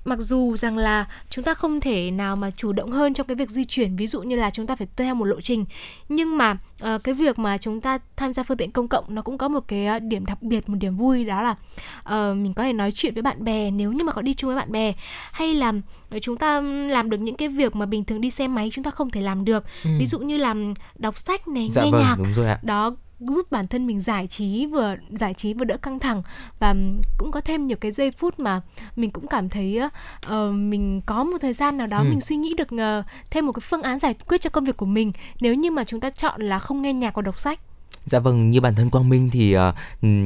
mặc 0.06 0.20
dù 0.20 0.58
rằng 0.58 0.78
là 0.78 1.06
chúng 1.30 1.46
ta 1.46 1.54
không 1.54 1.80
thể 1.80 2.12
nào 2.12 2.36
mà 2.36 2.52
chủ 2.58 2.72
động 2.74 2.92
hơn 2.92 3.14
trong 3.14 3.28
cái 3.28 3.36
việc 3.36 3.50
di 3.50 3.66
chuyển 3.66 3.96
ví 3.96 4.08
dụ 4.08 4.22
như 4.22 4.36
là 4.36 4.50
chúng 4.50 4.68
ta 4.68 4.76
phải 4.76 4.88
theo 4.96 5.16
một 5.16 5.26
lộ 5.26 5.42
trình 5.42 5.66
nhưng 6.10 6.38
mà 6.38 6.58
uh, 6.96 7.04
cái 7.04 7.14
việc 7.14 7.40
mà 7.40 7.58
chúng 7.58 7.82
ta 7.82 8.00
tham 8.16 8.34
gia 8.34 8.44
phương 8.44 8.58
tiện 8.58 8.72
công 8.72 8.88
cộng 8.88 9.06
nó 9.08 9.22
cũng 9.22 9.38
có 9.38 9.48
một 9.48 9.68
cái 9.68 10.00
điểm 10.00 10.26
đặc 10.26 10.42
biệt 10.42 10.70
một 10.70 10.78
điểm 10.80 10.98
vui 10.98 11.26
đó 11.26 11.42
là 11.42 11.52
uh, 11.52 12.38
mình 12.38 12.54
có 12.54 12.64
thể 12.64 12.74
nói 12.74 12.92
chuyện 12.92 13.14
với 13.14 13.24
bạn 13.24 13.44
bè 13.44 13.72
nếu 13.72 13.92
như 13.92 14.04
mà 14.04 14.12
có 14.12 14.22
đi 14.22 14.34
chung 14.34 14.48
với 14.48 14.56
bạn 14.56 14.72
bè 14.72 14.94
hay 15.32 15.54
là 15.54 15.74
chúng 16.22 16.38
ta 16.38 16.62
làm 16.62 17.10
được 17.10 17.20
những 17.20 17.36
cái 17.36 17.48
việc 17.48 17.76
mà 17.76 17.86
bình 17.86 18.06
thường 18.06 18.22
đi 18.22 18.30
xe 18.30 18.48
máy 18.48 18.70
chúng 18.72 18.84
ta 18.84 18.92
không 18.92 19.10
thể 19.10 19.22
làm 19.22 19.46
được 19.46 19.64
ừ. 19.84 19.90
ví 20.00 20.06
dụ 20.06 20.20
như 20.20 20.38
làm 20.38 20.74
đọc 20.96 21.18
sách 21.18 21.48
này 21.48 21.70
dạ 21.72 21.84
nghe 21.84 21.92
vâng, 21.92 22.02
nhạc 22.02 22.16
đúng 22.18 22.34
rồi 22.34 22.48
ạ. 22.48 22.60
đó 22.64 22.96
giúp 23.28 23.52
bản 23.52 23.68
thân 23.68 23.88
mình 23.88 24.02
giải 24.02 24.28
trí 24.28 24.66
vừa 24.66 24.96
giải 25.10 25.34
trí 25.34 25.54
vừa 25.54 25.66
đỡ 25.66 25.78
căng 25.78 26.00
thẳng 26.00 26.24
và 26.60 26.76
cũng 27.18 27.32
có 27.32 27.42
thêm 27.42 27.66
nhiều 27.66 27.78
cái 27.82 27.92
giây 27.92 28.12
phút 28.12 28.40
mà 28.40 28.62
mình 28.96 29.12
cũng 29.12 29.28
cảm 29.28 29.50
thấy 29.50 29.82
uh, 30.28 30.54
mình 30.54 31.02
có 31.06 31.24
một 31.24 31.38
thời 31.42 31.54
gian 31.54 31.78
nào 31.78 31.88
đó 31.88 31.98
ừ. 31.98 32.06
mình 32.10 32.22
suy 32.22 32.36
nghĩ 32.36 32.54
được 32.58 32.68
uh, 32.76 33.06
thêm 33.30 33.46
một 33.46 33.52
cái 33.52 33.62
phương 33.62 33.84
án 33.84 34.00
giải 34.00 34.16
quyết 34.28 34.42
cho 34.42 34.50
công 34.50 34.64
việc 34.64 34.78
của 34.78 34.86
mình 34.86 35.12
nếu 35.42 35.56
như 35.56 35.72
mà 35.72 35.84
chúng 35.84 36.00
ta 36.00 36.10
chọn 36.10 36.42
là 36.42 36.60
không 36.60 36.82
nghe 36.82 36.94
nhạc 36.94 37.16
và 37.16 37.22
đọc 37.22 37.40
sách 37.40 37.60
Dạ 38.06 38.20
vâng, 38.20 38.50
như 38.50 38.62
bản 38.62 38.76
thân 38.76 38.90
Quang 38.90 39.10
Minh 39.10 39.30
thì 39.32 39.58
uh, 39.58 39.62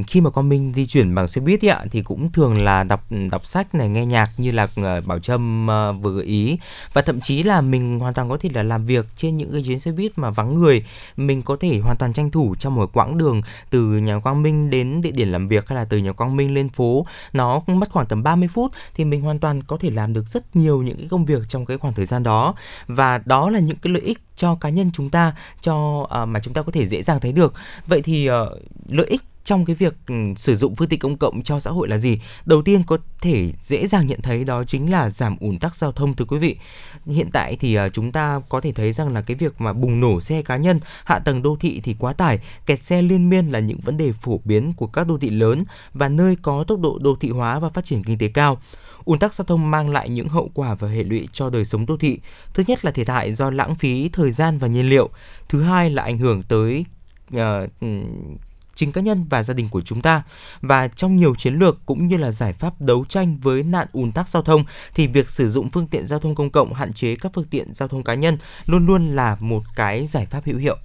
khi 0.08 0.22
mà 0.22 0.30
Quang 0.30 0.50
Minh 0.50 0.72
di 0.76 0.86
chuyển 0.86 1.16
bằng 1.16 1.28
xe 1.28 1.42
buýt 1.42 1.66
ạ 1.66 1.86
thì 1.92 2.02
cũng 2.02 2.32
thường 2.32 2.62
là 2.62 2.84
đọc 2.84 3.06
ừ, 3.10 3.18
đọc 3.32 3.46
sách 3.46 3.76
này, 3.76 3.90
nghe 3.90 4.06
nhạc 4.06 4.30
như 4.38 4.52
là 4.52 4.64
uh, 4.64 5.06
Bảo 5.06 5.20
Trâm 5.20 5.68
uh, 5.68 6.02
vừa 6.02 6.12
gợi 6.12 6.26
ý. 6.26 6.58
Và 6.94 7.02
thậm 7.02 7.20
chí 7.20 7.44
là 7.44 7.62
mình 7.62 8.00
hoàn 8.00 8.14
toàn 8.14 8.30
có 8.30 8.38
thể 8.38 8.50
là 8.54 8.64
làm 8.64 8.86
việc 8.86 9.06
trên 9.16 9.36
những 9.36 9.52
cái 9.52 9.64
chuyến 9.64 9.80
xe 9.80 9.92
buýt 9.92 10.18
mà 10.18 10.30
vắng 10.30 10.60
người, 10.60 10.86
mình 11.18 11.42
có 11.42 11.58
thể 11.60 11.80
hoàn 11.80 11.98
toàn 11.98 12.14
tranh 12.14 12.32
thủ 12.32 12.56
trong 12.60 12.76
một 12.76 12.90
quãng 12.94 13.18
đường 13.18 13.42
từ 13.70 13.82
nhà 13.82 14.20
Quang 14.20 14.44
Minh 14.44 14.70
đến 14.70 15.02
địa 15.02 15.12
điểm 15.12 15.32
làm 15.32 15.48
việc 15.48 15.70
hay 15.70 15.76
là 15.76 15.86
từ 15.86 15.98
nhà 15.98 16.12
Quang 16.12 16.36
Minh 16.36 16.54
lên 16.54 16.70
phố. 16.70 17.06
Nó 17.34 17.60
cũng 17.60 17.80
mất 17.80 17.90
khoảng 17.92 18.08
tầm 18.08 18.24
30 18.24 18.50
phút 18.54 18.72
thì 18.94 19.06
mình 19.06 19.22
hoàn 19.22 19.40
toàn 19.40 19.62
có 19.64 19.78
thể 19.78 19.90
làm 19.90 20.14
được 20.14 20.28
rất 20.28 20.56
nhiều 20.56 20.82
những 20.82 20.98
cái 20.98 21.08
công 21.10 21.26
việc 21.26 21.42
trong 21.48 21.66
cái 21.66 21.78
khoảng 21.78 21.94
thời 21.94 22.06
gian 22.06 22.24
đó. 22.24 22.56
Và 22.88 23.18
đó 23.26 23.50
là 23.50 23.60
những 23.60 23.78
cái 23.82 23.94
lợi 23.94 24.02
ích 24.02 24.18
cho 24.38 24.56
cá 24.56 24.70
nhân 24.70 24.92
chúng 24.94 25.10
ta 25.10 25.34
cho 25.62 26.08
uh, 26.24 26.30
mà 26.30 26.40
chúng 26.40 26.54
ta 26.54 26.62
có 26.62 26.72
thể 26.72 26.88
dễ 26.88 27.04
dàng 27.04 27.20
thấy 27.20 27.32
được 27.32 27.54
vậy 27.88 28.02
thì 28.02 28.30
uh, 28.30 28.34
lợi 28.90 29.08
ích 29.08 29.22
trong 29.48 29.66
cái 29.66 29.76
việc 29.76 29.96
ừ, 30.08 30.16
sử 30.36 30.56
dụng 30.56 30.76
phương 30.76 30.88
tiện 30.88 31.00
công 31.00 31.18
cộng 31.18 31.44
cho 31.44 31.60
xã 31.60 31.72
hội 31.72 31.88
là 31.88 31.98
gì? 31.98 32.20
Đầu 32.46 32.62
tiên 32.62 32.84
có 32.88 32.98
thể 33.22 33.52
dễ 33.62 33.88
dàng 33.88 34.08
nhận 34.08 34.22
thấy 34.22 34.44
đó 34.44 34.64
chính 34.64 34.92
là 34.92 35.10
giảm 35.10 35.38
ùn 35.40 35.60
tắc 35.60 35.76
giao 35.76 35.92
thông 35.92 36.16
thưa 36.16 36.26
quý 36.26 36.38
vị. 36.38 36.58
Hiện 37.06 37.30
tại 37.34 37.56
thì 37.60 37.76
ờ, 37.76 37.90
chúng 37.90 38.12
ta 38.12 38.42
có 38.50 38.62
thể 38.62 38.72
thấy 38.72 38.94
rằng 38.94 39.14
là 39.14 39.22
cái 39.22 39.38
việc 39.38 39.62
mà 39.62 39.74
bùng 39.74 40.00
nổ 40.00 40.22
xe 40.22 40.42
cá 40.42 40.58
nhân, 40.58 40.80
hạ 41.04 41.20
tầng 41.20 41.42
đô 41.42 41.58
thị 41.60 41.82
thì 41.84 41.96
quá 42.00 42.14
tải, 42.14 42.40
kẹt 42.66 42.80
xe 42.80 43.02
liên 43.02 43.30
miên 43.30 43.52
là 43.52 43.60
những 43.60 43.80
vấn 43.80 43.98
đề 43.98 44.12
phổ 44.22 44.40
biến 44.44 44.74
của 44.74 44.88
các 44.88 45.08
đô 45.08 45.18
thị 45.18 45.30
lớn 45.30 45.64
và 45.94 46.10
nơi 46.10 46.36
có 46.42 46.64
tốc 46.64 46.80
độ 46.80 47.00
đô 47.02 47.16
thị 47.20 47.30
hóa 47.30 47.60
và 47.60 47.70
phát 47.70 47.86
triển 47.86 48.04
kinh 48.04 48.18
tế 48.18 48.28
cao 48.28 48.58
ùn 49.08 49.20
tắc 49.20 49.34
giao 49.34 49.46
thông 49.46 49.72
mang 49.72 49.90
lại 49.90 50.10
những 50.10 50.30
hậu 50.30 50.52
quả 50.54 50.76
và 50.76 50.88
hệ 50.88 51.04
lụy 51.04 51.28
cho 51.32 51.50
đời 51.50 51.66
sống 51.66 51.86
đô 51.86 51.98
thị. 51.98 52.20
Thứ 52.54 52.64
nhất 52.68 52.86
là 52.86 52.92
thiệt 52.92 53.10
hại 53.10 53.34
do 53.34 53.52
lãng 53.52 53.76
phí 53.76 54.10
thời 54.14 54.32
gian 54.32 54.58
và 54.58 54.68
nhiên 54.68 54.90
liệu. 54.90 55.10
Thứ 55.50 55.64
hai 55.64 55.90
là 55.90 56.04
ảnh 56.04 56.18
hưởng 56.18 56.44
tới 56.44 56.86
uh, 57.36 57.40
chính 58.76 58.92
cá 58.92 59.02
nhân 59.02 59.26
và 59.30 59.44
gia 59.44 59.54
đình 59.54 59.70
của 59.70 59.82
chúng 59.82 60.02
ta. 60.02 60.24
Và 60.62 60.88
trong 60.88 61.16
nhiều 61.18 61.36
chiến 61.36 61.54
lược 61.54 61.86
cũng 61.86 62.08
như 62.08 62.18
là 62.18 62.32
giải 62.32 62.54
pháp 62.54 62.82
đấu 62.82 63.06
tranh 63.10 63.38
với 63.42 63.64
nạn 63.64 63.88
ùn 63.92 64.12
tắc 64.12 64.30
giao 64.30 64.44
thông 64.44 64.64
thì 64.94 65.08
việc 65.08 65.30
sử 65.30 65.50
dụng 65.50 65.70
phương 65.70 65.88
tiện 65.88 66.08
giao 66.08 66.20
thông 66.20 66.36
công 66.36 66.50
cộng 66.50 66.74
hạn 66.74 66.94
chế 66.94 67.16
các 67.16 67.32
phương 67.36 67.46
tiện 67.50 67.74
giao 67.74 67.88
thông 67.88 68.04
cá 68.04 68.14
nhân 68.14 68.38
luôn 68.66 68.86
luôn 68.86 69.16
là 69.16 69.38
một 69.40 69.64
cái 69.76 70.08
giải 70.08 70.26
pháp 70.26 70.46
hữu 70.46 70.58
hiệu. 70.58 70.78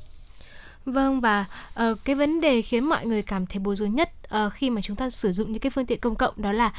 Vâng 0.84 1.20
và 1.20 1.44
uh, 1.82 1.98
cái 2.04 2.16
vấn 2.16 2.40
đề 2.40 2.62
khiến 2.62 2.84
mọi 2.84 3.06
người 3.06 3.22
cảm 3.22 3.46
thấy 3.46 3.58
bối 3.58 3.76
rối 3.76 3.88
nhất 3.88 4.10
uh, 4.46 4.52
khi 4.52 4.70
mà 4.70 4.80
chúng 4.80 4.96
ta 4.96 5.10
sử 5.10 5.32
dụng 5.32 5.52
những 5.52 5.60
cái 5.60 5.70
phương 5.70 5.86
tiện 5.86 6.00
công 6.00 6.14
cộng 6.14 6.34
đó 6.36 6.52
là 6.52 6.72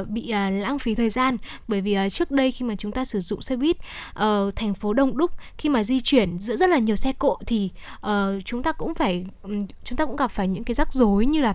uh, 0.00 0.08
bị 0.08 0.22
uh, 0.22 0.62
lãng 0.62 0.78
phí 0.78 0.94
thời 0.94 1.10
gian. 1.10 1.36
Bởi 1.68 1.80
vì 1.80 1.96
uh, 2.06 2.12
trước 2.12 2.30
đây 2.30 2.50
khi 2.50 2.64
mà 2.64 2.74
chúng 2.78 2.92
ta 2.92 3.04
sử 3.04 3.20
dụng 3.20 3.42
xe 3.42 3.56
buýt 3.56 3.76
uh, 3.76 4.56
thành 4.56 4.74
phố 4.74 4.92
đông 4.92 5.16
đúc 5.16 5.30
khi 5.58 5.68
mà 5.68 5.84
di 5.84 6.00
chuyển 6.00 6.38
giữa 6.38 6.56
rất 6.56 6.70
là 6.70 6.78
nhiều 6.78 6.96
xe 6.96 7.12
cộ 7.12 7.38
thì 7.46 7.70
uh, 8.06 8.10
chúng 8.44 8.62
ta 8.62 8.72
cũng 8.72 8.94
phải 8.94 9.26
um, 9.42 9.66
chúng 9.84 9.96
ta 9.96 10.04
cũng 10.04 10.16
gặp 10.16 10.30
phải 10.30 10.48
những 10.48 10.64
cái 10.64 10.74
rắc 10.74 10.92
rối 10.92 11.26
như 11.26 11.40
là 11.40 11.54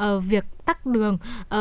uh, 0.00 0.24
việc 0.24 0.44
tắc 0.64 0.86
đường 0.86 1.18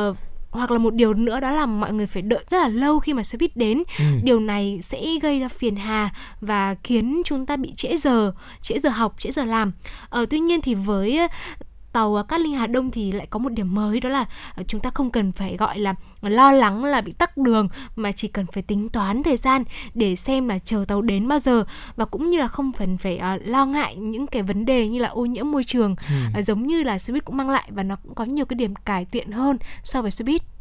uh, 0.10 0.18
hoặc 0.56 0.72
là 0.72 0.78
một 0.78 0.94
điều 0.94 1.14
nữa 1.14 1.40
đó 1.40 1.52
là 1.52 1.66
mọi 1.66 1.94
người 1.94 2.08
phải 2.08 2.22
đợi 2.22 2.44
rất 2.50 2.58
là 2.58 2.68
lâu 2.68 3.00
khi 3.00 3.14
mà 3.14 3.24
xe 3.24 3.38
buýt 3.38 3.58
đến 3.58 3.84
ừ. 4.00 4.06
điều 4.24 4.40
này 4.40 4.80
sẽ 4.82 5.02
gây 5.22 5.40
ra 5.40 5.50
phiền 5.50 5.76
hà 5.76 6.10
và 6.42 6.76
khiến 6.84 7.22
chúng 7.26 7.46
ta 7.46 7.58
bị 7.58 7.74
trễ 7.78 7.98
giờ 7.98 8.32
trễ 8.62 8.80
giờ 8.80 8.90
học 8.90 9.16
trễ 9.20 9.32
giờ 9.32 9.44
làm 9.44 9.72
ờ, 10.10 10.26
tuy 10.30 10.40
nhiên 10.40 10.62
thì 10.62 10.76
với 10.76 11.20
tàu 11.96 12.24
Cát 12.24 12.42
Linh 12.42 12.54
Hà 12.54 12.68
Đông 12.68 12.92
thì 12.92 13.12
lại 13.12 13.28
có 13.30 13.40
một 13.40 13.50
điểm 13.50 13.76
mới 13.76 14.00
đó 14.00 14.10
là 14.10 14.26
ờ, 14.56 14.64
chúng 14.68 14.82
ta 14.82 14.90
không 14.90 15.12
cần 15.12 15.32
phải 15.32 15.58
gọi 15.58 15.80
là 15.80 15.96
lo 16.22 16.52
lắng 16.52 16.84
là 16.84 17.02
bị 17.02 17.12
tắc 17.12 17.38
đường 17.38 17.70
mà 17.96 18.12
chỉ 18.12 18.28
cần 18.28 18.46
phải 18.54 18.64
tính 18.64 18.90
toán 18.90 19.24
thời 19.24 19.38
gian 19.38 19.64
để 19.94 20.16
xem 20.16 20.48
là 20.48 20.60
chờ 20.60 20.84
tàu 20.88 21.02
đến 21.02 21.28
bao 21.28 21.40
giờ 21.40 21.64
và 21.96 22.06
cũng 22.06 22.30
như 22.30 22.38
là 22.38 22.48
không 22.48 22.72
cần 22.74 22.98
phải 22.98 23.22
uh, 23.36 23.42
lo 23.46 23.66
ngại 23.66 23.96
những 23.96 24.28
cái 24.28 24.44
vấn 24.44 24.66
đề 24.66 24.88
như 24.88 25.00
là 25.00 25.08
ô 25.08 25.26
nhiễm 25.26 25.52
môi 25.52 25.64
trường 25.64 25.96
ừ. 26.36 26.42
giống 26.42 26.64
như 26.64 26.84
là 26.84 27.00
xe 27.00 27.14
buýt 27.14 27.26
cũng 27.26 27.38
mang 27.38 27.50
lại 27.50 27.70
và 27.70 27.84
nó 27.84 27.96
cũng 27.96 28.16
có 28.16 28.24
nhiều 28.24 28.46
cái 28.46 28.56
điểm 28.56 28.76
cải 28.76 29.06
thiện 29.06 29.32
hơn 29.32 29.58
so 29.84 30.02
với 30.02 30.12
xe 30.12 30.24
buýt. 30.24 30.55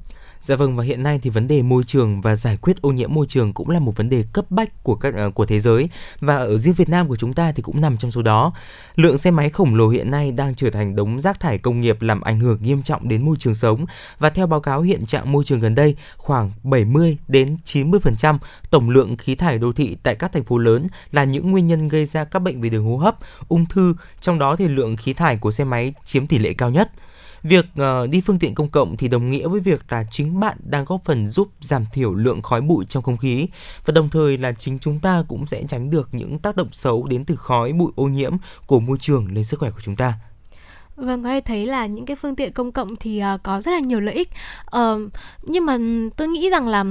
Dạ 0.45 0.57
vâng 0.57 0.77
và 0.77 0.85
hiện 0.85 1.03
nay 1.03 1.21
thì 1.23 1.31
vấn 1.31 1.49
đề 1.49 1.63
môi 1.63 1.85
trường 1.87 2.21
và 2.21 2.37
giải 2.37 2.57
quyết 2.57 2.83
ô 2.83 2.93
nhiễm 2.93 3.15
môi 3.15 3.27
trường 3.29 3.53
cũng 3.53 3.71
là 3.71 3.79
một 3.79 3.97
vấn 3.97 4.09
đề 4.09 4.25
cấp 4.33 4.45
bách 4.51 4.83
của 4.83 4.95
các 4.95 5.15
à, 5.15 5.29
của 5.35 5.47
thế 5.47 5.61
giới 5.61 5.89
và 6.21 6.37
ở 6.37 6.59
riêng 6.59 6.75
Việt 6.75 6.89
Nam 6.89 7.09
của 7.09 7.17
chúng 7.17 7.33
ta 7.33 7.53
thì 7.53 7.63
cũng 7.63 7.81
nằm 7.81 7.97
trong 7.97 8.11
số 8.11 8.23
đó. 8.23 8.53
Lượng 8.97 9.19
xe 9.19 9.31
máy 9.31 9.51
khổng 9.51 9.75
lồ 9.75 9.89
hiện 9.89 10.11
nay 10.11 10.33
đang 10.33 10.55
trở 10.55 10.71
thành 10.71 10.97
đống 10.97 11.21
rác 11.21 11.41
thải 11.41 11.59
công 11.59 11.81
nghiệp 11.81 12.03
làm 12.03 12.21
ảnh 12.21 12.41
hưởng 12.41 12.59
nghiêm 12.63 12.83
trọng 12.83 13.09
đến 13.09 13.25
môi 13.25 13.37
trường 13.39 13.55
sống 13.55 13.85
và 14.19 14.31
theo 14.31 14.47
báo 14.47 14.61
cáo 14.61 14.83
hiện 14.83 15.07
trạng 15.07 15.33
môi 15.33 15.45
trường 15.45 15.61
gần 15.61 15.75
đây, 15.75 15.97
khoảng 16.17 16.51
70 16.63 17.19
đến 17.29 17.57
90% 17.65 18.39
tổng 18.71 18.91
lượng 18.91 19.17
khí 19.17 19.35
thải 19.35 19.59
đô 19.59 19.73
thị 19.73 19.97
tại 20.03 20.15
các 20.15 20.33
thành 20.33 20.45
phố 20.45 20.59
lớn 20.59 20.87
là 21.13 21.25
những 21.25 21.51
nguyên 21.51 21.67
nhân 21.67 21.89
gây 21.89 22.07
ra 22.07 22.25
các 22.25 22.39
bệnh 22.39 22.61
về 22.61 22.69
đường 22.69 22.85
hô 22.85 22.97
hấp, 22.97 23.17
ung 23.49 23.67
thư, 23.67 23.95
trong 24.21 24.39
đó 24.39 24.57
thì 24.57 24.69
lượng 24.69 24.97
khí 24.97 25.13
thải 25.13 25.37
của 25.37 25.51
xe 25.51 25.65
máy 25.65 25.95
chiếm 26.05 26.27
tỷ 26.27 26.39
lệ 26.39 26.53
cao 26.53 26.71
nhất. 26.71 26.91
Việc 27.45 27.67
uh, 27.81 28.11
đi 28.11 28.21
phương 28.21 28.39
tiện 28.39 28.55
công 28.55 28.69
cộng 28.69 28.97
thì 28.97 29.09
đồng 29.09 29.31
nghĩa 29.31 29.49
với 29.49 29.61
việc 29.61 29.85
là 29.89 30.05
chính 30.11 30.41
bạn 30.41 30.57
đang 30.65 30.85
góp 30.85 31.05
phần 31.05 31.29
giúp 31.29 31.49
giảm 31.61 31.85
thiểu 31.93 32.15
lượng 32.15 32.43
khói 32.43 32.61
bụi 32.61 32.85
trong 32.89 33.03
không 33.03 33.17
khí 33.17 33.47
và 33.85 33.93
đồng 33.93 34.09
thời 34.09 34.39
là 34.39 34.53
chính 34.53 34.79
chúng 34.79 35.01
ta 35.01 35.25
cũng 35.29 35.47
sẽ 35.47 35.63
tránh 35.69 35.91
được 35.91 36.09
những 36.13 36.39
tác 36.39 36.57
động 36.57 36.69
xấu 36.73 37.07
đến 37.07 37.25
từ 37.25 37.37
khói 37.37 37.73
bụi 37.73 37.93
ô 37.97 38.05
nhiễm 38.05 38.33
của 38.67 38.81
môi 38.81 38.99
trường 39.01 39.33
lên 39.33 39.45
sức 39.45 39.61
khỏe 39.61 39.71
của 39.71 39.81
chúng 39.83 39.97
ta. 39.97 40.13
Vâng, 40.97 41.23
có 41.23 41.29
thể 41.29 41.41
thấy 41.41 41.67
là 41.67 41.87
những 41.87 42.07
cái 42.07 42.17
phương 42.17 42.37
tiện 42.37 42.53
công 42.53 42.73
cộng 42.73 42.97
thì 42.97 43.23
uh, 43.35 43.43
có 43.43 43.61
rất 43.61 43.71
là 43.71 43.79
nhiều 43.79 44.01
lợi 44.01 44.15
ích. 44.15 44.29
Uh, 44.77 45.13
nhưng 45.43 45.67
mà 45.67 45.79
tôi 46.17 46.29
nghĩ 46.29 46.51
rằng 46.51 46.69
là 46.69 46.85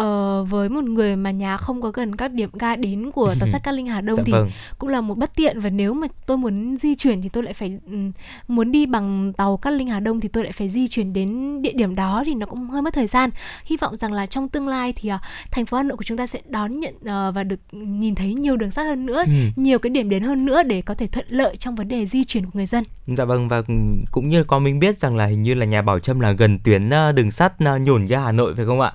uh, 0.00 0.50
với 0.50 0.68
một 0.68 0.84
người 0.84 1.16
mà 1.16 1.30
nhà 1.30 1.56
không 1.56 1.82
có 1.82 1.90
gần 1.90 2.16
các 2.16 2.32
điểm 2.32 2.50
ga 2.52 2.76
đến 2.76 3.10
của 3.10 3.34
tàu 3.40 3.46
sắt 3.46 3.62
Cát 3.62 3.74
Linh 3.74 3.86
Hà 3.86 4.00
Đông 4.00 4.16
dạ 4.16 4.22
thì 4.26 4.32
vâng. 4.32 4.50
cũng 4.78 4.90
là 4.90 5.00
một 5.00 5.18
bất 5.18 5.34
tiện 5.36 5.60
và 5.60 5.70
nếu 5.70 5.94
mà 5.94 6.06
tôi 6.26 6.36
muốn 6.36 6.76
di 6.82 6.94
chuyển 6.94 7.22
thì 7.22 7.28
tôi 7.28 7.42
lại 7.42 7.54
phải 7.54 7.78
um, 7.86 8.12
muốn 8.48 8.72
đi 8.72 8.86
bằng 8.86 9.32
tàu 9.32 9.56
Cát 9.56 9.72
Linh 9.72 9.88
Hà 9.88 10.00
Đông 10.00 10.20
thì 10.20 10.28
tôi 10.28 10.44
lại 10.44 10.52
phải 10.52 10.68
di 10.68 10.88
chuyển 10.88 11.12
đến 11.12 11.62
địa 11.62 11.72
điểm 11.72 11.94
đó 11.94 12.22
thì 12.26 12.34
nó 12.34 12.46
cũng 12.46 12.70
hơi 12.70 12.82
mất 12.82 12.94
thời 12.94 13.06
gian. 13.06 13.30
Hy 13.64 13.76
vọng 13.76 13.96
rằng 13.96 14.12
là 14.12 14.26
trong 14.26 14.48
tương 14.48 14.68
lai 14.68 14.92
thì 14.96 15.12
uh, 15.12 15.20
thành 15.50 15.66
phố 15.66 15.76
Hà 15.76 15.82
Nội 15.82 15.96
của 15.96 16.04
chúng 16.04 16.18
ta 16.18 16.26
sẽ 16.26 16.38
đón 16.48 16.80
nhận 16.80 16.94
uh, 16.94 17.34
và 17.34 17.44
được 17.44 17.60
nhìn 17.72 18.14
thấy 18.14 18.34
nhiều 18.34 18.56
đường 18.56 18.70
sắt 18.70 18.86
hơn 18.86 19.06
nữa, 19.06 19.22
ừ. 19.26 19.32
nhiều 19.56 19.78
cái 19.78 19.90
điểm 19.90 20.08
đến 20.08 20.22
hơn 20.22 20.44
nữa 20.44 20.62
để 20.62 20.82
có 20.82 20.94
thể 20.94 21.06
thuận 21.06 21.26
lợi 21.28 21.56
trong 21.56 21.74
vấn 21.74 21.88
đề 21.88 22.06
di 22.06 22.24
chuyển 22.24 22.44
của 22.44 22.50
người 22.54 22.66
dân. 22.66 22.84
Dạ 23.06 23.24
vâng 23.24 23.48
và 23.48 23.62
cũng 24.10 24.28
như 24.28 24.44
con 24.44 24.64
mình 24.64 24.78
biết 24.78 24.98
rằng 24.98 25.16
là 25.16 25.26
hình 25.26 25.42
như 25.42 25.54
là 25.54 25.66
nhà 25.66 25.82
Bảo 25.82 25.98
Trâm 25.98 26.20
là 26.20 26.32
gần 26.32 26.58
tuyến 26.58 26.84
uh, 26.84 27.14
đường 27.14 27.30
sắt 27.30 27.52
uh, 27.74 27.80
nhổn 27.80 28.06
ga 28.06 28.20
Hà 28.20 28.32
Nội 28.32 28.54
phải 28.54 28.64
không 28.64 28.80
ạ? 28.80 28.92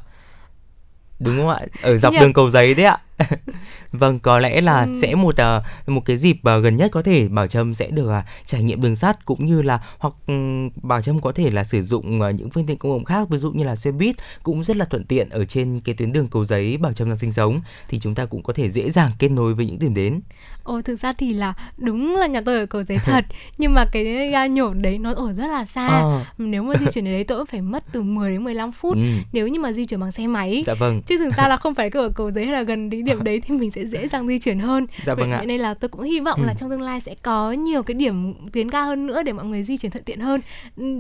Đúng 1.26 1.38
không 1.38 1.50
ạ? 1.50 1.60
Ở 1.82 1.98
dọc 1.98 2.14
đường 2.20 2.34
cầu 2.34 2.50
giấy 2.50 2.74
đấy 2.74 2.86
ạ 2.86 2.98
vâng 3.92 4.20
có 4.20 4.40
lẽ 4.40 4.62
là 4.62 4.86
ừ. 4.86 5.00
sẽ 5.02 5.16
một 5.16 5.36
uh, 5.42 5.90
một 5.90 6.06
cái 6.06 6.18
dịp 6.18 6.36
uh, 6.36 6.64
gần 6.64 6.76
nhất 6.76 6.92
có 6.92 7.02
thể 7.02 7.28
bảo 7.28 7.48
trâm 7.48 7.74
sẽ 7.74 7.88
được 7.88 8.08
uh, 8.08 8.26
trải 8.46 8.64
nghiệm 8.64 8.82
đường 8.82 8.96
sắt 8.96 9.26
cũng 9.26 9.46
như 9.46 9.62
là 9.62 9.80
hoặc 9.98 10.14
um, 10.28 10.70
bảo 10.76 11.02
trâm 11.02 11.20
có 11.20 11.32
thể 11.32 11.50
là 11.50 11.64
sử 11.64 11.82
dụng 11.82 12.22
uh, 12.22 12.36
những 12.36 12.50
phương 12.50 12.66
tiện 12.66 12.78
công 12.78 12.92
cộng 12.92 13.06
khác 13.06 13.30
ví 13.30 13.38
dụ 13.38 13.52
như 13.52 13.64
là 13.64 13.76
xe 13.76 13.92
buýt 13.92 14.16
cũng 14.44 14.64
rất 14.64 14.78
là 14.78 14.86
thuận 14.86 15.06
tiện 15.06 15.30
ở 15.30 15.46
trên 15.46 15.80
cái 15.80 15.96
tuyến 15.96 16.12
đường 16.12 16.28
cầu 16.28 16.46
giấy 16.46 16.78
bảo 16.78 16.94
trâm 16.94 17.08
đang 17.08 17.18
sinh 17.18 17.32
sống 17.32 17.62
thì 17.90 18.00
chúng 18.00 18.16
ta 18.16 18.26
cũng 18.26 18.44
có 18.44 18.54
thể 18.54 18.70
dễ 18.70 18.92
dàng 18.92 19.12
kết 19.20 19.30
nối 19.30 19.54
với 19.54 19.66
những 19.66 19.80
điểm 19.80 19.94
đến 19.94 20.22
Ồ 20.64 20.82
thực 20.82 20.96
ra 20.96 21.14
thì 21.14 21.34
là 21.34 21.54
đúng 21.78 22.16
là 22.16 22.28
nhà 22.28 22.42
tôi 22.46 22.60
ở 22.60 22.66
cầu 22.66 22.84
giấy 22.84 22.98
thật 23.06 23.26
nhưng 23.58 23.74
mà 23.74 23.86
cái 23.86 24.30
ga 24.30 24.48
nhổn 24.48 24.82
đấy 24.82 24.98
nó 24.98 25.14
ở 25.14 25.34
rất 25.34 25.48
là 25.48 25.66
xa 25.66 25.88
à. 25.88 26.26
nếu 26.38 26.64
mà 26.64 26.74
di 26.80 26.86
chuyển 26.94 27.06
đến 27.06 27.14
đấy 27.14 27.24
tôi 27.24 27.38
cũng 27.38 27.48
phải 27.48 27.62
mất 27.62 27.84
từ 27.92 28.02
10 28.02 28.32
đến 28.32 28.44
15 28.44 28.72
phút 28.72 28.96
ừ. 28.96 29.02
nếu 29.34 29.48
như 29.48 29.60
mà 29.60 29.72
di 29.72 29.86
chuyển 29.86 30.00
bằng 30.00 30.12
xe 30.12 30.28
máy 30.28 30.64
dạ 30.68 30.74
vâng 30.74 31.02
chứ 31.02 31.18
thực 31.18 31.34
ra 31.38 31.48
là 31.48 31.58
không 31.64 31.76
phải 31.76 31.90
ở 31.94 32.10
cầu 32.16 32.32
giấy 32.32 32.46
hay 32.46 32.54
là 32.54 32.64
gần 32.64 32.90
điểm 33.04 33.24
đấy 33.24 33.42
thì 33.46 33.56
mình 33.56 33.72
sẽ 33.72 33.86
dễ 33.86 34.08
dàng 34.08 34.28
di 34.28 34.40
chuyển 34.40 34.60
hơn 34.60 34.88
dạ 35.06 35.16
vâng 35.16 35.30
vậy, 35.30 35.40
ạ. 35.40 35.44
nên 35.46 35.62
là 35.62 35.74
tôi 35.74 35.90
cũng 35.90 36.02
hy 36.02 36.20
vọng 36.20 36.40
ừ. 36.40 36.46
là 36.48 36.54
trong 36.54 36.70
tương 36.70 36.82
lai 36.82 37.02
sẽ 37.02 37.16
có 37.22 37.52
nhiều 37.52 37.84
cái 37.84 37.94
điểm 37.94 38.34
tuyến 38.54 38.68
ga 38.68 38.82
hơn 38.82 39.08
nữa 39.08 39.24
để 39.24 39.34
mọi 39.34 39.46
người 39.46 39.64
di 39.64 39.78
chuyển 39.78 39.92
thuận 39.92 40.04
tiện 40.04 40.20
hơn 40.20 40.42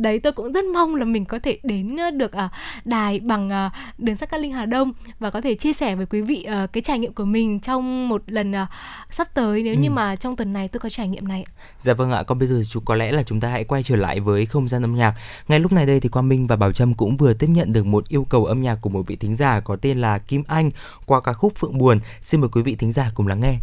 đấy 0.01 0.19
tôi 0.19 0.33
cũng 0.33 0.51
rất 0.51 0.65
mong 0.65 0.95
là 0.95 1.05
mình 1.05 1.25
có 1.25 1.39
thể 1.39 1.59
đến 1.63 1.97
được 2.17 2.31
uh, 2.45 2.51
đài 2.85 3.19
bằng 3.19 3.47
uh, 3.67 3.99
đường 3.99 4.15
sắt 4.15 4.29
Cát 4.29 4.41
Linh 4.41 4.51
Hà 4.51 4.65
Đông 4.65 4.93
và 5.19 5.29
có 5.29 5.41
thể 5.41 5.55
chia 5.55 5.73
sẻ 5.73 5.95
với 5.95 6.05
quý 6.05 6.21
vị 6.21 6.47
uh, 6.63 6.73
cái 6.73 6.81
trải 6.81 6.99
nghiệm 6.99 7.13
của 7.13 7.25
mình 7.25 7.59
trong 7.59 8.09
một 8.09 8.23
lần 8.27 8.51
uh, 8.51 8.67
sắp 9.09 9.27
tới 9.33 9.63
nếu 9.63 9.73
ừ. 9.73 9.79
như 9.79 9.89
mà 9.89 10.15
trong 10.15 10.35
tuần 10.35 10.53
này 10.53 10.67
tôi 10.67 10.79
có 10.79 10.89
trải 10.89 11.07
nghiệm 11.07 11.27
này 11.27 11.45
dạ 11.81 11.93
vâng 11.93 12.11
ạ 12.11 12.23
còn 12.23 12.39
bây 12.39 12.47
giờ 12.47 12.61
có 12.85 12.95
lẽ 12.95 13.11
là 13.11 13.23
chúng 13.23 13.39
ta 13.39 13.47
hãy 13.47 13.63
quay 13.63 13.83
trở 13.83 13.95
lại 13.95 14.19
với 14.19 14.45
không 14.45 14.67
gian 14.67 14.83
âm 14.83 14.95
nhạc 14.95 15.13
ngay 15.47 15.59
lúc 15.59 15.71
này 15.71 15.85
đây 15.85 15.99
thì 15.99 16.09
Quang 16.09 16.29
Minh 16.29 16.47
và 16.47 16.55
Bảo 16.55 16.71
Trâm 16.71 16.93
cũng 16.93 17.17
vừa 17.17 17.33
tiếp 17.33 17.47
nhận 17.49 17.73
được 17.73 17.85
một 17.85 18.07
yêu 18.07 18.25
cầu 18.29 18.45
âm 18.45 18.61
nhạc 18.61 18.75
của 18.81 18.89
một 18.89 19.07
vị 19.07 19.15
thính 19.15 19.35
giả 19.35 19.59
có 19.59 19.75
tên 19.75 19.97
là 19.97 20.17
Kim 20.17 20.43
Anh 20.47 20.69
qua 21.05 21.21
ca 21.21 21.33
khúc 21.33 21.53
Phượng 21.55 21.77
Buồn 21.77 21.92
xin 22.21 22.41
mời 22.41 22.49
quý 22.49 22.61
vị 22.61 22.75
thính 22.75 22.91
giả 22.91 23.09
cùng 23.15 23.27
lắng 23.27 23.39
nghe. 23.39 23.59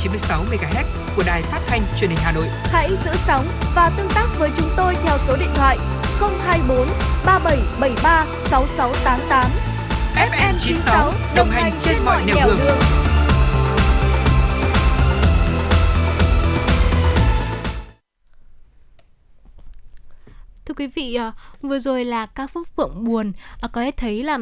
96 0.00 0.44
MHz 0.48 0.69
vừa 21.62 21.78
rồi 21.78 22.04
là 22.04 22.26
ca 22.26 22.46
khúc 22.46 22.68
Phượng 22.76 23.04
Buồn. 23.04 23.32
À, 23.60 23.68
Có 23.72 23.80
thể 23.80 23.90
thấy 23.90 24.22
là 24.22 24.38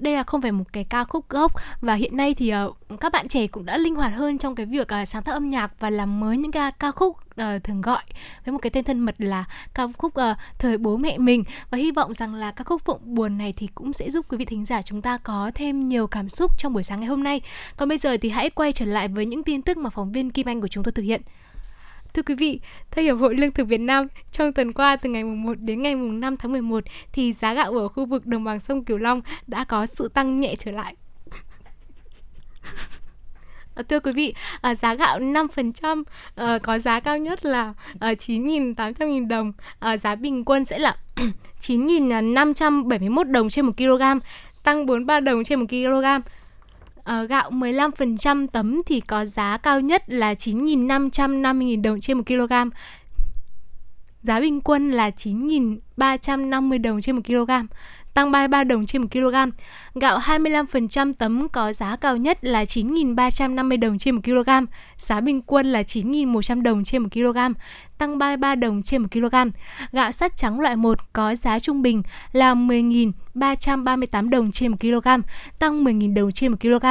đây 0.00 0.14
là 0.14 0.22
không 0.22 0.42
phải 0.42 0.52
một 0.52 0.64
cái 0.72 0.84
ca 0.84 1.04
khúc 1.04 1.28
gốc 1.28 1.52
và 1.80 1.94
hiện 1.94 2.16
nay 2.16 2.34
thì 2.34 2.52
uh, 2.66 3.00
các 3.00 3.12
bạn 3.12 3.28
trẻ 3.28 3.46
cũng 3.46 3.66
đã 3.66 3.78
linh 3.78 3.94
hoạt 3.94 4.12
hơn 4.12 4.38
trong 4.38 4.54
cái 4.54 4.66
việc 4.66 4.88
uh, 5.02 5.08
sáng 5.08 5.22
tác 5.22 5.32
âm 5.32 5.50
nhạc 5.50 5.80
và 5.80 5.90
làm 5.90 6.20
mới 6.20 6.36
những 6.36 6.52
ca 6.52 6.70
ca 6.70 6.90
khúc 6.90 7.16
uh, 7.16 7.64
thường 7.64 7.80
gọi 7.80 8.02
với 8.44 8.52
một 8.52 8.58
cái 8.58 8.70
tên 8.70 8.84
thân 8.84 9.00
mật 9.00 9.14
là 9.18 9.44
ca 9.74 9.86
khúc 9.98 10.12
uh, 10.20 10.36
thời 10.58 10.78
bố 10.78 10.96
mẹ 10.96 11.18
mình 11.18 11.44
và 11.70 11.78
hy 11.78 11.90
vọng 11.90 12.14
rằng 12.14 12.34
là 12.34 12.50
ca 12.50 12.64
khúc 12.64 12.84
Phượng 12.84 13.00
Buồn 13.02 13.38
này 13.38 13.52
thì 13.56 13.68
cũng 13.74 13.92
sẽ 13.92 14.10
giúp 14.10 14.26
quý 14.28 14.38
vị 14.38 14.44
thính 14.44 14.64
giả 14.64 14.82
chúng 14.82 15.02
ta 15.02 15.18
có 15.18 15.50
thêm 15.54 15.88
nhiều 15.88 16.06
cảm 16.06 16.28
xúc 16.28 16.58
trong 16.58 16.72
buổi 16.72 16.82
sáng 16.82 17.00
ngày 17.00 17.08
hôm 17.08 17.24
nay. 17.24 17.40
Còn 17.76 17.88
bây 17.88 17.98
giờ 17.98 18.16
thì 18.22 18.28
hãy 18.28 18.50
quay 18.50 18.72
trở 18.72 18.84
lại 18.84 19.08
với 19.08 19.26
những 19.26 19.44
tin 19.44 19.62
tức 19.62 19.76
mà 19.76 19.90
phóng 19.90 20.12
viên 20.12 20.30
Kim 20.30 20.48
Anh 20.48 20.60
của 20.60 20.68
chúng 20.68 20.84
tôi 20.84 20.92
thực 20.92 21.02
hiện. 21.02 21.22
Thưa 22.14 22.22
quý 22.22 22.34
vị, 22.34 22.60
theo 22.90 23.04
Hiệp 23.04 23.18
hội 23.18 23.34
Lương 23.34 23.50
thực 23.50 23.68
Việt 23.68 23.80
Nam, 23.80 24.06
trong 24.32 24.52
tuần 24.52 24.72
qua 24.72 24.96
từ 24.96 25.10
ngày 25.10 25.24
mùng 25.24 25.42
1 25.42 25.54
đến 25.60 25.82
ngày 25.82 25.96
mùng 25.96 26.20
5 26.20 26.36
tháng 26.36 26.52
11 26.52 26.84
thì 27.12 27.32
giá 27.32 27.54
gạo 27.54 27.72
ở 27.72 27.88
khu 27.88 28.06
vực 28.06 28.26
đồng 28.26 28.44
bằng 28.44 28.60
sông 28.60 28.84
Cửu 28.84 28.98
Long 28.98 29.20
đã 29.46 29.64
có 29.64 29.86
sự 29.86 30.08
tăng 30.08 30.40
nhẹ 30.40 30.54
trở 30.58 30.70
lại. 30.70 30.94
À, 33.74 33.82
thưa 33.88 34.00
quý 34.00 34.12
vị, 34.12 34.34
à, 34.60 34.74
giá 34.74 34.94
gạo 34.94 35.20
5% 35.20 36.02
ờ, 36.34 36.58
có 36.62 36.78
giá 36.78 37.00
cao 37.00 37.18
nhất 37.18 37.44
là 37.44 37.74
ờ, 38.00 38.12
9.800.000 38.12 39.28
đồng, 39.28 39.52
à, 39.78 39.96
giá 39.96 40.14
bình 40.14 40.44
quân 40.44 40.64
sẽ 40.64 40.78
là 40.78 40.96
9.571 41.60 43.32
đồng 43.32 43.48
trên 43.48 43.66
1 43.66 43.72
kg, 43.76 44.02
tăng 44.62 44.86
43 44.86 45.20
đồng 45.20 45.44
trên 45.44 45.60
1 45.60 45.66
kg. 45.70 46.04
Ờ, 47.04 47.24
gạo 47.24 47.50
15% 47.50 48.46
tấm 48.46 48.82
thì 48.86 49.00
có 49.00 49.24
giá 49.24 49.56
cao 49.56 49.80
nhất 49.80 50.02
là 50.06 50.34
9.550.000 50.34 51.82
đồng 51.82 52.00
trên 52.00 52.16
1 52.18 52.24
kg. 52.26 52.52
Giá 54.22 54.40
bình 54.40 54.60
quân 54.60 54.90
là 54.90 55.10
9.350 55.10 56.82
đồng 56.82 57.00
trên 57.00 57.16
1 57.16 57.22
kg, 57.26 57.50
tăng 58.14 58.30
33 58.30 58.64
đồng 58.64 58.86
trên 58.86 59.02
1 59.02 59.08
kg. 59.12 59.34
Gạo 59.94 60.18
25% 60.18 61.12
tấm 61.18 61.48
có 61.48 61.72
giá 61.72 61.96
cao 61.96 62.16
nhất 62.16 62.38
là 62.44 62.64
9.350 62.64 63.80
đồng 63.80 63.98
trên 63.98 64.14
1 64.14 64.20
kg, 64.24 64.50
giá 64.98 65.20
bình 65.20 65.42
quân 65.42 65.72
là 65.72 65.82
9.100 65.82 66.62
đồng 66.62 66.84
trên 66.84 67.02
1 67.02 67.08
kg, 67.12 67.38
tăng 68.02 68.18
33 68.18 68.54
đồng 68.54 68.82
trên 68.82 69.02
1 69.02 69.08
kg. 69.12 69.34
Gạo 69.92 70.12
sắt 70.12 70.36
trắng 70.36 70.60
loại 70.60 70.76
1 70.76 70.98
có 71.12 71.34
giá 71.34 71.58
trung 71.58 71.82
bình 71.82 72.02
là 72.32 72.54
10.338 72.54 74.30
đồng 74.30 74.52
trên 74.52 74.70
1 74.70 74.76
kg, 74.80 75.08
tăng 75.58 75.84
10.000 75.84 76.14
đồng 76.14 76.32
trên 76.32 76.50
1 76.50 76.56
kg. 76.60 76.86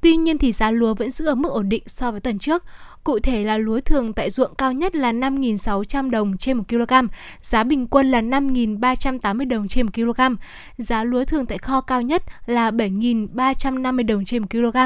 Tuy 0.00 0.16
nhiên 0.16 0.38
thì 0.38 0.52
giá 0.52 0.70
lúa 0.70 0.94
vẫn 0.94 1.10
giữ 1.10 1.26
ở 1.26 1.34
mức 1.34 1.48
ổn 1.48 1.68
định 1.68 1.82
so 1.86 2.10
với 2.10 2.20
tuần 2.20 2.38
trước. 2.38 2.64
Cụ 3.04 3.18
thể 3.18 3.44
là 3.44 3.58
lúa 3.58 3.80
thường 3.80 4.12
tại 4.12 4.30
ruộng 4.30 4.54
cao 4.54 4.72
nhất 4.72 4.94
là 4.94 5.12
5.600 5.12 6.10
đồng 6.10 6.36
trên 6.36 6.56
1 6.56 6.64
kg, 6.68 6.92
giá 7.42 7.64
bình 7.64 7.86
quân 7.86 8.10
là 8.10 8.20
5.380 8.20 9.48
đồng 9.48 9.68
trên 9.68 9.86
1 9.86 9.92
kg. 9.94 10.20
Giá 10.78 11.04
lúa 11.04 11.24
thường 11.24 11.46
tại 11.46 11.58
kho 11.58 11.80
cao 11.80 12.02
nhất 12.02 12.22
là 12.46 12.70
7.350 12.70 14.06
đồng 14.06 14.24
trên 14.24 14.42
1 14.42 14.48
kg, 14.50 14.76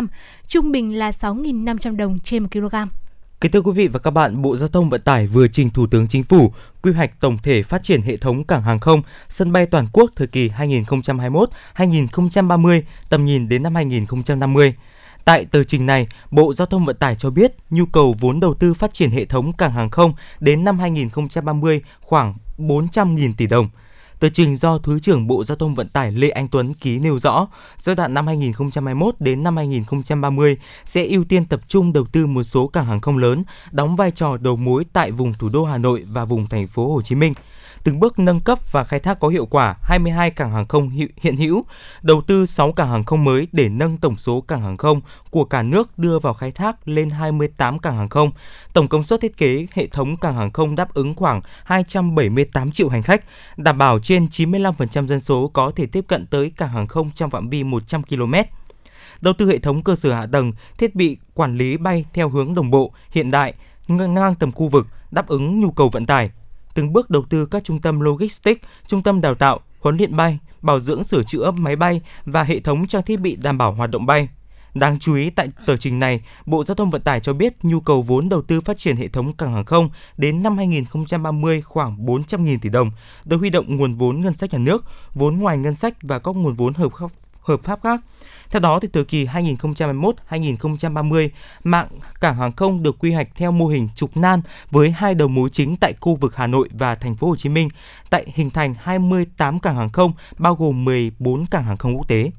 trung 0.49 0.73
bình 0.73 0.99
là 0.99 1.11
6.500 1.11 1.97
đồng 1.97 2.19
trên 2.25 2.43
1 2.43 2.49
kg. 2.53 2.77
Kính 3.41 3.53
thưa 3.53 3.61
quý 3.61 3.73
vị 3.73 3.89
và 3.89 3.99
các 3.99 4.11
bạn, 4.11 4.43
Bộ 4.43 4.57
Giao 4.57 4.69
thông 4.69 4.91
Vận 4.91 5.01
tải 5.01 5.27
vừa 5.27 5.49
trình 5.49 5.71
Thủ 5.71 5.87
tướng 5.87 6.09
Chính 6.09 6.25
phủ 6.25 6.53
quy 6.83 6.93
hoạch 6.93 7.21
tổng 7.21 7.39
thể 7.39 7.63
phát 7.63 7.83
triển 7.83 8.03
hệ 8.03 8.17
thống 8.17 8.45
cảng 8.45 8.63
hàng 8.63 8.79
không, 8.79 9.03
sân 9.29 9.53
bay 9.53 9.67
toàn 9.67 9.87
quốc 9.93 10.11
thời 10.17 10.27
kỳ 10.27 10.49
2021-2030, 10.49 12.83
tầm 13.09 13.25
nhìn 13.25 13.49
đến 13.49 13.63
năm 13.63 13.75
2050. 13.75 14.75
Tại 15.25 15.45
tờ 15.45 15.65
trình 15.65 15.87
này, 15.87 16.07
Bộ 16.31 16.53
Giao 16.53 16.67
thông 16.67 16.85
Vận 16.85 16.97
tải 16.97 17.15
cho 17.15 17.31
biết 17.31 17.53
nhu 17.71 17.87
cầu 17.87 18.15
vốn 18.19 18.41
đầu 18.41 18.55
tư 18.55 18.75
phát 18.75 18.95
triển 18.95 19.11
hệ 19.11 19.25
thống 19.25 19.53
cảng 19.53 19.73
hàng 19.73 19.91
không 19.91 20.15
đến 20.41 20.65
năm 20.65 20.79
2030 20.79 21.81
khoảng 22.01 22.35
400.000 22.59 23.33
tỷ 23.37 23.47
đồng. 23.47 23.69
Tờ 24.21 24.29
trình 24.29 24.57
do 24.57 24.79
Thứ 24.79 25.01
trưởng 25.01 25.27
Bộ 25.27 25.45
Giao 25.45 25.57
thông 25.57 25.75
Vận 25.75 25.89
tải 25.89 26.13
Lê 26.13 26.29
Anh 26.29 26.49
Tuấn 26.49 26.75
ký 26.75 26.99
nêu 26.99 27.19
rõ, 27.19 27.47
giai 27.77 27.97
đoạn 27.97 28.15
năm 28.15 28.27
2021 28.27 29.15
đến 29.19 29.43
năm 29.43 29.57
2030 29.57 30.57
sẽ 30.85 31.07
ưu 31.07 31.25
tiên 31.25 31.45
tập 31.45 31.61
trung 31.69 31.93
đầu 31.93 32.05
tư 32.13 32.27
một 32.27 32.43
số 32.43 32.67
cảng 32.67 32.87
hàng 32.87 33.01
không 33.01 33.19
lớn, 33.19 33.45
đóng 33.71 33.97
vai 33.97 34.11
trò 34.11 34.37
đầu 34.37 34.57
mối 34.57 34.85
tại 34.93 35.11
vùng 35.11 35.35
thủ 35.35 35.49
đô 35.49 35.65
Hà 35.65 35.79
Nội 35.79 36.05
và 36.09 36.25
vùng 36.25 36.47
thành 36.47 36.69
phố 36.69 36.95
Hồ 36.95 37.03
Chí 37.03 37.15
Minh 37.15 37.35
từng 37.87 38.01
bước 38.01 38.19
nâng 38.19 38.41
cấp 38.41 38.59
và 38.73 38.85
khai 38.85 39.01
thác 39.01 39.21
có 39.21 39.29
hiệu 39.29 39.47
quả 39.47 39.77
22 39.83 40.31
cảng 40.31 40.53
hàng 40.53 40.67
không 40.67 40.91
hiện 41.21 41.37
hữu, 41.37 41.65
đầu 42.03 42.21
tư 42.27 42.47
6 42.47 42.73
cảng 42.73 42.91
hàng 42.91 43.05
không 43.05 43.25
mới 43.25 43.49
để 43.53 43.69
nâng 43.69 43.97
tổng 43.97 44.17
số 44.17 44.41
cảng 44.41 44.63
hàng 44.63 44.77
không 44.77 45.01
của 45.31 45.45
cả 45.45 45.63
nước 45.63 45.99
đưa 45.99 46.19
vào 46.19 46.35
khai 46.35 46.51
thác 46.51 46.89
lên 46.89 47.11
28 47.11 47.79
cảng 47.79 47.97
hàng 47.97 48.09
không. 48.09 48.31
Tổng 48.73 48.89
công 48.89 49.05
suất 49.05 49.21
thiết 49.21 49.37
kế 49.37 49.67
hệ 49.73 49.87
thống 49.87 50.17
cảng 50.17 50.37
hàng 50.37 50.51
không 50.51 50.75
đáp 50.75 50.95
ứng 50.95 51.15
khoảng 51.15 51.41
278 51.65 52.71
triệu 52.71 52.89
hành 52.89 53.03
khách, 53.03 53.25
đảm 53.57 53.79
bảo 53.79 53.99
trên 53.99 54.27
95% 54.27 55.07
dân 55.07 55.21
số 55.21 55.51
có 55.53 55.73
thể 55.77 55.87
tiếp 55.87 56.05
cận 56.09 56.27
tới 56.27 56.53
cảng 56.57 56.73
hàng 56.73 56.87
không 56.87 57.11
trong 57.11 57.31
phạm 57.31 57.51
vi 57.51 57.65
100 57.65 58.03
km 58.03 58.35
đầu 59.21 59.35
tư 59.35 59.47
hệ 59.47 59.59
thống 59.59 59.83
cơ 59.83 59.97
sở 59.97 60.13
hạ 60.13 60.27
tầng, 60.33 60.53
thiết 60.79 60.95
bị 60.95 61.17
quản 61.35 61.57
lý 61.57 61.77
bay 61.77 62.05
theo 62.13 62.29
hướng 62.29 62.55
đồng 62.55 62.71
bộ, 62.71 62.93
hiện 63.11 63.31
đại, 63.31 63.55
ngang 63.89 64.35
tầm 64.35 64.53
khu 64.53 64.69
vực, 64.69 64.87
đáp 65.11 65.29
ứng 65.29 65.61
nhu 65.61 65.71
cầu 65.71 65.89
vận 65.89 66.07
tải. 66.07 66.31
Từng 66.77 66.93
bước 66.93 67.11
đầu 67.11 67.25
tư 67.31 67.47
các 67.47 67.65
trung 67.65 67.81
tâm 67.81 68.01
logistics, 68.01 68.61
trung 68.87 69.03
tâm 69.03 69.21
đào 69.21 69.35
tạo, 69.35 69.61
huấn 69.81 69.97
luyện 69.97 70.17
bay, 70.17 70.39
bảo 70.63 70.81
dưỡng 70.81 71.05
sửa 71.05 71.23
chữa 71.23 71.51
máy 71.51 71.77
bay 71.77 72.01
và 72.25 72.43
hệ 72.43 72.61
thống 72.61 72.87
trang 72.87 73.03
thiết 73.03 73.21
bị 73.21 73.37
đảm 73.37 73.59
bảo 73.59 73.73
hoạt 73.73 73.91
động 73.91 74.07
bay. 74.07 74.29
Đáng 74.75 74.99
chú 74.99 75.15
ý 75.15 75.31
tại 75.31 75.49
tờ 75.67 75.77
trình 75.77 75.99
này, 75.99 76.23
Bộ 76.47 76.65
Giao 76.65 76.75
thông 76.75 76.91
Vận 76.91 77.03
tải 77.03 77.21
cho 77.21 77.33
biết 77.33 77.55
nhu 77.63 77.81
cầu 77.81 78.03
vốn 78.03 78.29
đầu 78.29 78.43
tư 78.43 78.61
phát 78.61 78.77
triển 78.77 78.97
hệ 78.97 79.09
thống 79.09 79.33
cảng 79.33 79.55
hàng 79.55 79.65
không 79.65 79.91
đến 80.17 80.43
năm 80.43 80.57
2030 80.57 81.63
khoảng 81.63 82.07
400.000 82.07 82.59
tỷ 82.63 82.69
đồng, 82.69 82.91
được 83.25 83.37
huy 83.37 83.51
động 83.51 83.77
nguồn 83.77 83.95
vốn 83.95 84.21
ngân 84.21 84.37
sách 84.37 84.53
nhà 84.53 84.59
nước, 84.59 84.85
vốn 85.15 85.37
ngoài 85.37 85.59
ngân 85.59 85.75
sách 85.75 85.97
và 86.03 86.19
các 86.19 86.37
nguồn 86.37 86.55
vốn 86.55 86.75
hợp 86.75 86.93
hợp 87.41 87.61
pháp 87.63 87.83
khác. 87.83 88.01
Theo 88.51 88.61
đó, 88.61 88.79
thì 88.83 88.89
từ 88.93 89.05
kỳ 89.05 89.27
2021-2030, 89.27 91.29
mạng 91.65 91.89
cảng 92.21 92.37
hàng 92.37 92.53
không 92.53 92.83
được 92.83 92.99
quy 92.99 93.13
hoạch 93.13 93.29
theo 93.35 93.53
mô 93.53 93.67
hình 93.67 93.89
trục 93.95 94.17
nan 94.17 94.41
với 94.71 94.91
hai 94.91 95.15
đầu 95.15 95.29
mối 95.29 95.49
chính 95.53 95.77
tại 95.77 95.95
khu 96.01 96.15
vực 96.15 96.37
Hà 96.37 96.47
Nội 96.47 96.69
và 96.73 96.95
thành 96.95 97.15
phố 97.15 97.29
Hồ 97.29 97.37
Chí 97.37 97.49
Minh, 97.49 97.69
tại 98.11 98.27
hình 98.35 98.51
thành 98.51 98.75
28 98.79 99.59
cảng 99.59 99.77
hàng 99.77 99.91
không 99.91 100.13
bao 100.39 100.55
gồm 100.55 100.85
14 100.85 101.47
cảng 101.47 101.65
hàng 101.65 101.77
không 101.77 101.97
quốc 101.97 102.09
tế. 102.09 102.31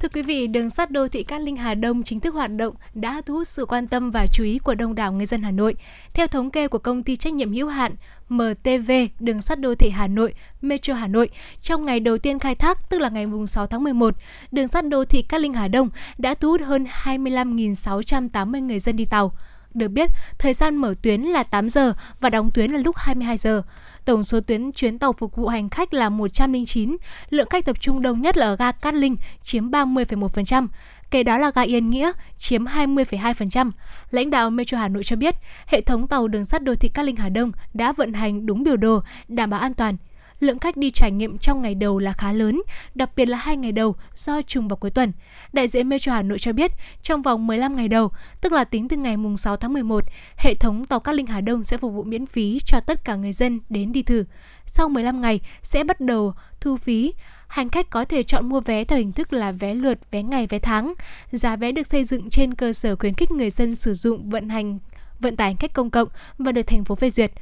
Thưa 0.00 0.08
quý 0.08 0.22
vị, 0.22 0.46
đường 0.46 0.70
sắt 0.70 0.90
đô 0.90 1.08
thị 1.08 1.22
Cát 1.22 1.40
Linh 1.40 1.56
Hà 1.56 1.74
Đông 1.74 2.02
chính 2.02 2.20
thức 2.20 2.34
hoạt 2.34 2.50
động 2.56 2.74
đã 2.94 3.22
thu 3.26 3.34
hút 3.34 3.46
sự 3.46 3.66
quan 3.66 3.86
tâm 3.86 4.10
và 4.10 4.26
chú 4.32 4.44
ý 4.44 4.58
của 4.58 4.74
đông 4.74 4.94
đảo 4.94 5.12
người 5.12 5.26
dân 5.26 5.42
Hà 5.42 5.50
Nội. 5.50 5.74
Theo 6.14 6.26
thống 6.26 6.50
kê 6.50 6.68
của 6.68 6.78
công 6.78 7.02
ty 7.02 7.16
trách 7.16 7.32
nhiệm 7.32 7.52
hữu 7.52 7.68
hạn 7.68 7.92
MTV 8.28 8.92
Đường 9.20 9.40
sắt 9.40 9.60
đô 9.60 9.74
thị 9.74 9.90
Hà 9.90 10.06
Nội, 10.06 10.34
Metro 10.62 10.94
Hà 10.94 11.06
Nội, 11.06 11.28
trong 11.60 11.84
ngày 11.84 12.00
đầu 12.00 12.18
tiên 12.18 12.38
khai 12.38 12.54
thác, 12.54 12.90
tức 12.90 13.00
là 13.00 13.08
ngày 13.08 13.26
6 13.46 13.66
tháng 13.66 13.84
11, 13.84 14.14
đường 14.52 14.68
sắt 14.68 14.88
đô 14.88 15.04
thị 15.04 15.22
Cát 15.22 15.40
Linh 15.40 15.52
Hà 15.52 15.68
Đông 15.68 15.90
đã 16.18 16.34
thu 16.34 16.50
hút 16.50 16.60
hơn 16.64 16.86
25.680 17.04 18.64
người 18.64 18.78
dân 18.78 18.96
đi 18.96 19.04
tàu. 19.04 19.32
Được 19.74 19.88
biết, 19.88 20.10
thời 20.38 20.54
gian 20.54 20.76
mở 20.76 20.94
tuyến 21.02 21.22
là 21.22 21.42
8 21.42 21.68
giờ 21.68 21.94
và 22.20 22.30
đóng 22.30 22.50
tuyến 22.50 22.70
là 22.70 22.78
lúc 22.78 22.96
22 22.96 23.36
giờ. 23.36 23.62
Tổng 24.08 24.24
số 24.24 24.40
tuyến 24.40 24.72
chuyến 24.72 24.98
tàu 24.98 25.12
phục 25.12 25.36
vụ 25.36 25.48
hành 25.48 25.68
khách 25.68 25.94
là 25.94 26.08
109, 26.08 26.96
lượng 27.30 27.48
khách 27.50 27.64
tập 27.64 27.80
trung 27.80 28.02
đông 28.02 28.22
nhất 28.22 28.36
là 28.36 28.46
ở 28.46 28.56
ga 28.56 28.72
Cát 28.72 28.94
Linh 28.94 29.16
chiếm 29.42 29.70
30,1%, 29.70 30.66
kế 31.10 31.22
đó 31.22 31.38
là 31.38 31.50
ga 31.54 31.62
Yên 31.62 31.90
Nghĩa 31.90 32.12
chiếm 32.38 32.64
20,2%. 32.64 33.70
Lãnh 34.10 34.30
đạo 34.30 34.50
Metro 34.50 34.78
Hà 34.78 34.88
Nội 34.88 35.04
cho 35.04 35.16
biết, 35.16 35.34
hệ 35.66 35.80
thống 35.80 36.08
tàu 36.08 36.28
đường 36.28 36.44
sắt 36.44 36.62
đô 36.62 36.74
thị 36.74 36.88
Cát 36.88 37.04
Linh 37.04 37.16
Hà 37.16 37.28
Đông 37.28 37.52
đã 37.74 37.92
vận 37.92 38.12
hành 38.12 38.46
đúng 38.46 38.62
biểu 38.62 38.76
đồ, 38.76 39.00
đảm 39.28 39.50
bảo 39.50 39.60
an 39.60 39.74
toàn, 39.74 39.96
lượng 40.40 40.58
khách 40.58 40.76
đi 40.76 40.90
trải 40.90 41.10
nghiệm 41.10 41.38
trong 41.38 41.62
ngày 41.62 41.74
đầu 41.74 41.98
là 41.98 42.12
khá 42.12 42.32
lớn, 42.32 42.62
đặc 42.94 43.10
biệt 43.16 43.26
là 43.26 43.38
hai 43.38 43.56
ngày 43.56 43.72
đầu 43.72 43.96
do 44.14 44.42
trùng 44.42 44.68
vào 44.68 44.76
cuối 44.76 44.90
tuần. 44.90 45.12
Đại 45.52 45.68
diện 45.68 45.88
Metro 45.88 46.12
Hà 46.12 46.22
Nội 46.22 46.38
cho 46.38 46.52
biết, 46.52 46.72
trong 47.02 47.22
vòng 47.22 47.46
15 47.46 47.76
ngày 47.76 47.88
đầu, 47.88 48.10
tức 48.40 48.52
là 48.52 48.64
tính 48.64 48.88
từ 48.88 48.96
ngày 48.96 49.16
6 49.36 49.56
tháng 49.56 49.72
11, 49.72 50.04
hệ 50.36 50.54
thống 50.54 50.84
tàu 50.84 51.00
Cát 51.00 51.14
Linh 51.14 51.26
Hà 51.26 51.40
Đông 51.40 51.64
sẽ 51.64 51.76
phục 51.76 51.92
vụ 51.92 52.02
miễn 52.02 52.26
phí 52.26 52.58
cho 52.66 52.80
tất 52.80 53.04
cả 53.04 53.14
người 53.14 53.32
dân 53.32 53.60
đến 53.68 53.92
đi 53.92 54.02
thử. 54.02 54.24
Sau 54.66 54.88
15 54.88 55.20
ngày 55.20 55.40
sẽ 55.62 55.84
bắt 55.84 56.00
đầu 56.00 56.34
thu 56.60 56.76
phí 56.76 57.12
hành 57.48 57.68
khách 57.68 57.90
có 57.90 58.04
thể 58.04 58.22
chọn 58.22 58.48
mua 58.48 58.60
vé 58.60 58.84
theo 58.84 58.98
hình 58.98 59.12
thức 59.12 59.32
là 59.32 59.52
vé 59.52 59.74
lượt, 59.74 59.98
vé 60.10 60.22
ngày, 60.22 60.46
vé 60.46 60.58
tháng. 60.58 60.94
Giá 61.32 61.56
vé 61.56 61.72
được 61.72 61.86
xây 61.86 62.04
dựng 62.04 62.30
trên 62.30 62.54
cơ 62.54 62.72
sở 62.72 62.96
khuyến 62.96 63.14
khích 63.14 63.30
người 63.30 63.50
dân 63.50 63.74
sử 63.74 63.94
dụng 63.94 64.30
vận 64.30 64.48
hành 64.48 64.78
vận 65.20 65.36
tải 65.36 65.48
hành 65.48 65.56
khách 65.56 65.72
công 65.72 65.90
cộng 65.90 66.08
và 66.38 66.52
được 66.52 66.62
thành 66.62 66.84
phố 66.84 66.94
phê 66.94 67.10
duyệt. 67.10 67.32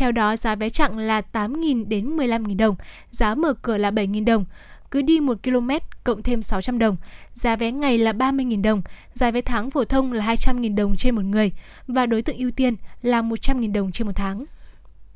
Theo 0.00 0.12
đó, 0.12 0.36
giá 0.36 0.54
vé 0.54 0.68
chặng 0.68 0.98
là 0.98 1.22
8.000 1.32 1.88
đến 1.88 2.16
15.000 2.16 2.56
đồng, 2.56 2.76
giá 3.10 3.34
mở 3.34 3.54
cửa 3.62 3.76
là 3.76 3.90
7.000 3.90 4.24
đồng, 4.24 4.44
cứ 4.90 5.02
đi 5.02 5.20
1 5.20 5.38
km 5.44 5.70
cộng 6.04 6.22
thêm 6.22 6.42
600 6.42 6.78
đồng. 6.78 6.96
Giá 7.34 7.56
vé 7.56 7.72
ngày 7.72 7.98
là 7.98 8.12
30.000 8.12 8.62
đồng, 8.62 8.82
giá 9.14 9.30
vé 9.30 9.40
tháng 9.40 9.70
phổ 9.70 9.84
thông 9.84 10.12
là 10.12 10.34
200.000 10.34 10.74
đồng 10.74 10.96
trên 10.96 11.14
một 11.14 11.24
người 11.24 11.52
và 11.86 12.06
đối 12.06 12.22
tượng 12.22 12.36
ưu 12.36 12.50
tiên 12.50 12.76
là 13.02 13.22
100.000 13.22 13.72
đồng 13.72 13.92
trên 13.92 14.06
một 14.06 14.12
tháng. 14.16 14.44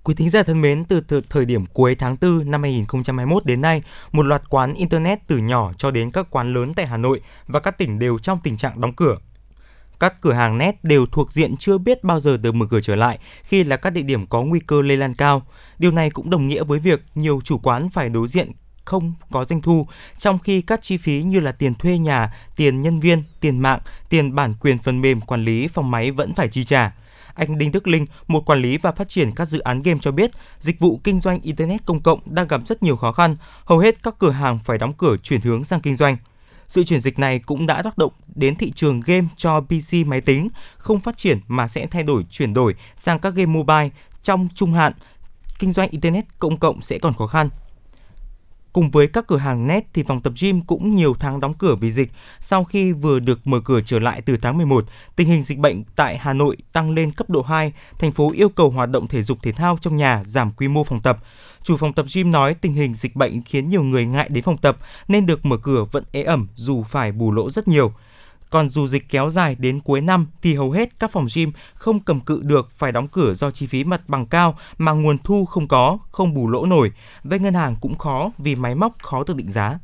Quý 0.02 0.14
thính 0.14 0.30
giả 0.30 0.42
thân 0.42 0.60
mến, 0.60 0.84
từ, 0.84 1.00
thời 1.30 1.44
điểm 1.44 1.66
cuối 1.66 1.94
tháng 1.94 2.16
4 2.20 2.50
năm 2.50 2.62
2021 2.62 3.46
đến 3.46 3.60
nay, 3.60 3.82
một 4.12 4.22
loạt 4.22 4.42
quán 4.48 4.74
Internet 4.74 5.18
từ 5.26 5.38
nhỏ 5.38 5.72
cho 5.76 5.90
đến 5.90 6.10
các 6.10 6.26
quán 6.30 6.54
lớn 6.54 6.74
tại 6.74 6.86
Hà 6.86 6.96
Nội 6.96 7.20
và 7.46 7.60
các 7.60 7.78
tỉnh 7.78 7.98
đều 7.98 8.18
trong 8.18 8.38
tình 8.42 8.56
trạng 8.56 8.80
đóng 8.80 8.92
cửa 8.92 9.16
các 10.04 10.20
cửa 10.20 10.32
hàng 10.32 10.58
net 10.58 10.84
đều 10.84 11.06
thuộc 11.06 11.32
diện 11.32 11.56
chưa 11.56 11.78
biết 11.78 12.04
bao 12.04 12.20
giờ 12.20 12.36
được 12.36 12.54
mở 12.54 12.66
cửa 12.70 12.80
trở 12.80 12.94
lại 12.94 13.18
khi 13.42 13.64
là 13.64 13.76
các 13.76 13.90
địa 13.90 14.02
điểm 14.02 14.26
có 14.26 14.42
nguy 14.42 14.60
cơ 14.60 14.82
lây 14.82 14.96
lan 14.96 15.14
cao. 15.14 15.42
Điều 15.78 15.90
này 15.90 16.10
cũng 16.10 16.30
đồng 16.30 16.48
nghĩa 16.48 16.64
với 16.64 16.78
việc 16.78 17.02
nhiều 17.14 17.40
chủ 17.44 17.58
quán 17.58 17.88
phải 17.88 18.08
đối 18.08 18.28
diện 18.28 18.52
không 18.84 19.14
có 19.30 19.44
doanh 19.44 19.60
thu, 19.60 19.86
trong 20.18 20.38
khi 20.38 20.62
các 20.62 20.82
chi 20.82 20.96
phí 20.96 21.22
như 21.22 21.40
là 21.40 21.52
tiền 21.52 21.74
thuê 21.74 21.98
nhà, 21.98 22.34
tiền 22.56 22.80
nhân 22.80 23.00
viên, 23.00 23.22
tiền 23.40 23.58
mạng, 23.58 23.80
tiền 24.08 24.34
bản 24.34 24.54
quyền 24.60 24.78
phần 24.78 25.00
mềm 25.00 25.20
quản 25.20 25.44
lý 25.44 25.68
phòng 25.68 25.90
máy 25.90 26.10
vẫn 26.10 26.34
phải 26.34 26.48
chi 26.48 26.64
trả. 26.64 26.92
Anh 27.34 27.58
Đinh 27.58 27.72
Đức 27.72 27.86
Linh, 27.86 28.04
một 28.26 28.44
quản 28.46 28.62
lý 28.62 28.78
và 28.78 28.92
phát 28.92 29.08
triển 29.08 29.32
các 29.32 29.48
dự 29.48 29.58
án 29.58 29.82
game 29.82 29.98
cho 30.02 30.12
biết, 30.12 30.30
dịch 30.60 30.80
vụ 30.80 31.00
kinh 31.04 31.20
doanh 31.20 31.40
internet 31.40 31.86
công 31.86 32.00
cộng 32.00 32.20
đang 32.24 32.48
gặp 32.48 32.60
rất 32.66 32.82
nhiều 32.82 32.96
khó 32.96 33.12
khăn, 33.12 33.36
hầu 33.64 33.78
hết 33.78 34.02
các 34.02 34.14
cửa 34.18 34.30
hàng 34.30 34.58
phải 34.64 34.78
đóng 34.78 34.92
cửa 34.92 35.16
chuyển 35.22 35.40
hướng 35.40 35.64
sang 35.64 35.80
kinh 35.80 35.96
doanh. 35.96 36.16
Sự 36.68 36.84
chuyển 36.84 37.00
dịch 37.00 37.18
này 37.18 37.38
cũng 37.38 37.66
đã 37.66 37.82
tác 37.82 37.98
động 37.98 38.12
đến 38.34 38.56
thị 38.56 38.70
trường 38.70 39.00
game 39.00 39.26
cho 39.36 39.60
PC 39.60 40.06
máy 40.06 40.20
tính, 40.20 40.48
không 40.76 41.00
phát 41.00 41.16
triển 41.16 41.38
mà 41.48 41.68
sẽ 41.68 41.86
thay 41.86 42.02
đổi 42.02 42.24
chuyển 42.30 42.54
đổi 42.54 42.74
sang 42.96 43.18
các 43.18 43.34
game 43.34 43.52
mobile 43.52 43.88
trong 44.22 44.48
trung 44.54 44.74
hạn. 44.74 44.92
Kinh 45.58 45.72
doanh 45.72 45.90
internet 45.90 46.24
công 46.38 46.56
cộng 46.56 46.82
sẽ 46.82 46.98
còn 46.98 47.14
khó 47.14 47.26
khăn. 47.26 47.48
Cùng 48.74 48.90
với 48.90 49.06
các 49.06 49.26
cửa 49.26 49.36
hàng 49.36 49.66
net 49.66 49.84
thì 49.94 50.02
phòng 50.02 50.20
tập 50.20 50.32
gym 50.40 50.60
cũng 50.60 50.94
nhiều 50.94 51.14
tháng 51.20 51.40
đóng 51.40 51.54
cửa 51.54 51.74
vì 51.80 51.92
dịch. 51.92 52.10
Sau 52.40 52.64
khi 52.64 52.92
vừa 52.92 53.20
được 53.20 53.46
mở 53.46 53.60
cửa 53.64 53.80
trở 53.86 53.98
lại 53.98 54.22
từ 54.22 54.36
tháng 54.42 54.56
11, 54.56 54.84
tình 55.16 55.28
hình 55.28 55.42
dịch 55.42 55.58
bệnh 55.58 55.84
tại 55.96 56.18
Hà 56.18 56.32
Nội 56.32 56.56
tăng 56.72 56.90
lên 56.90 57.10
cấp 57.10 57.30
độ 57.30 57.42
2, 57.42 57.72
thành 57.98 58.12
phố 58.12 58.32
yêu 58.32 58.48
cầu 58.48 58.70
hoạt 58.70 58.90
động 58.90 59.06
thể 59.06 59.22
dục 59.22 59.38
thể 59.42 59.52
thao 59.52 59.78
trong 59.80 59.96
nhà 59.96 60.22
giảm 60.26 60.50
quy 60.50 60.68
mô 60.68 60.84
phòng 60.84 61.02
tập. 61.02 61.18
Chủ 61.62 61.76
phòng 61.76 61.92
tập 61.92 62.06
gym 62.14 62.30
nói 62.30 62.54
tình 62.54 62.72
hình 62.72 62.94
dịch 62.94 63.16
bệnh 63.16 63.42
khiến 63.42 63.68
nhiều 63.68 63.82
người 63.82 64.06
ngại 64.06 64.28
đến 64.28 64.44
phòng 64.44 64.56
tập 64.56 64.76
nên 65.08 65.26
được 65.26 65.46
mở 65.46 65.56
cửa 65.56 65.84
vẫn 65.92 66.04
ế 66.12 66.22
ẩm 66.22 66.48
dù 66.54 66.82
phải 66.82 67.12
bù 67.12 67.32
lỗ 67.32 67.50
rất 67.50 67.68
nhiều. 67.68 67.92
Còn 68.50 68.68
dù 68.68 68.86
dịch 68.86 69.08
kéo 69.08 69.30
dài 69.30 69.56
đến 69.58 69.80
cuối 69.80 70.00
năm 70.00 70.26
thì 70.42 70.54
hầu 70.54 70.70
hết 70.70 70.98
các 70.98 71.10
phòng 71.10 71.26
gym 71.34 71.52
không 71.74 72.00
cầm 72.00 72.20
cự 72.20 72.40
được 72.42 72.70
phải 72.74 72.92
đóng 72.92 73.08
cửa 73.08 73.34
do 73.34 73.50
chi 73.50 73.66
phí 73.66 73.84
mặt 73.84 74.00
bằng 74.08 74.26
cao 74.26 74.58
mà 74.78 74.92
nguồn 74.92 75.18
thu 75.18 75.44
không 75.44 75.68
có, 75.68 75.98
không 76.10 76.34
bù 76.34 76.48
lỗ 76.48 76.66
nổi. 76.66 76.92
Vay 77.24 77.38
ngân 77.38 77.54
hàng 77.54 77.76
cũng 77.80 77.98
khó 77.98 78.30
vì 78.38 78.54
máy 78.54 78.74
móc 78.74 79.02
khó 79.02 79.24
tự 79.24 79.34
định 79.34 79.50
giá. 79.50 79.78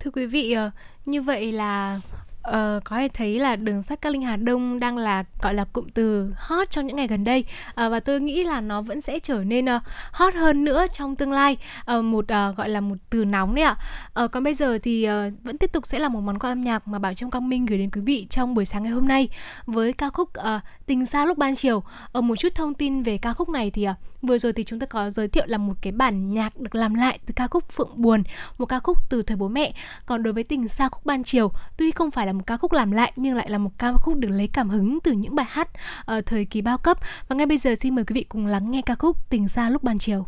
Thưa 0.00 0.10
quý 0.10 0.26
vị, 0.26 0.52
ờ, 0.52 0.70
như 1.06 1.22
vậy 1.22 1.52
là 1.52 2.00
uh, 2.48 2.84
có 2.84 2.96
thể 2.96 3.08
thấy 3.14 3.38
là 3.38 3.56
đường 3.56 3.82
sắt 3.82 4.00
Cát 4.00 4.12
Linh 4.12 4.22
Hà 4.22 4.36
Đông 4.36 4.80
đang 4.80 4.98
là 4.98 5.24
gọi 5.42 5.54
là 5.54 5.64
cụm 5.64 5.88
từ 5.94 6.32
hot 6.36 6.70
trong 6.70 6.86
những 6.86 6.96
ngày 6.96 7.06
gần 7.06 7.24
đây 7.24 7.44
uh, 7.70 7.74
và 7.74 8.00
tôi 8.00 8.20
nghĩ 8.20 8.44
là 8.44 8.60
nó 8.60 8.82
vẫn 8.82 9.00
sẽ 9.00 9.18
trở 9.18 9.44
nên 9.44 9.64
uh, 9.64 9.82
hot 10.12 10.34
hơn 10.34 10.64
nữa 10.64 10.86
trong 10.92 11.16
tương 11.16 11.32
lai 11.32 11.56
uh, 11.98 12.04
một 12.04 12.24
uh, 12.24 12.56
gọi 12.56 12.68
là 12.68 12.80
một 12.80 12.96
từ 13.10 13.24
nóng 13.24 13.54
đấy 13.54 13.64
ạ. 13.64 13.76
Uh, 14.24 14.30
còn 14.32 14.42
bây 14.42 14.54
giờ 14.54 14.78
thì 14.82 15.08
uh, 15.08 15.32
vẫn 15.44 15.58
tiếp 15.58 15.72
tục 15.72 15.86
sẽ 15.86 15.98
là 15.98 16.08
một 16.08 16.20
món 16.20 16.38
quà 16.38 16.52
âm 16.52 16.60
nhạc 16.60 16.88
mà 16.88 16.98
Bảo 16.98 17.14
Trâm 17.14 17.30
Quang 17.30 17.48
Minh 17.48 17.66
gửi 17.66 17.78
đến 17.78 17.90
quý 17.90 18.00
vị 18.00 18.26
trong 18.30 18.54
buổi 18.54 18.64
sáng 18.64 18.82
ngày 18.82 18.92
hôm 18.92 19.08
nay 19.08 19.28
với 19.66 19.92
ca 19.92 20.10
khúc 20.10 20.28
uh, 20.38 20.62
Tình 20.86 21.06
xa 21.06 21.26
lúc 21.26 21.38
ban 21.38 21.54
chiều. 21.54 21.82
Ở 22.12 22.20
một 22.20 22.36
chút 22.36 22.54
thông 22.54 22.74
tin 22.74 23.02
về 23.02 23.18
ca 23.18 23.32
khúc 23.32 23.48
này 23.48 23.70
thì 23.70 23.88
uh, 23.88 23.96
vừa 24.22 24.38
rồi 24.38 24.52
thì 24.52 24.64
chúng 24.64 24.78
ta 24.78 24.86
có 24.86 25.10
giới 25.10 25.28
thiệu 25.28 25.44
là 25.46 25.58
một 25.58 25.74
cái 25.80 25.92
bản 25.92 26.32
nhạc 26.32 26.60
được 26.60 26.74
làm 26.74 26.94
lại 26.94 27.18
từ 27.26 27.32
ca 27.36 27.46
khúc 27.46 27.64
Phượng 27.72 27.90
Buồn, 27.94 28.22
một 28.58 28.66
ca 28.66 28.78
khúc 28.78 28.98
từ 29.10 29.22
thời 29.22 29.36
bố 29.36 29.48
mẹ. 29.48 29.74
Còn 30.06 30.22
đối 30.22 30.32
với 30.32 30.44
Tình 30.44 30.68
xa 30.68 30.88
khúc 30.88 31.06
ban 31.06 31.24
chiều, 31.24 31.52
tuy 31.76 31.90
không 31.90 32.10
phải 32.10 32.26
là 32.26 32.32
một 32.32 32.46
ca 32.46 32.56
khúc 32.56 32.72
làm 32.72 32.90
lại 32.90 33.12
nhưng 33.16 33.34
lại 33.34 33.50
là 33.50 33.58
một 33.58 33.70
ca 33.78 33.92
khúc 33.92 34.14
được 34.16 34.28
lấy 34.28 34.48
cảm 34.52 34.68
hứng 34.68 34.98
từ 35.00 35.12
những 35.12 35.34
bài 35.34 35.46
hát 35.48 35.68
ở 36.04 36.20
thời 36.20 36.44
kỳ 36.44 36.62
bao 36.62 36.78
cấp. 36.78 36.98
Và 37.28 37.36
ngay 37.36 37.46
bây 37.46 37.58
giờ 37.58 37.74
xin 37.74 37.94
mời 37.94 38.04
quý 38.04 38.14
vị 38.14 38.22
cùng 38.28 38.46
lắng 38.46 38.70
nghe 38.70 38.82
ca 38.86 38.94
khúc 38.94 39.30
Tình 39.30 39.48
xa 39.48 39.70
lúc 39.70 39.82
ban 39.82 39.98
chiều. 39.98 40.26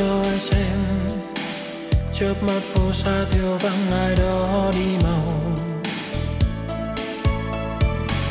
Cho 0.00 0.22
ai 0.22 0.38
xem 0.40 0.78
chớp 2.12 2.34
mắt 2.42 2.60
phố 2.74 2.92
xa 2.92 3.24
thiếu 3.30 3.58
vắng, 3.60 3.92
ai 3.92 4.16
đó 4.16 4.70
đi 4.72 4.86
màu 5.04 5.24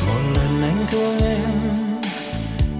một 0.06 0.20
lần 0.34 0.62
anh 0.62 0.86
thương 0.90 1.18
em, 1.18 1.50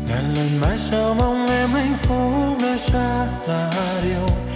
ngàn 0.09 0.34
lần 0.34 0.61
mãi 0.61 0.78
sao 0.78 1.14
mong 1.14 1.47
em 1.47 1.68
hạnh 1.68 1.95
phúc 2.03 2.59
nơi 2.61 2.78
xa 2.78 3.26
là 3.49 3.70
điều. 4.03 4.49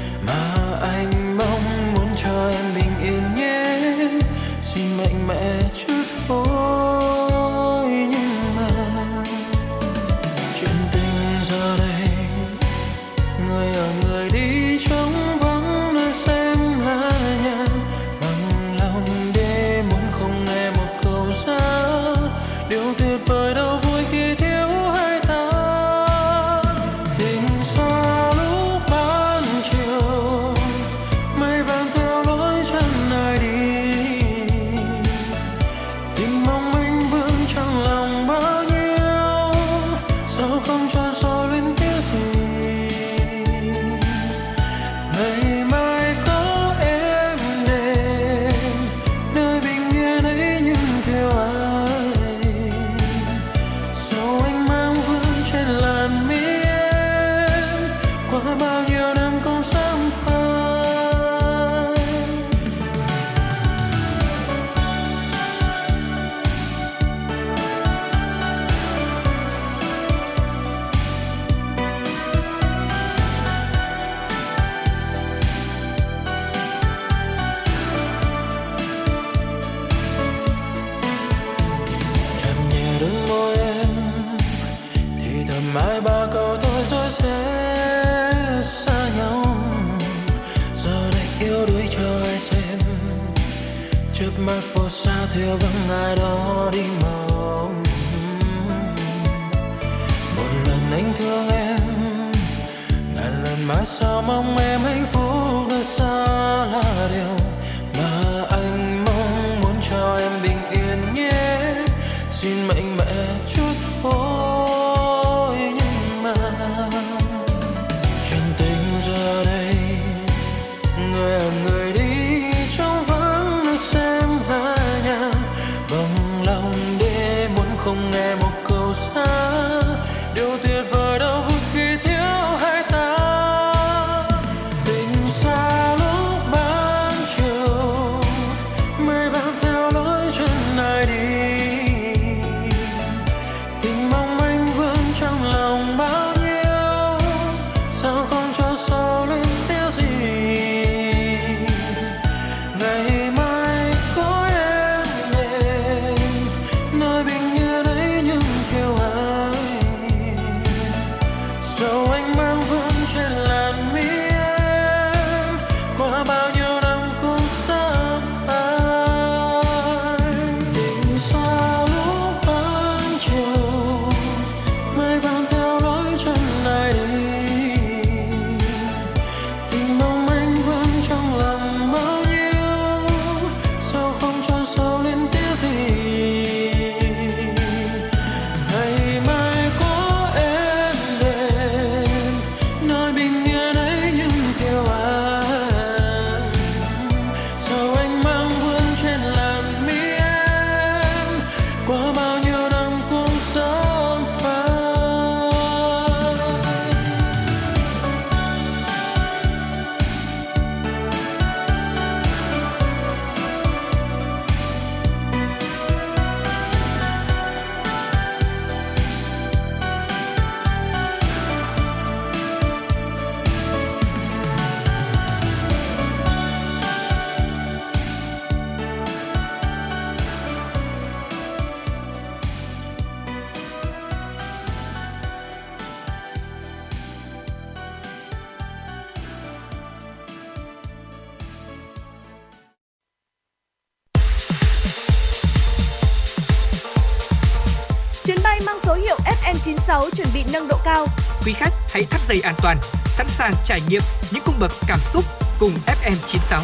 FM96 249.86 250.10
chuẩn 250.10 250.28
bị 250.34 250.44
nâng 250.52 250.68
độ 250.68 250.76
cao. 250.84 251.06
Quý 251.46 251.52
khách 251.52 251.72
hãy 251.90 252.04
thắt 252.04 252.20
dây 252.28 252.40
an 252.40 252.54
toàn, 252.62 252.76
sẵn 253.06 253.26
sàng 253.28 253.52
trải 253.64 253.80
nghiệm 253.88 254.02
những 254.32 254.42
cung 254.46 254.54
bậc 254.60 254.70
cảm 254.88 254.98
xúc 255.12 255.24
cùng 255.60 255.72
FM96. 255.86 256.60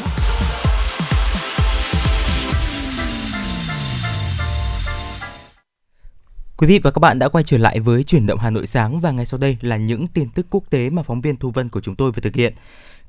Quý 6.56 6.66
vị 6.66 6.80
và 6.82 6.90
các 6.90 6.98
bạn 6.98 7.18
đã 7.18 7.28
quay 7.28 7.44
trở 7.44 7.58
lại 7.58 7.80
với 7.80 8.04
chuyển 8.04 8.26
động 8.26 8.38
Hà 8.38 8.50
Nội 8.50 8.66
sáng 8.66 9.00
và 9.00 9.10
ngay 9.10 9.26
sau 9.26 9.40
đây 9.40 9.56
là 9.60 9.76
những 9.76 10.06
tin 10.06 10.28
tức 10.34 10.46
quốc 10.50 10.64
tế 10.70 10.90
mà 10.90 11.02
phóng 11.02 11.20
viên 11.20 11.36
Thu 11.36 11.50
Vân 11.50 11.68
của 11.68 11.80
chúng 11.80 11.94
tôi 11.94 12.12
vừa 12.12 12.20
thực 12.20 12.34
hiện. 12.34 12.54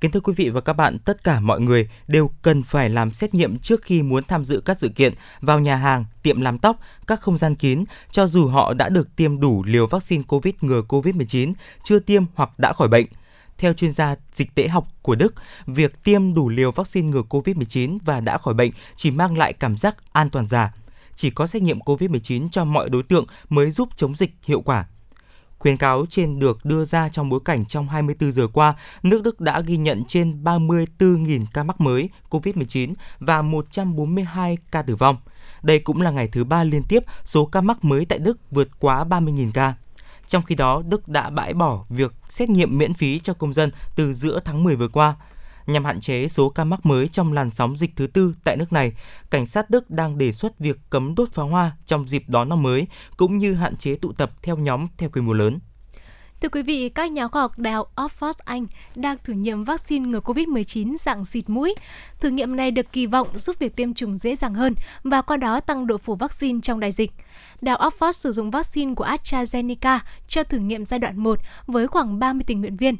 Kính 0.01 0.11
thưa 0.11 0.19
quý 0.19 0.33
vị 0.37 0.49
và 0.49 0.61
các 0.61 0.73
bạn, 0.73 0.99
tất 0.99 1.23
cả 1.23 1.39
mọi 1.39 1.59
người 1.59 1.89
đều 2.07 2.31
cần 2.41 2.63
phải 2.63 2.89
làm 2.89 3.11
xét 3.11 3.33
nghiệm 3.33 3.59
trước 3.59 3.81
khi 3.81 4.03
muốn 4.03 4.23
tham 4.23 4.43
dự 4.43 4.61
các 4.65 4.79
sự 4.79 4.89
kiện 4.89 5.13
vào 5.41 5.59
nhà 5.59 5.75
hàng, 5.75 6.05
tiệm 6.23 6.41
làm 6.41 6.57
tóc, 6.57 6.79
các 7.07 7.21
không 7.21 7.37
gian 7.37 7.55
kín, 7.55 7.83
cho 8.11 8.27
dù 8.27 8.47
họ 8.47 8.73
đã 8.73 8.89
được 8.89 9.15
tiêm 9.15 9.39
đủ 9.39 9.63
liều 9.63 9.87
vaccine 9.87 10.23
COVID 10.27 10.53
ngừa 10.61 10.81
COVID-19, 10.87 11.53
chưa 11.83 11.99
tiêm 11.99 12.23
hoặc 12.35 12.49
đã 12.59 12.73
khỏi 12.73 12.87
bệnh. 12.87 13.05
Theo 13.57 13.73
chuyên 13.73 13.91
gia 13.91 14.15
dịch 14.33 14.55
tễ 14.55 14.67
học 14.67 14.87
của 15.01 15.15
Đức, 15.15 15.33
việc 15.65 16.03
tiêm 16.03 16.33
đủ 16.33 16.49
liều 16.49 16.71
vaccine 16.71 17.07
ngừa 17.07 17.23
COVID-19 17.29 17.97
và 18.05 18.19
đã 18.19 18.37
khỏi 18.37 18.53
bệnh 18.53 18.71
chỉ 18.95 19.11
mang 19.11 19.37
lại 19.37 19.53
cảm 19.53 19.77
giác 19.77 19.97
an 20.11 20.29
toàn 20.29 20.47
giả. 20.47 20.73
Chỉ 21.15 21.29
có 21.29 21.47
xét 21.47 21.61
nghiệm 21.61 21.79
COVID-19 21.79 22.49
cho 22.49 22.65
mọi 22.65 22.89
đối 22.89 23.03
tượng 23.03 23.25
mới 23.49 23.71
giúp 23.71 23.89
chống 23.95 24.15
dịch 24.15 24.31
hiệu 24.45 24.61
quả. 24.61 24.85
Khuyến 25.62 25.78
cáo 25.78 26.05
trên 26.09 26.39
được 26.39 26.66
đưa 26.66 26.86
ra 26.86 27.09
trong 27.09 27.30
bối 27.30 27.39
cảnh 27.45 27.66
trong 27.66 27.88
24 27.88 28.32
giờ 28.32 28.47
qua, 28.47 28.76
nước 29.03 29.24
Đức 29.24 29.41
đã 29.41 29.62
ghi 29.62 29.78
nhận 29.78 30.03
trên 30.07 30.43
34.000 30.43 31.45
ca 31.53 31.64
mắc 31.64 31.82
mới 31.82 32.09
COVID-19 32.30 32.93
và 33.20 33.41
142 33.41 34.57
ca 34.72 34.82
tử 34.82 34.95
vong. 34.95 35.16
Đây 35.62 35.80
cũng 35.80 36.01
là 36.01 36.12
ngày 36.12 36.28
thứ 36.28 36.43
ba 36.43 36.64
liên 36.64 36.84
tiếp 36.89 37.03
số 37.24 37.45
ca 37.45 37.62
mắc 37.62 37.84
mới 37.84 38.05
tại 38.05 38.20
Đức 38.20 38.38
vượt 38.51 38.68
quá 38.80 39.05
30.000 39.05 39.51
ca. 39.53 39.74
Trong 40.28 40.43
khi 40.43 40.55
đó, 40.55 40.82
Đức 40.86 41.07
đã 41.07 41.30
bãi 41.30 41.53
bỏ 41.53 41.84
việc 41.89 42.14
xét 42.30 42.49
nghiệm 42.49 42.78
miễn 42.78 42.93
phí 42.93 43.20
cho 43.20 43.34
công 43.34 43.53
dân 43.53 43.72
từ 43.95 44.14
giữa 44.14 44.39
tháng 44.45 44.64
10 44.64 44.76
vừa 44.76 44.88
qua. 44.88 45.16
Nhằm 45.68 45.86
hạn 45.86 45.99
chế 45.99 46.28
số 46.28 46.49
ca 46.49 46.64
mắc 46.64 46.86
mới 46.86 47.07
trong 47.07 47.34
làn 47.34 47.51
sóng 47.51 47.78
dịch 47.78 47.95
thứ 47.95 48.07
tư 48.07 48.36
tại 48.43 48.57
nước 48.57 48.74
này, 48.74 48.91
cảnh 49.30 49.45
sát 49.45 49.70
Đức 49.70 49.89
đang 49.89 50.18
đề 50.18 50.32
xuất 50.32 50.59
việc 50.59 50.80
cấm 50.89 51.16
đốt 51.16 51.32
pháo 51.32 51.47
hoa 51.47 51.72
trong 51.86 52.07
dịp 52.07 52.24
đón 52.28 52.49
năm 52.49 52.64
mới, 52.64 52.88
cũng 53.18 53.38
như 53.38 53.53
hạn 53.53 53.76
chế 53.76 53.95
tụ 53.95 54.12
tập 54.12 54.32
theo 54.41 54.55
nhóm 54.55 54.88
theo 54.97 55.09
quy 55.09 55.22
mô 55.22 55.34
lớn. 55.34 55.59
Thưa 56.41 56.49
quý 56.49 56.64
vị, 56.64 56.89
các 56.89 57.12
nhà 57.12 57.28
khoa 57.28 57.41
học 57.41 57.59
Đại 57.59 57.74
học 57.74 57.91
Oxford 57.95 58.34
Anh 58.45 58.66
đang 58.95 59.18
thử 59.24 59.34
nghiệm 59.34 59.64
vaccine 59.64 60.09
ngừa 60.09 60.20
COVID-19 60.20 60.95
dạng 60.97 61.26
xịt 61.26 61.49
mũi. 61.49 61.76
Thử 62.20 62.30
nghiệm 62.30 62.55
này 62.55 62.72
được 62.72 62.91
kỳ 62.91 63.05
vọng 63.05 63.28
giúp 63.36 63.59
việc 63.59 63.76
tiêm 63.76 63.93
chủng 63.93 64.18
dễ 64.18 64.36
dàng 64.36 64.53
hơn 64.53 64.76
và 65.03 65.22
qua 65.22 65.38
đó 65.38 65.59
tăng 65.59 65.88
độ 65.88 65.97
phủ 65.97 66.16
vaccine 66.16 66.59
trong 66.64 66.80
đại 66.80 66.91
dịch. 66.91 67.12
Đại 67.62 67.76
học 67.80 67.93
Oxford 67.93 68.12
sử 68.12 68.32
dụng 68.32 68.51
vaccine 68.51 68.93
của 68.95 69.05
AstraZeneca 69.05 69.99
cho 70.28 70.43
thử 70.43 70.57
nghiệm 70.57 70.86
giai 70.86 70.99
đoạn 70.99 71.18
1 71.18 71.39
với 71.68 71.88
khoảng 71.88 72.20
30 72.20 72.43
tình 72.47 72.62
nguyện 72.62 72.76
viên. 72.76 72.95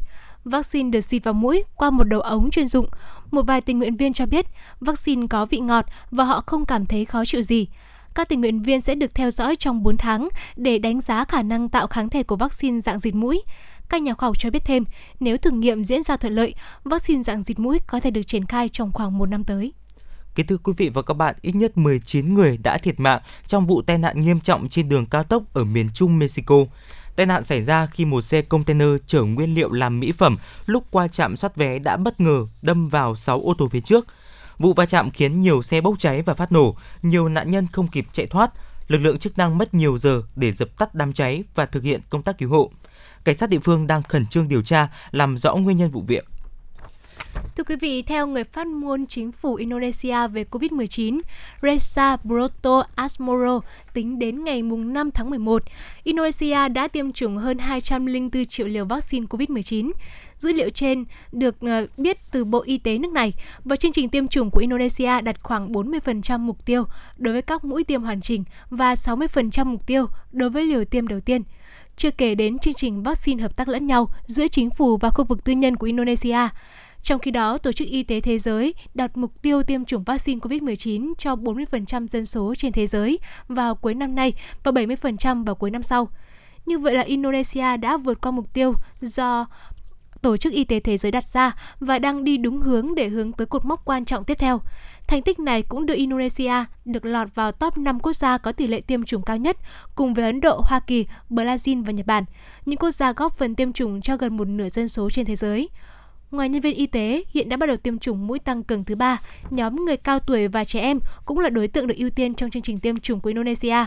Vaccine 0.46 0.90
được 0.90 1.02
xịt 1.02 1.24
vào 1.24 1.34
mũi 1.34 1.64
qua 1.76 1.90
một 1.90 2.04
đầu 2.04 2.22
ống 2.22 2.52
chuyên 2.52 2.68
dụng. 2.68 2.88
Một 3.32 3.42
vài 3.42 3.62
tình 3.62 3.80
nguyện 3.80 3.98
viên 3.98 4.14
cho 4.14 4.26
biết 4.26 4.46
vaccine 4.80 5.28
có 5.28 5.46
vị 5.46 5.60
ngọt 5.60 5.86
và 6.12 6.24
họ 6.24 6.44
không 6.46 6.66
cảm 6.66 6.86
thấy 6.86 7.06
khó 7.06 7.26
chịu 7.26 7.42
gì. 7.42 7.68
Các 8.16 8.30
tình 8.30 8.42
nguyện 8.42 8.62
viên 8.62 8.82
sẽ 8.82 8.96
được 8.96 9.16
theo 9.16 9.32
dõi 9.32 9.56
trong 9.56 9.84
4 9.84 9.98
tháng 9.98 10.30
để 10.56 10.78
đánh 10.78 11.02
giá 11.02 11.26
khả 11.26 11.42
năng 11.42 11.70
tạo 11.70 11.88
kháng 11.88 12.10
thể 12.10 12.24
của 12.24 12.36
vaccine 12.36 12.82
dạng 12.82 13.00
xịt 13.00 13.16
mũi. 13.16 13.44
Các 13.90 14.02
nhà 14.02 14.14
khoa 14.14 14.30
học 14.30 14.40
cho 14.40 14.50
biết 14.50 14.66
thêm, 14.66 14.84
nếu 15.20 15.38
thử 15.38 15.52
nghiệm 15.52 15.84
diễn 15.84 16.04
ra 16.04 16.18
thuận 16.18 16.36
lợi, 16.36 16.54
vaccine 16.84 17.24
dạng 17.24 17.44
xịt 17.44 17.60
mũi 17.60 17.80
có 17.88 18.00
thể 18.00 18.12
được 18.12 18.24
triển 18.24 18.46
khai 18.46 18.70
trong 18.70 18.92
khoảng 18.92 19.18
một 19.18 19.26
năm 19.26 19.44
tới. 19.44 19.74
Kính 20.36 20.48
thưa 20.48 20.58
quý 20.58 20.74
vị 20.78 20.90
và 20.90 21.02
các 21.02 21.14
bạn, 21.14 21.36
ít 21.42 21.56
nhất 21.56 21.78
19 21.78 22.34
người 22.34 22.58
đã 22.58 22.78
thiệt 22.78 23.00
mạng 23.00 23.22
trong 23.48 23.66
vụ 23.66 23.82
tai 23.82 23.98
nạn 23.98 24.20
nghiêm 24.20 24.40
trọng 24.40 24.70
trên 24.70 24.90
đường 24.90 25.06
cao 25.06 25.24
tốc 25.24 25.44
ở 25.54 25.64
miền 25.64 25.90
Trung 25.94 26.20
Mexico. 26.20 26.56
Tai 27.16 27.26
nạn 27.26 27.44
xảy 27.44 27.64
ra 27.64 27.86
khi 27.86 28.06
một 28.06 28.22
xe 28.22 28.42
container 28.42 28.90
chở 29.08 29.24
nguyên 29.24 29.56
liệu 29.56 29.72
làm 29.72 30.00
mỹ 30.00 30.12
phẩm 30.12 30.38
lúc 30.66 30.84
qua 30.92 31.08
trạm 31.08 31.36
soát 31.36 31.56
vé 31.56 31.80
đã 31.80 31.98
bất 31.98 32.22
ngờ 32.22 32.46
đâm 32.62 32.88
vào 32.88 33.16
6 33.16 33.42
ô 33.42 33.54
tô 33.58 33.68
phía 33.72 33.82
trước. 33.82 34.08
Vụ 34.60 34.74
va 34.74 34.86
chạm 34.86 35.12
khiến 35.12 35.40
nhiều 35.40 35.62
xe 35.62 35.82
bốc 35.82 36.00
cháy 36.00 36.22
và 36.22 36.34
phát 36.34 36.52
nổ, 36.52 36.76
nhiều 37.02 37.30
nạn 37.30 37.52
nhân 37.52 37.68
không 37.72 37.88
kịp 37.88 38.06
chạy 38.12 38.28
thoát. 38.28 38.52
Lực 38.88 38.98
lượng 38.98 39.20
chức 39.20 39.38
năng 39.38 39.58
mất 39.58 39.74
nhiều 39.74 39.98
giờ 39.98 40.24
để 40.36 40.52
dập 40.52 40.78
tắt 40.78 40.96
đám 40.96 41.14
cháy 41.14 41.44
và 41.56 41.66
thực 41.66 41.84
hiện 41.84 42.02
công 42.10 42.24
tác 42.24 42.38
cứu 42.38 42.50
hộ. 42.50 42.72
Cảnh 43.24 43.38
sát 43.38 43.50
địa 43.50 43.60
phương 43.60 43.88
đang 43.88 44.04
khẩn 44.04 44.28
trương 44.28 44.48
điều 44.48 44.62
tra, 44.62 44.88
làm 45.12 45.38
rõ 45.38 45.56
nguyên 45.56 45.78
nhân 45.78 45.92
vụ 45.92 46.04
việc. 46.08 46.28
Thưa 47.56 47.64
quý 47.64 47.76
vị, 47.76 48.02
theo 48.02 48.28
người 48.28 48.44
phát 48.44 48.68
ngôn 48.68 49.06
chính 49.06 49.32
phủ 49.32 49.56
Indonesia 49.56 50.28
về 50.28 50.46
COVID-19, 50.52 51.22
Reza 51.62 52.18
Broto 52.24 52.84
Asmoro, 52.96 53.60
tính 53.94 54.20
đến 54.20 54.44
ngày 54.44 54.62
5 54.62 55.12
tháng 55.12 55.30
11, 55.30 55.64
Indonesia 56.04 56.70
đã 56.70 56.88
tiêm 56.88 57.12
chủng 57.12 57.38
hơn 57.38 57.58
204 57.58 58.46
triệu 58.46 58.68
liều 58.68 58.86
vaccine 58.86 59.26
COVID-19. 59.26 59.92
Dữ 60.38 60.54
liệu 60.54 60.70
trên 60.70 61.06
được 61.32 61.56
ờ, 61.62 61.88
biết 61.98 62.18
từ 62.32 62.46
Bộ 62.46 62.62
Y 62.66 62.78
tế 62.78 62.98
nước 62.98 63.12
này 63.12 63.34
và 63.64 63.76
chương 63.76 63.92
trình 63.92 64.10
tiêm 64.10 64.28
chủng 64.28 64.52
của 64.52 64.60
Indonesia 64.60 65.22
đặt 65.22 65.44
khoảng 65.44 65.72
40% 65.72 66.40
mục 66.40 66.66
tiêu 66.66 66.84
đối 67.18 67.34
với 67.34 67.42
các 67.42 67.64
mũi 67.64 67.84
tiêm 67.84 68.04
hoàn 68.04 68.22
chỉnh 68.22 68.44
và 68.70 68.94
60% 68.94 69.66
mục 69.66 69.88
tiêu 69.88 70.06
đối 70.32 70.50
với 70.50 70.66
liều 70.66 70.86
tiêm 70.86 71.08
đầu 71.08 71.20
tiên 71.20 71.44
chưa 71.98 72.12
kể 72.12 72.36
đến 72.36 72.60
chương 72.60 72.74
trình 72.74 73.04
vaccine 73.04 73.42
hợp 73.42 73.56
tác 73.56 73.68
lẫn 73.68 73.88
nhau 73.88 74.10
giữa 74.26 74.48
chính 74.48 74.70
phủ 74.70 74.98
và 74.98 75.10
khu 75.10 75.24
vực 75.24 75.44
tư 75.44 75.54
nhân 75.54 75.76
của 75.76 75.86
Indonesia. 75.86 76.38
Trong 77.04 77.20
khi 77.20 77.32
đó, 77.32 77.58
Tổ 77.58 77.72
chức 77.72 77.88
Y 77.88 78.04
tế 78.04 78.22
Thế 78.22 78.40
giới 78.40 78.74
đặt 78.94 79.18
mục 79.18 79.42
tiêu 79.42 79.64
tiêm 79.64 79.86
chủng 79.86 80.04
vaccine 80.04 80.40
COVID-19 80.40 81.14
cho 81.18 81.36
40% 81.36 82.08
dân 82.08 82.26
số 82.26 82.56
trên 82.56 82.72
thế 82.72 82.88
giới 82.88 83.20
vào 83.48 83.76
cuối 83.76 83.94
năm 83.94 84.16
nay 84.16 84.34
và 84.64 84.72
70% 84.72 85.46
vào 85.46 85.56
cuối 85.56 85.72
năm 85.72 85.84
sau. 85.84 86.10
Như 86.66 86.78
vậy 86.78 86.94
là 86.94 87.02
Indonesia 87.02 87.78
đã 87.78 87.98
vượt 87.98 88.22
qua 88.22 88.32
mục 88.32 88.54
tiêu 88.54 88.74
do 89.02 89.46
Tổ 90.22 90.38
chức 90.38 90.54
Y 90.54 90.64
tế 90.64 90.80
Thế 90.80 90.98
giới 90.98 91.12
đặt 91.12 91.26
ra 91.34 91.52
và 91.80 92.00
đang 92.00 92.24
đi 92.24 92.38
đúng 92.38 92.62
hướng 92.62 92.96
để 92.96 93.10
hướng 93.10 93.32
tới 93.32 93.48
cột 93.48 93.66
mốc 93.66 93.86
quan 93.86 94.06
trọng 94.06 94.24
tiếp 94.24 94.36
theo. 94.40 94.62
Thành 95.08 95.22
tích 95.22 95.40
này 95.40 95.62
cũng 95.62 95.86
đưa 95.86 95.96
Indonesia 95.96 96.54
được 96.86 97.06
lọt 97.06 97.36
vào 97.36 97.52
top 97.52 97.78
5 97.78 98.00
quốc 98.00 98.14
gia 98.14 98.38
có 98.38 98.52
tỷ 98.52 98.68
lệ 98.68 98.82
tiêm 98.82 99.04
chủng 99.04 99.22
cao 99.22 99.38
nhất, 99.38 99.58
cùng 99.96 100.14
với 100.14 100.26
Ấn 100.26 100.42
Độ, 100.42 100.62
Hoa 100.66 100.80
Kỳ, 100.80 101.06
Brazil 101.30 101.84
và 101.84 101.92
Nhật 101.92 102.06
Bản, 102.06 102.24
những 102.66 102.78
quốc 102.78 102.92
gia 102.92 103.14
góp 103.14 103.38
phần 103.38 103.56
tiêm 103.56 103.74
chủng 103.74 104.02
cho 104.02 104.18
gần 104.18 104.38
một 104.38 104.48
nửa 104.48 104.70
dân 104.70 104.88
số 104.88 105.10
trên 105.10 105.26
thế 105.26 105.36
giới. 105.36 105.70
Ngoài 106.32 106.50
nhân 106.50 106.62
viên 106.62 106.76
y 106.76 106.88
tế, 106.88 107.24
hiện 107.34 107.50
đã 107.50 107.58
bắt 107.58 107.66
đầu 107.66 107.76
tiêm 107.76 108.00
chủng 108.00 108.28
mũi 108.28 108.40
tăng 108.40 108.64
cường 108.64 108.84
thứ 108.84 108.96
ba, 108.96 109.22
nhóm 109.50 109.86
người 109.86 109.98
cao 109.98 110.20
tuổi 110.20 110.48
và 110.48 110.64
trẻ 110.66 110.82
em 110.82 111.00
cũng 111.26 111.40
là 111.40 111.50
đối 111.50 111.68
tượng 111.68 111.88
được 111.88 111.98
ưu 111.98 112.10
tiên 112.10 112.34
trong 112.34 112.50
chương 112.50 112.62
trình 112.62 112.78
tiêm 112.78 113.00
chủng 113.00 113.20
của 113.20 113.28
Indonesia. 113.28 113.86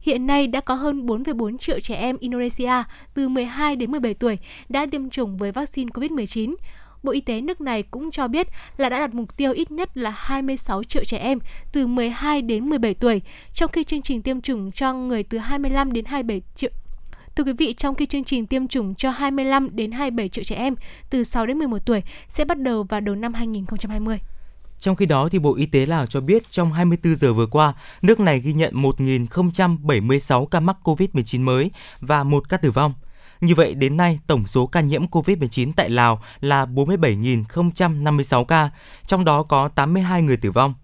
Hiện 0.00 0.26
nay 0.26 0.46
đã 0.46 0.60
có 0.60 0.74
hơn 0.74 1.06
4,4 1.06 1.58
triệu 1.58 1.80
trẻ 1.80 1.94
em 1.94 2.16
Indonesia 2.20 2.82
từ 3.14 3.28
12 3.28 3.76
đến 3.76 3.90
17 3.90 4.14
tuổi 4.14 4.38
đã 4.68 4.86
tiêm 4.86 5.10
chủng 5.10 5.36
với 5.36 5.52
vaccine 5.52 5.90
COVID-19. 5.90 6.54
Bộ 7.02 7.12
Y 7.12 7.20
tế 7.20 7.40
nước 7.40 7.60
này 7.60 7.82
cũng 7.82 8.10
cho 8.10 8.28
biết 8.28 8.46
là 8.76 8.88
đã 8.88 9.00
đặt 9.00 9.14
mục 9.14 9.36
tiêu 9.36 9.52
ít 9.52 9.70
nhất 9.70 9.96
là 9.96 10.10
26 10.16 10.84
triệu 10.84 11.04
trẻ 11.04 11.18
em 11.18 11.38
từ 11.72 11.86
12 11.86 12.42
đến 12.42 12.68
17 12.68 12.94
tuổi, 12.94 13.22
trong 13.52 13.70
khi 13.70 13.84
chương 13.84 14.02
trình 14.02 14.22
tiêm 14.22 14.40
chủng 14.40 14.72
cho 14.72 14.92
người 14.94 15.22
từ 15.22 15.38
25 15.38 15.92
đến 15.92 16.04
27 16.04 16.42
triệu 16.54 16.70
Thưa 17.36 17.44
quý 17.44 17.52
vị, 17.52 17.72
trong 17.72 17.94
khi 17.94 18.06
chương 18.06 18.24
trình 18.24 18.46
tiêm 18.46 18.68
chủng 18.68 18.94
cho 18.94 19.10
25 19.10 19.68
đến 19.76 19.92
27 19.92 20.28
triệu 20.28 20.44
trẻ 20.44 20.56
em 20.56 20.74
từ 21.10 21.24
6 21.24 21.46
đến 21.46 21.58
11 21.58 21.78
tuổi 21.86 22.02
sẽ 22.28 22.44
bắt 22.44 22.58
đầu 22.58 22.82
vào 22.82 23.00
đầu 23.00 23.14
năm 23.14 23.34
2020. 23.34 24.18
Trong 24.78 24.96
khi 24.96 25.06
đó, 25.06 25.28
thì 25.28 25.38
Bộ 25.38 25.54
Y 25.54 25.66
tế 25.66 25.86
Lào 25.86 26.06
cho 26.06 26.20
biết 26.20 26.50
trong 26.50 26.72
24 26.72 27.16
giờ 27.16 27.32
vừa 27.32 27.46
qua, 27.46 27.74
nước 28.02 28.20
này 28.20 28.38
ghi 28.38 28.52
nhận 28.52 28.82
1.076 28.82 30.46
ca 30.46 30.60
mắc 30.60 30.76
COVID-19 30.82 31.42
mới 31.42 31.70
và 32.00 32.24
một 32.24 32.48
ca 32.48 32.56
tử 32.56 32.70
vong. 32.70 32.94
Như 33.40 33.54
vậy, 33.54 33.74
đến 33.74 33.96
nay, 33.96 34.18
tổng 34.26 34.46
số 34.46 34.66
ca 34.66 34.80
nhiễm 34.80 35.06
COVID-19 35.06 35.72
tại 35.76 35.90
Lào 35.90 36.22
là 36.40 36.66
47.056 36.66 38.44
ca, 38.44 38.70
trong 39.06 39.24
đó 39.24 39.42
có 39.42 39.68
82 39.68 40.22
người 40.22 40.36
tử 40.36 40.50
vong. 40.50 40.74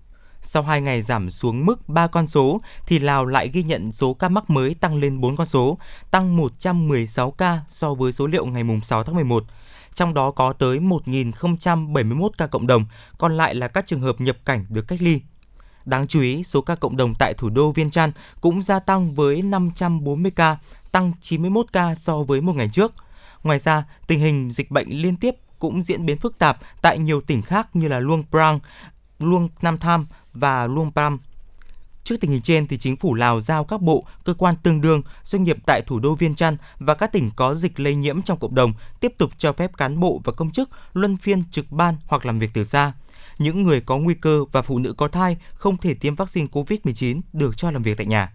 Sau 0.43 0.63
2 0.63 0.81
ngày 0.81 1.03
giảm 1.03 1.31
xuống 1.31 1.67
mức 1.67 1.89
3 1.89 2.07
con 2.07 2.27
số, 2.27 2.61
thì 2.87 2.99
Lào 2.99 3.27
lại 3.27 3.49
ghi 3.49 3.63
nhận 3.63 3.93
số 3.93 4.15
ca 4.15 4.29
mắc 4.29 4.51
mới 4.51 4.75
tăng 4.75 4.95
lên 4.95 5.21
4 5.21 5.37
con 5.37 5.47
số, 5.47 5.79
tăng 6.11 6.37
116 6.37 7.31
ca 7.31 7.61
so 7.67 7.95
với 7.95 8.13
số 8.13 8.27
liệu 8.27 8.47
ngày 8.47 8.65
6 8.83 9.05
tháng 9.05 9.15
11 9.15 9.45
trong 9.95 10.15
đó 10.15 10.31
có 10.31 10.53
tới 10.53 10.79
1.071 10.79 12.29
ca 12.39 12.47
cộng 12.47 12.67
đồng, 12.67 12.85
còn 13.19 13.37
lại 13.37 13.55
là 13.55 13.69
các 13.69 13.87
trường 13.87 14.01
hợp 14.01 14.21
nhập 14.21 14.37
cảnh 14.45 14.65
được 14.69 14.89
cách 14.89 15.03
ly. 15.03 15.21
Đáng 15.85 16.07
chú 16.07 16.21
ý, 16.21 16.43
số 16.45 16.61
ca 16.61 16.75
cộng 16.75 16.97
đồng 16.97 17.15
tại 17.15 17.35
thủ 17.35 17.49
đô 17.49 17.73
Viên 17.73 17.91
Chăn 17.91 18.13
cũng 18.41 18.63
gia 18.63 18.81
tăng 18.81 19.15
với 19.15 19.43
540 19.43 20.33
ca, 20.37 20.57
tăng 20.93 21.13
91 21.21 21.67
ca 21.73 21.95
so 21.95 22.23
với 22.23 22.41
một 22.41 22.57
ngày 22.57 22.71
trước. 22.73 22.93
Ngoài 23.43 23.59
ra, 23.59 23.85
tình 24.07 24.21
hình 24.21 24.51
dịch 24.51 24.71
bệnh 24.71 24.89
liên 25.03 25.17
tiếp 25.17 25.35
cũng 25.59 25.83
diễn 25.83 26.07
biến 26.07 26.17
phức 26.17 26.39
tạp 26.39 26.59
tại 26.83 26.99
nhiều 26.99 27.21
tỉnh 27.21 27.43
khác 27.43 27.69
như 27.77 27.89
là 27.89 27.99
Luang 27.99 28.23
Prang, 28.31 28.61
Luang 29.19 29.49
Nam 29.63 29.79
Tham 29.79 30.07
và 30.33 30.67
Luang 30.67 30.93
Pram. 30.93 31.19
Trước 32.05 32.17
tình 32.21 32.31
hình 32.31 32.43
trên, 32.43 32.67
thì 32.67 32.79
chính 32.79 32.97
phủ 32.97 33.15
Lào 33.15 33.41
giao 33.41 33.65
các 33.65 33.81
bộ, 33.81 34.05
cơ 34.25 34.35
quan 34.35 34.55
tương 34.63 34.81
đương, 34.81 35.03
doanh 35.23 35.43
nghiệp 35.43 35.57
tại 35.67 35.83
thủ 35.87 35.99
đô 35.99 36.15
Viên 36.15 36.35
Chăn 36.35 36.57
và 36.79 36.95
các 36.95 37.13
tỉnh 37.13 37.31
có 37.37 37.55
dịch 37.55 37.81
lây 37.81 37.95
nhiễm 37.95 38.23
trong 38.23 38.39
cộng 38.39 38.55
đồng 38.55 38.73
tiếp 39.01 39.13
tục 39.19 39.31
cho 39.39 39.53
phép 39.53 39.77
cán 39.77 40.01
bộ 40.01 40.21
và 40.25 40.33
công 40.33 40.51
chức 40.51 40.71
luân 40.93 41.17
phiên 41.17 41.45
trực 41.51 41.73
ban 41.73 41.97
hoặc 42.07 42.27
làm 42.27 42.39
việc 42.39 42.51
từ 42.55 42.65
xa. 42.65 42.93
Những 43.39 43.63
người 43.63 43.81
có 43.81 43.97
nguy 43.97 44.15
cơ 44.15 44.45
và 44.53 44.63
phụ 44.63 44.79
nữ 44.79 44.93
có 44.93 45.09
thai 45.09 45.37
không 45.55 45.77
thể 45.77 45.95
tiêm 45.95 46.15
vaccine 46.15 46.49
COVID-19 46.53 47.21
được 47.33 47.57
cho 47.57 47.71
làm 47.71 47.83
việc 47.83 47.97
tại 47.97 48.07
nhà. 48.07 48.33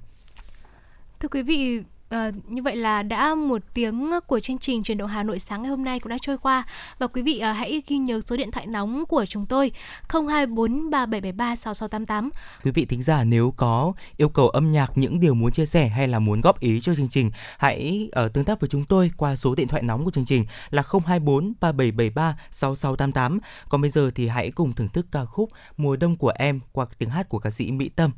Thưa 1.20 1.28
quý 1.28 1.44
vị, 1.44 1.82
À, 2.10 2.32
như 2.48 2.62
vậy 2.62 2.76
là 2.76 3.04
đã 3.04 3.36
một 3.36 3.62
tiếng 3.74 4.12
của 4.28 4.40
chương 4.40 4.58
trình 4.58 4.84
truyền 4.84 4.98
động 4.98 5.10
Hà 5.10 5.24
Nội 5.24 5.40
sáng 5.40 5.62
ngày 5.62 5.70
hôm 5.70 5.84
nay 5.84 6.00
cũng 6.00 6.10
đã 6.10 6.18
trôi 6.22 6.38
qua 6.38 6.64
và 7.00 7.08
quý 7.08 7.22
vị 7.22 7.40
à, 7.40 7.54
hãy 7.54 7.82
ghi 7.88 7.98
nhớ 7.98 8.22
số 8.26 8.38
điện 8.38 8.52
thoại 8.52 8.68
nóng 8.68 9.06
của 9.06 9.26
chúng 9.26 9.46
tôi 9.46 9.72
024 10.10 10.90
3773 10.90 11.56
6688. 11.56 12.30
Quý 12.64 12.72
vị 12.72 12.86
thính 12.86 13.04
giả 13.04 13.24
nếu 13.24 13.54
có 13.58 13.94
yêu 14.18 14.30
cầu 14.30 14.50
âm 14.50 14.72
nhạc 14.72 14.92
những 14.96 15.20
điều 15.20 15.34
muốn 15.34 15.52
chia 15.52 15.66
sẻ 15.66 15.88
hay 15.88 16.08
là 16.08 16.20
muốn 16.20 16.42
góp 16.42 16.60
ý 16.60 16.82
cho 16.82 16.96
chương 16.96 17.10
trình 17.10 17.32
hãy 17.58 18.10
uh, 18.26 18.34
tương 18.34 18.46
tác 18.46 18.60
với 18.60 18.70
chúng 18.70 18.86
tôi 18.86 19.12
qua 19.18 19.36
số 19.36 19.56
điện 19.56 19.68
thoại 19.68 19.84
nóng 19.84 20.06
của 20.06 20.12
chương 20.12 20.26
trình 20.26 20.46
là 20.70 20.84
024 21.06 21.54
3773 21.62 22.38
6688. 22.52 23.40
Còn 23.70 23.82
bây 23.82 23.90
giờ 23.90 24.12
thì 24.16 24.28
hãy 24.28 24.52
cùng 24.52 24.74
thưởng 24.74 24.90
thức 24.90 25.08
ca 25.12 25.26
khúc 25.26 25.50
Mùa 25.78 25.96
đông 25.96 26.16
của 26.16 26.34
em 26.36 26.60
qua 26.72 26.86
tiếng 26.98 27.10
hát 27.10 27.30
của 27.30 27.40
ca 27.40 27.50
sĩ 27.50 27.72
Mỹ 27.72 27.90
Tâm. 27.90 28.12